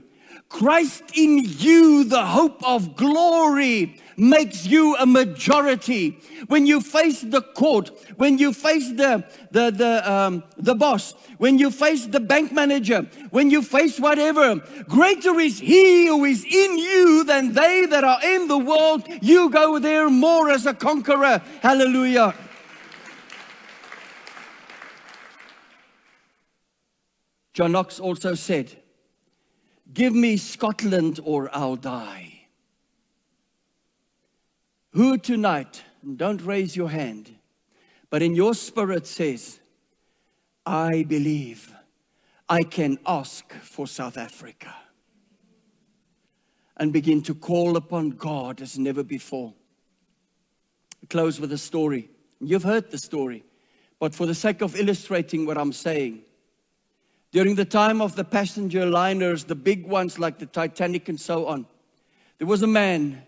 Christ 0.49 1.03
in 1.15 1.43
you, 1.43 2.05
the 2.05 2.25
hope 2.25 2.63
of 2.63 2.95
glory, 2.95 4.01
makes 4.17 4.65
you 4.65 4.95
a 4.97 5.05
majority. 5.05 6.19
When 6.47 6.65
you 6.65 6.81
face 6.81 7.21
the 7.21 7.41
court, 7.41 7.91
when 8.17 8.37
you 8.37 8.53
face 8.53 8.89
the, 8.89 9.23
the, 9.51 9.71
the, 9.71 10.11
um, 10.11 10.43
the 10.57 10.75
boss, 10.75 11.13
when 11.37 11.57
you 11.57 11.71
face 11.71 12.05
the 12.05 12.19
bank 12.19 12.51
manager, 12.51 13.07
when 13.31 13.49
you 13.49 13.61
face 13.61 13.99
whatever, 13.99 14.55
greater 14.87 15.39
is 15.39 15.59
he 15.59 16.07
who 16.07 16.25
is 16.25 16.43
in 16.43 16.77
you 16.77 17.23
than 17.23 17.53
they 17.53 17.85
that 17.85 18.03
are 18.03 18.23
in 18.23 18.47
the 18.47 18.57
world. 18.57 19.07
You 19.21 19.49
go 19.49 19.79
there 19.79 20.09
more 20.09 20.49
as 20.49 20.65
a 20.65 20.73
conqueror. 20.73 21.41
Hallelujah. 21.61 22.33
John 27.53 27.73
Knox 27.73 27.99
also 27.99 28.33
said, 28.33 28.75
Give 29.93 30.13
me 30.13 30.37
Scotland 30.37 31.19
or 31.23 31.55
I'll 31.55 31.75
die. 31.75 32.32
Who 34.93 35.17
tonight, 35.17 35.83
don't 36.17 36.41
raise 36.41 36.75
your 36.75 36.89
hand, 36.89 37.31
but 38.11 38.21
in 38.21 38.35
your 38.35 38.53
spirit 38.53 39.07
says, 39.07 39.59
I 40.67 41.01
believe 41.01 41.73
I 42.47 42.61
can 42.61 42.99
ask 43.07 43.51
for 43.53 43.87
South 43.87 44.17
Africa 44.17 44.75
and 46.77 46.93
begin 46.93 47.23
to 47.23 47.33
call 47.33 47.75
upon 47.75 48.11
God 48.11 48.61
as 48.61 48.77
never 48.77 49.01
before. 49.03 49.55
I 51.01 51.07
close 51.07 51.39
with 51.39 51.51
a 51.53 51.57
story. 51.57 52.11
You've 52.39 52.61
heard 52.61 52.91
the 52.91 52.99
story, 52.99 53.43
but 53.99 54.13
for 54.13 54.27
the 54.27 54.35
sake 54.35 54.61
of 54.61 54.75
illustrating 54.75 55.47
what 55.47 55.57
I'm 55.57 55.73
saying, 55.73 56.21
during 57.31 57.55
the 57.55 57.65
time 57.65 57.99
of 57.99 58.15
the 58.15 58.23
passenger 58.23 58.85
liners, 58.85 59.45
the 59.45 59.55
big 59.55 59.87
ones 59.87 60.19
like 60.19 60.37
the 60.37 60.45
Titanic 60.45 61.09
and 61.09 61.19
so 61.19 61.47
on, 61.47 61.65
there 62.37 62.47
was 62.47 62.61
a 62.61 62.67
man 62.67 63.23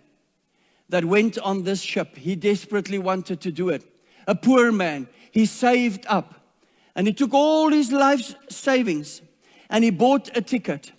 that 0.90 1.06
went 1.06 1.38
on 1.40 1.64
this 1.64 1.82
ship. 1.82 2.16
He 2.16 2.36
desperately 2.36 3.00
wanted 3.00 3.42
to 3.42 3.52
do 3.52 3.70
it. 3.70 3.84
A 4.28 4.36
poor 4.36 4.72
man. 4.72 5.08
He 5.32 5.46
saved 5.46 6.06
up 6.08 6.36
and 6.96 7.08
he 7.08 7.14
took 7.14 7.34
all 7.34 7.70
his 7.70 7.92
life's 7.92 8.36
savings 8.50 9.22
and 9.70 9.84
he 9.84 9.90
bought 9.90 10.36
a 10.36 10.42
ticket. 10.42 10.92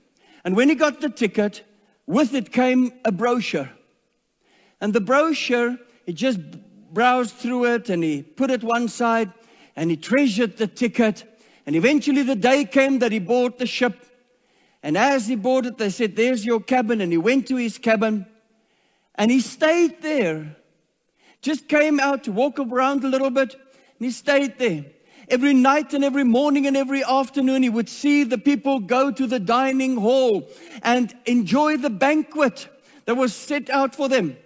And 0.44 0.54
when 0.54 0.68
he 0.68 0.74
got 0.74 1.00
the 1.00 1.08
ticket, 1.08 1.64
with 2.06 2.34
it 2.34 2.52
came 2.52 2.92
a 3.04 3.10
brochure 3.10 3.70
And 4.80 4.92
the 4.92 5.00
brochure, 5.00 5.76
he 6.04 6.12
just 6.12 6.38
browsed 6.92 7.34
through 7.34 7.64
it 7.64 7.88
and 7.90 8.04
he 8.04 8.22
put 8.22 8.50
it 8.50 8.62
one 8.62 8.88
side 8.88 9.32
and 9.74 9.90
he 9.90 9.96
treasured 9.96 10.56
the 10.56 10.66
ticket. 10.66 11.24
And 11.66 11.74
eventually 11.74 12.22
the 12.22 12.36
day 12.36 12.64
came 12.64 12.98
that 13.00 13.12
he 13.12 13.18
bought 13.18 13.58
the 13.58 13.66
ship. 13.66 14.06
And 14.82 14.96
as 14.96 15.26
he 15.26 15.34
bought 15.34 15.66
it, 15.66 15.78
they 15.78 15.90
said, 15.90 16.14
There's 16.14 16.44
your 16.44 16.60
cabin. 16.60 17.00
And 17.00 17.10
he 17.10 17.18
went 17.18 17.48
to 17.48 17.56
his 17.56 17.78
cabin 17.78 18.26
and 19.16 19.30
he 19.30 19.40
stayed 19.40 20.02
there. 20.02 20.56
Just 21.42 21.68
came 21.68 22.00
out 22.00 22.24
to 22.24 22.32
walk 22.32 22.58
around 22.58 23.04
a 23.04 23.08
little 23.08 23.30
bit 23.30 23.54
and 23.54 24.06
he 24.06 24.10
stayed 24.10 24.58
there. 24.58 24.84
Every 25.28 25.54
night 25.54 25.92
and 25.92 26.04
every 26.04 26.24
morning 26.24 26.66
and 26.66 26.76
every 26.76 27.02
afternoon, 27.02 27.62
he 27.62 27.68
would 27.68 27.88
see 27.88 28.22
the 28.22 28.38
people 28.38 28.78
go 28.78 29.10
to 29.10 29.26
the 29.26 29.40
dining 29.40 29.96
hall 29.96 30.48
and 30.82 31.12
enjoy 31.26 31.76
the 31.76 31.90
banquet 31.90 32.68
that 33.06 33.16
was 33.16 33.34
set 33.34 33.68
out 33.70 33.94
for 33.94 34.08
them. 34.08 34.36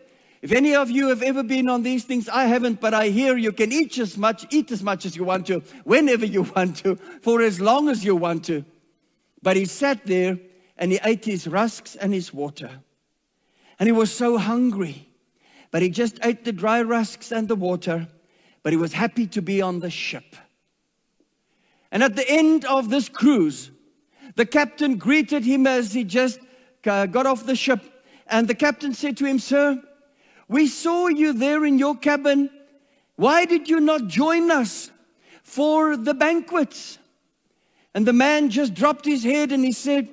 If 0.43 0.53
any 0.53 0.75
of 0.75 0.91
you 0.91 1.09
have 1.09 1.23
ever 1.23 1.43
been 1.43 1.69
on 1.69 1.83
these 1.83 2.05
things, 2.05 2.29
I 2.29 2.45
haven't, 2.45 2.81
but 2.81 2.95
I 2.95 3.09
hear 3.09 3.37
you 3.37 3.53
can 3.53 3.73
eat 3.73 3.99
as 3.99 4.17
much, 4.17 4.47
eat 4.51 4.71
as 4.71 4.83
much 4.83 5.05
as 5.05 5.15
you 5.15 5.25
want 5.25 5.47
to, 5.49 5.61
whenever 5.85 6.25
you 6.25 6.43
want 6.57 6.77
to, 6.79 6.97
for 7.21 7.43
as 7.43 7.61
long 7.61 7.91
as 7.91 8.05
you 8.05 8.17
want 8.17 8.45
to. 8.47 8.65
But 9.43 9.57
he 9.57 9.67
sat 9.67 10.07
there 10.07 10.39
and 10.79 10.93
he 10.93 11.01
ate 11.05 11.27
his 11.27 11.47
rusks 11.47 11.95
and 11.95 12.15
his 12.15 12.33
water. 12.33 12.71
And 13.81 13.87
he 13.87 13.93
was 13.93 14.13
so 14.13 14.37
hungry. 14.37 15.09
But 15.71 15.81
he 15.83 15.89
just 15.89 16.19
ate 16.23 16.45
the 16.45 16.53
dry 16.53 16.83
rusks 16.83 17.33
and 17.33 17.49
the 17.49 17.57
water. 17.57 18.09
But 18.63 18.75
he 18.75 18.77
was 18.77 18.93
happy 18.93 19.27
to 19.29 19.41
be 19.41 19.63
on 19.63 19.81
the 19.81 19.91
ship. 19.91 20.37
And 21.91 22.03
at 22.03 22.15
the 22.15 22.29
end 22.31 22.67
of 22.67 22.91
this 22.91 23.09
cruise, 23.09 23.71
the 24.37 24.45
captain 24.45 24.97
greeted 24.97 25.45
him 25.45 25.67
as 25.67 25.95
he 25.95 26.05
just 26.05 26.39
uh, 26.85 27.07
got 27.07 27.27
off 27.27 27.47
the 27.47 27.57
ship. 27.57 27.81
And 28.27 28.47
the 28.47 28.55
captain 28.55 28.93
said 28.93 29.17
to 29.17 29.25
him, 29.25 29.39
Sir, 29.39 29.83
we 30.47 30.67
saw 30.67 31.09
you 31.09 31.33
there 31.33 31.65
in 31.65 31.79
your 31.79 31.97
cabin. 31.97 32.51
Why 33.17 33.45
did 33.47 33.69
you 33.69 33.81
not 33.81 34.09
join 34.09 34.51
us 34.51 34.91
for 35.43 35.97
the 35.97 36.15
banquets? 36.15 36.99
And 37.95 38.07
the 38.07 38.13
man 38.13 38.51
just 38.51 38.75
dropped 38.75 39.07
his 39.07 39.25
head 39.25 39.53
and 39.53 39.65
he 39.65 39.73
said, 39.73 40.09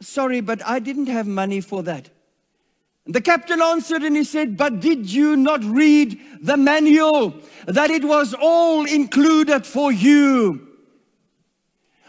Sorry, 0.00 0.40
but 0.40 0.64
I 0.64 0.78
didn't 0.78 1.06
have 1.06 1.26
money 1.26 1.60
for 1.60 1.82
that. 1.82 2.10
The 3.08 3.22
captain 3.22 3.62
answered 3.62 4.02
and 4.02 4.14
he 4.14 4.22
said, 4.22 4.58
But 4.58 4.80
did 4.80 5.10
you 5.10 5.34
not 5.34 5.64
read 5.64 6.20
the 6.42 6.58
manual 6.58 7.34
that 7.66 7.90
it 7.90 8.04
was 8.04 8.34
all 8.38 8.84
included 8.84 9.64
for 9.66 9.90
you? 9.90 10.66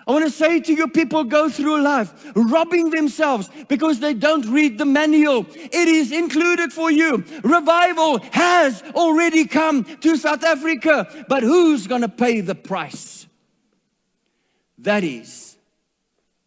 I 0.06 0.12
want 0.12 0.26
to 0.26 0.32
say 0.32 0.60
to 0.60 0.74
you, 0.74 0.88
people 0.88 1.24
go 1.24 1.50
through 1.50 1.82
life 1.82 2.32
robbing 2.36 2.90
themselves 2.90 3.50
because 3.68 4.00
they 4.00 4.14
don't 4.14 4.46
read 4.48 4.78
the 4.78 4.86
manual. 4.86 5.46
It 5.54 5.88
is 5.88 6.12
included 6.12 6.74
for 6.74 6.92
you. 6.92 7.24
Revival 7.44 8.18
has 8.32 8.82
already 8.96 9.46
come 9.46 9.86
to 10.00 10.18
South 10.18 10.44
Africa, 10.44 11.26
but 11.30 11.44
who's 11.44 11.88
going 11.88 12.02
to 12.02 12.10
pay 12.10 12.42
the 12.42 12.56
price? 12.56 13.28
That 14.80 15.04
is 15.04 15.58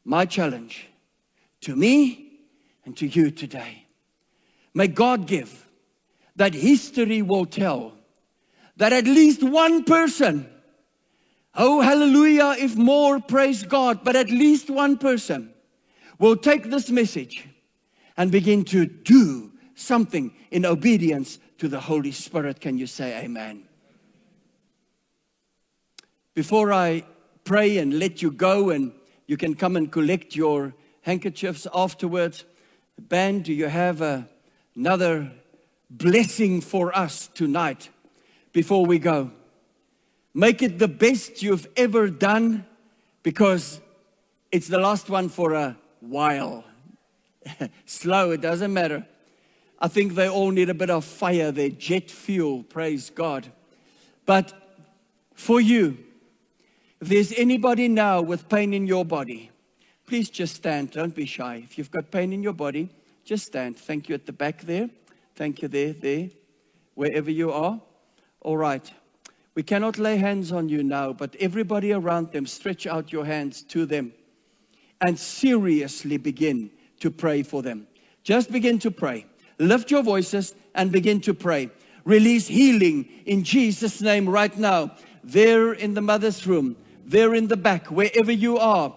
my 0.05 0.27
challenge 0.27 0.89
to 1.63 1.77
me 1.77 2.41
and 2.85 2.97
to 2.97 3.07
you 3.07 3.31
today. 3.31 3.82
May 4.75 4.89
God 4.89 5.27
give 5.27 5.69
that 6.37 6.55
history 6.55 7.23
will 7.23 7.47
tell 7.47 7.93
that 8.77 8.93
at 8.93 9.05
least 9.05 9.43
one 9.43 9.85
person 9.85 10.49
Oh, 11.55 11.83
hallelujah, 11.83 12.55
if 12.59 12.77
more, 12.77 13.21
praise 13.21 13.63
God. 13.63 14.05
But 14.05 14.17
at 14.17 14.31
least 14.31 14.71
one 14.71 14.97
person 14.97 15.53
will 16.19 16.37
take 16.37 16.71
this 16.71 16.91
message 16.91 17.47
and 18.17 18.31
begin 18.31 18.65
to 18.65 18.87
do 18.87 19.53
something 19.75 20.33
in 20.51 20.65
obedience 20.65 21.39
to 21.59 21.69
the 21.69 21.81
Holy 21.81 22.13
Spirit. 22.13 22.61
Can 22.61 22.79
you 22.79 22.87
say 22.87 23.23
amen? 23.23 23.65
Before 26.35 26.73
I 26.73 27.05
pray 27.45 27.79
and 27.79 27.99
let 27.99 28.23
you 28.23 28.31
go, 28.31 28.71
and 28.71 28.93
you 29.27 29.37
can 29.37 29.55
come 29.55 29.77
and 29.77 29.93
collect 29.93 30.35
your 30.35 30.75
handkerchiefs 31.03 31.67
afterwards, 31.75 32.45
band, 32.99 33.45
do 33.45 33.53
you 33.53 33.67
have 33.67 34.01
a, 34.01 34.27
another 34.75 35.31
blessing 35.91 36.61
for 36.61 36.97
us 36.97 37.29
tonight 37.35 37.91
before 38.53 38.87
we 38.87 38.99
go? 38.99 39.31
Make 40.35 40.63
it 40.63 40.79
the 40.79 40.89
best 40.89 41.43
you've 41.43 41.69
ever 41.77 42.09
done 42.09 42.65
because 43.23 43.81
it's 44.51 44.69
the 44.69 44.79
last 44.79 45.11
one 45.11 45.29
for 45.29 45.53
a 45.53 45.77
while. 46.01 46.65
Slow, 47.87 48.31
it 48.31 48.41
doesn't 48.41 48.73
matter. 48.73 49.07
I 49.79 49.89
think 49.89 50.15
they 50.15 50.29
all 50.29 50.51
need 50.51 50.71
a 50.71 50.75
bit 50.75 50.91
of 50.91 51.05
fire, 51.05 51.51
their 51.51 51.71
jet 51.71 52.11
fuel, 52.11 52.63
praise 52.63 53.11
God. 53.11 53.51
But 54.25 54.53
for 55.35 55.61
you, 55.61 55.99
if 57.01 57.09
there's 57.09 57.33
anybody 57.33 57.89
now 57.89 58.21
with 58.21 58.49
pain 58.49 58.73
in 58.73 58.87
your 58.87 59.05
body, 59.05 59.51
please 60.07 60.31
just 60.31 60.55
stand. 60.55 60.93
Don't 60.93 61.15
be 61.15 61.27
shy. 61.27 61.63
If 61.65 61.77
you've 61.77 61.91
got 61.91 62.13
pain 62.13 62.33
in 62.33 62.45
your 62.45 62.53
body, 62.53 62.91
just 63.25 63.47
stand. 63.47 63.77
Thank 63.77 64.09
you 64.09 64.15
at 64.15 64.27
the 64.27 64.33
back 64.33 64.63
there. 64.63 64.91
Thank 65.35 65.63
you 65.63 65.69
there, 65.69 65.93
there, 65.93 66.29
wherever 66.95 67.31
you 67.31 67.53
are. 67.53 67.81
All 68.41 68.57
right. 68.57 68.93
We 69.55 69.63
cannot 69.63 69.99
lay 69.99 70.17
hands 70.17 70.51
on 70.51 70.69
you 70.69 70.83
now, 70.83 71.13
but 71.13 71.37
everybody 71.39 71.93
around 71.93 72.33
them, 72.33 72.47
stretch 72.47 72.87
out 72.87 73.13
your 73.13 73.25
hands 73.25 73.63
to 73.65 73.87
them 73.87 74.13
and 75.01 75.19
seriously 75.19 76.17
begin 76.17 76.71
to 77.01 77.11
pray 77.11 77.43
for 77.43 77.63
them. 77.63 77.87
Just 78.23 78.51
begin 78.51 78.79
to 78.79 78.91
pray. 78.91 79.27
Lift 79.59 79.91
your 79.91 80.03
voices 80.03 80.55
and 80.75 80.91
begin 80.91 81.21
to 81.23 81.35
pray. 81.35 81.71
Release 82.05 82.47
healing 82.49 83.09
in 83.27 83.45
Jesus' 83.45 84.01
name 84.01 84.29
right 84.29 84.57
now. 84.57 84.97
There 85.23 85.73
in 85.73 85.95
the 85.95 86.01
mother's 86.01 86.47
room, 86.47 86.77
there 87.05 87.35
in 87.35 87.49
the 87.49 87.57
back, 87.57 87.91
wherever 87.91 88.33
you 88.33 88.59
are, 88.59 88.95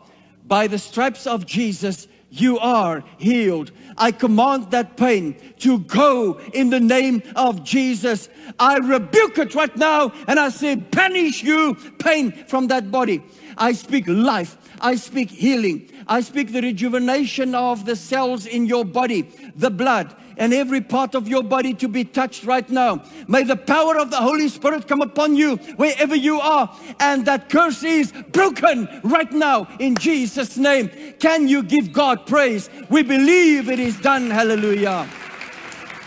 by 0.48 0.68
the 0.68 0.80
stripes 0.80 1.28
of 1.28 1.46
Jesus, 1.46 2.08
you 2.40 2.60
are 2.60 3.04
healed. 3.18 3.72
I 3.98 4.12
command 4.12 4.72
that 4.72 4.98
pain 4.98 5.36
to 5.60 5.80
go 5.80 6.40
in 6.54 6.70
the 6.70 6.80
name 6.80 7.24
of 7.36 7.64
Jesus. 7.64 8.30
I 8.60 8.78
rebuke 8.78 9.38
it 9.38 9.56
right 9.56 9.76
now 9.78 10.12
and 10.28 10.40
I 10.40 10.50
say, 10.50 10.76
banish 10.76 11.44
you, 11.44 11.76
pain 12.00 12.32
from 12.48 12.68
that 12.68 12.92
body. 12.92 13.24
I 13.58 13.74
speak 13.74 14.06
life. 14.08 14.58
I 14.82 14.96
speak 14.96 15.30
healing. 15.30 15.90
I 16.08 16.22
speak 16.22 16.52
the 16.52 16.62
rejuvenation 16.62 17.56
of 17.56 17.86
the 17.86 17.96
cells 17.96 18.46
in 18.46 18.66
your 18.66 18.86
body, 18.86 19.24
the 19.56 19.72
blood, 19.72 20.16
and 20.38 20.54
every 20.54 20.82
part 20.82 21.16
of 21.16 21.28
your 21.28 21.44
body 21.44 21.74
to 21.76 21.88
be 21.88 22.04
touched 22.04 22.44
right 22.44 22.70
now. 22.70 23.04
May 23.28 23.44
the 23.44 23.56
power 23.56 23.98
of 23.98 24.12
the 24.12 24.18
Holy 24.18 24.50
Spirit 24.50 24.88
come 24.88 25.02
upon 25.02 25.36
you 25.36 25.56
wherever 25.78 26.16
you 26.16 26.40
are, 26.40 26.76
and 27.00 27.26
that 27.26 27.50
curse 27.50 27.84
is 27.84 28.12
broken 28.32 28.88
right 29.04 29.32
now 29.32 29.68
in 29.80 29.96
Jesus' 29.96 30.58
name. 30.58 30.90
Can 31.20 31.48
you 31.48 31.64
give 31.64 31.94
God 31.94 32.28
praise? 32.28 32.70
We 32.90 33.04
believe 33.04 33.70
it 33.70 33.80
is 33.80 34.00
done. 34.00 34.30
Hallelujah. 34.30 35.08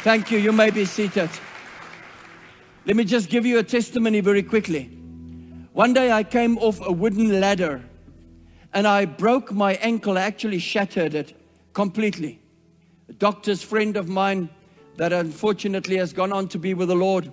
Thank 0.03 0.31
you. 0.31 0.39
You 0.39 0.53
may 0.53 0.71
be 0.71 0.85
seated. 0.85 1.31
Let 2.85 2.97
me 2.97 3.05
just 3.05 3.29
give 3.29 3.45
you 3.45 3.59
a 3.59 3.63
testimony 3.63 4.21
very 4.21 4.43
quickly. 4.43 4.98
One 5.79 5.93
day 5.93 6.11
I 6.11 6.25
came 6.25 6.59
off 6.59 6.81
a 6.85 6.91
wooden 6.91 7.41
ladder 7.41 7.85
and 8.75 8.85
I 8.85 9.05
broke 9.05 9.53
my 9.53 9.75
ankle, 9.75 10.19
I 10.19 10.23
actually 10.23 10.59
shattered 10.59 11.15
it 11.15 11.41
completely. 11.73 12.41
A 13.09 13.13
doctor's 13.13 13.63
friend 13.63 13.97
of 13.97 14.09
mine 14.09 14.49
that 14.97 15.13
unfortunately 15.13 15.99
has 15.99 16.13
gone 16.13 16.33
on 16.33 16.49
to 16.49 16.59
be 16.59 16.75
with 16.75 16.89
the 16.89 16.97
Lord, 16.97 17.33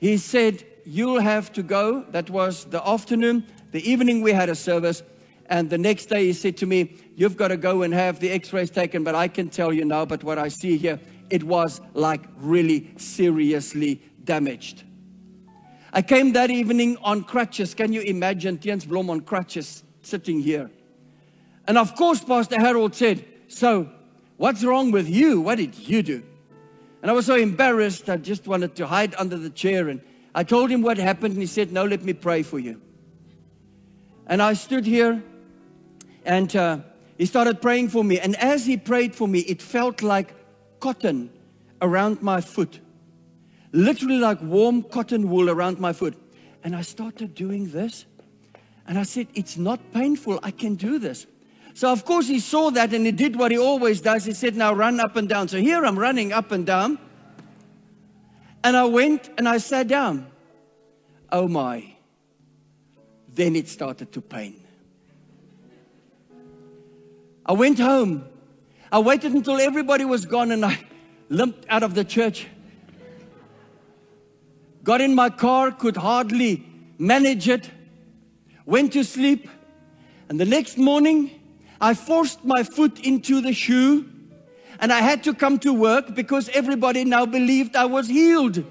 he 0.00 0.18
said, 0.18 0.66
You'll 0.84 1.20
have 1.20 1.50
to 1.52 1.62
go. 1.62 2.02
That 2.10 2.28
was 2.28 2.66
the 2.66 2.86
afternoon. 2.86 3.46
The 3.70 3.90
evening 3.90 4.20
we 4.20 4.32
had 4.32 4.50
a 4.50 4.54
service. 4.54 5.02
And 5.46 5.70
the 5.70 5.78
next 5.78 6.10
day 6.10 6.26
he 6.26 6.34
said 6.34 6.58
to 6.58 6.66
me, 6.66 6.98
You've 7.16 7.38
got 7.38 7.48
to 7.48 7.56
go 7.56 7.80
and 7.80 7.94
have 7.94 8.20
the 8.20 8.28
x 8.32 8.52
rays 8.52 8.68
taken. 8.68 9.02
But 9.02 9.14
I 9.14 9.28
can 9.28 9.48
tell 9.48 9.72
you 9.72 9.86
now, 9.86 10.04
but 10.04 10.22
what 10.22 10.38
I 10.38 10.48
see 10.48 10.76
here, 10.76 11.00
it 11.30 11.42
was 11.42 11.80
like 11.94 12.20
really 12.36 12.92
seriously 12.98 14.02
damaged. 14.24 14.84
I 15.92 16.02
came 16.02 16.32
that 16.32 16.50
evening 16.50 16.96
on 17.02 17.24
crutches. 17.24 17.74
Can 17.74 17.92
you 17.92 18.00
imagine 18.00 18.58
Theuns 18.58 18.86
Blom 18.86 19.10
on 19.10 19.20
crutches 19.20 19.84
sitting 20.02 20.40
here? 20.40 20.70
And 21.66 21.76
of 21.76 21.94
course, 21.94 22.24
Pastor 22.24 22.58
Harold 22.58 22.94
said, 22.94 23.24
So 23.48 23.88
What's 24.42 24.64
wrong 24.64 24.90
with 24.90 25.08
you? 25.08 25.40
What 25.40 25.58
did 25.58 25.78
you 25.78 26.02
do? 26.02 26.20
And 27.00 27.08
I 27.08 27.14
was 27.14 27.26
so 27.26 27.36
embarrassed, 27.36 28.10
I 28.10 28.16
just 28.16 28.48
wanted 28.48 28.74
to 28.74 28.88
hide 28.88 29.14
under 29.16 29.36
the 29.36 29.50
chair. 29.50 29.88
And 29.88 30.00
I 30.34 30.42
told 30.42 30.68
him 30.68 30.82
what 30.82 30.98
happened, 30.98 31.34
and 31.34 31.40
he 31.40 31.46
said, 31.46 31.70
No, 31.70 31.84
let 31.84 32.02
me 32.02 32.12
pray 32.12 32.42
for 32.42 32.58
you. 32.58 32.80
And 34.26 34.42
I 34.42 34.54
stood 34.54 34.84
here, 34.84 35.22
and 36.24 36.56
uh, 36.56 36.78
he 37.18 37.24
started 37.24 37.62
praying 37.62 37.90
for 37.90 38.02
me. 38.02 38.18
And 38.18 38.34
as 38.34 38.66
he 38.66 38.76
prayed 38.76 39.14
for 39.14 39.28
me, 39.28 39.40
it 39.40 39.62
felt 39.62 40.02
like 40.02 40.34
cotton 40.80 41.30
around 41.80 42.20
my 42.20 42.40
foot 42.40 42.80
literally 43.72 44.18
like 44.18 44.40
warm 44.42 44.82
cotton 44.82 45.28
wool 45.30 45.50
around 45.50 45.80
my 45.80 45.92
foot. 45.92 46.14
And 46.62 46.76
I 46.76 46.82
started 46.82 47.34
doing 47.34 47.70
this. 47.70 48.06
And 48.86 48.98
I 48.98 49.02
said, 49.02 49.28
It's 49.34 49.56
not 49.56 49.80
painful. 49.92 50.38
I 50.42 50.50
can 50.50 50.76
do 50.76 50.98
this. 50.98 51.26
So, 51.74 51.90
of 51.90 52.04
course, 52.04 52.28
he 52.28 52.38
saw 52.38 52.70
that 52.70 52.92
and 52.92 53.06
he 53.06 53.12
did 53.12 53.36
what 53.36 53.50
he 53.50 53.58
always 53.58 54.00
does. 54.00 54.24
He 54.24 54.32
said, 54.32 54.54
Now 54.54 54.72
run 54.72 55.00
up 55.00 55.16
and 55.16 55.28
down. 55.28 55.48
So 55.48 55.58
here 55.58 55.84
I'm 55.84 55.98
running 55.98 56.32
up 56.32 56.52
and 56.52 56.66
down. 56.66 56.98
And 58.64 58.76
I 58.76 58.84
went 58.84 59.30
and 59.38 59.48
I 59.48 59.58
sat 59.58 59.88
down. 59.88 60.30
Oh 61.30 61.48
my. 61.48 61.94
Then 63.34 63.56
it 63.56 63.68
started 63.68 64.12
to 64.12 64.20
pain. 64.20 64.62
I 67.44 67.52
went 67.52 67.78
home. 67.78 68.24
I 68.92 68.98
waited 68.98 69.32
until 69.32 69.58
everybody 69.58 70.04
was 70.04 70.26
gone 70.26 70.52
and 70.52 70.64
I 70.64 70.78
limped 71.28 71.64
out 71.68 71.82
of 71.82 71.94
the 71.94 72.04
church. 72.04 72.46
Got 74.84 75.00
in 75.00 75.14
my 75.14 75.30
car, 75.30 75.70
could 75.70 75.96
hardly 75.96 76.64
manage 76.98 77.48
it. 77.48 77.70
Went 78.66 78.92
to 78.94 79.04
sleep. 79.04 79.48
And 80.28 80.40
the 80.40 80.44
next 80.44 80.78
morning, 80.78 81.30
I 81.80 81.94
forced 81.94 82.44
my 82.44 82.62
foot 82.62 83.00
into 83.00 83.40
the 83.40 83.52
shoe 83.52 84.08
and 84.80 84.92
I 84.92 85.00
had 85.00 85.22
to 85.24 85.34
come 85.34 85.58
to 85.60 85.72
work 85.72 86.14
because 86.14 86.48
everybody 86.48 87.04
now 87.04 87.26
believed 87.26 87.76
I 87.76 87.84
was 87.84 88.08
healed. 88.08 88.64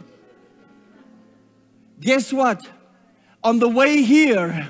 Guess 2.00 2.34
what? 2.34 2.68
On 3.44 3.60
the 3.60 3.70
way 3.70 4.02
here, 4.02 4.68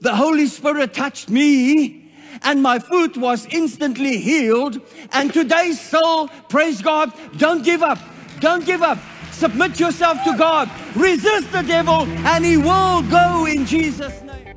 the 0.00 0.14
Holy 0.14 0.46
Spirit 0.46 0.94
touched 0.94 1.30
me 1.30 2.12
and 2.42 2.62
my 2.62 2.78
foot 2.78 3.16
was 3.16 3.46
instantly 3.46 4.18
healed. 4.18 4.80
And 5.12 5.32
today's 5.32 5.80
soul, 5.80 6.28
praise 6.48 6.80
God, 6.82 7.12
don't 7.36 7.64
give 7.64 7.82
up. 7.82 7.98
Don't 8.40 8.64
give 8.64 8.82
up. 8.82 8.98
Submit 9.38 9.78
yourself 9.78 10.18
to 10.24 10.36
God. 10.36 10.68
Resist 10.96 11.52
the 11.52 11.62
devil 11.62 12.04
and 12.26 12.44
he 12.44 12.56
will 12.56 13.02
go 13.02 13.46
in 13.46 13.64
Jesus' 13.64 14.20
name. 14.22 14.56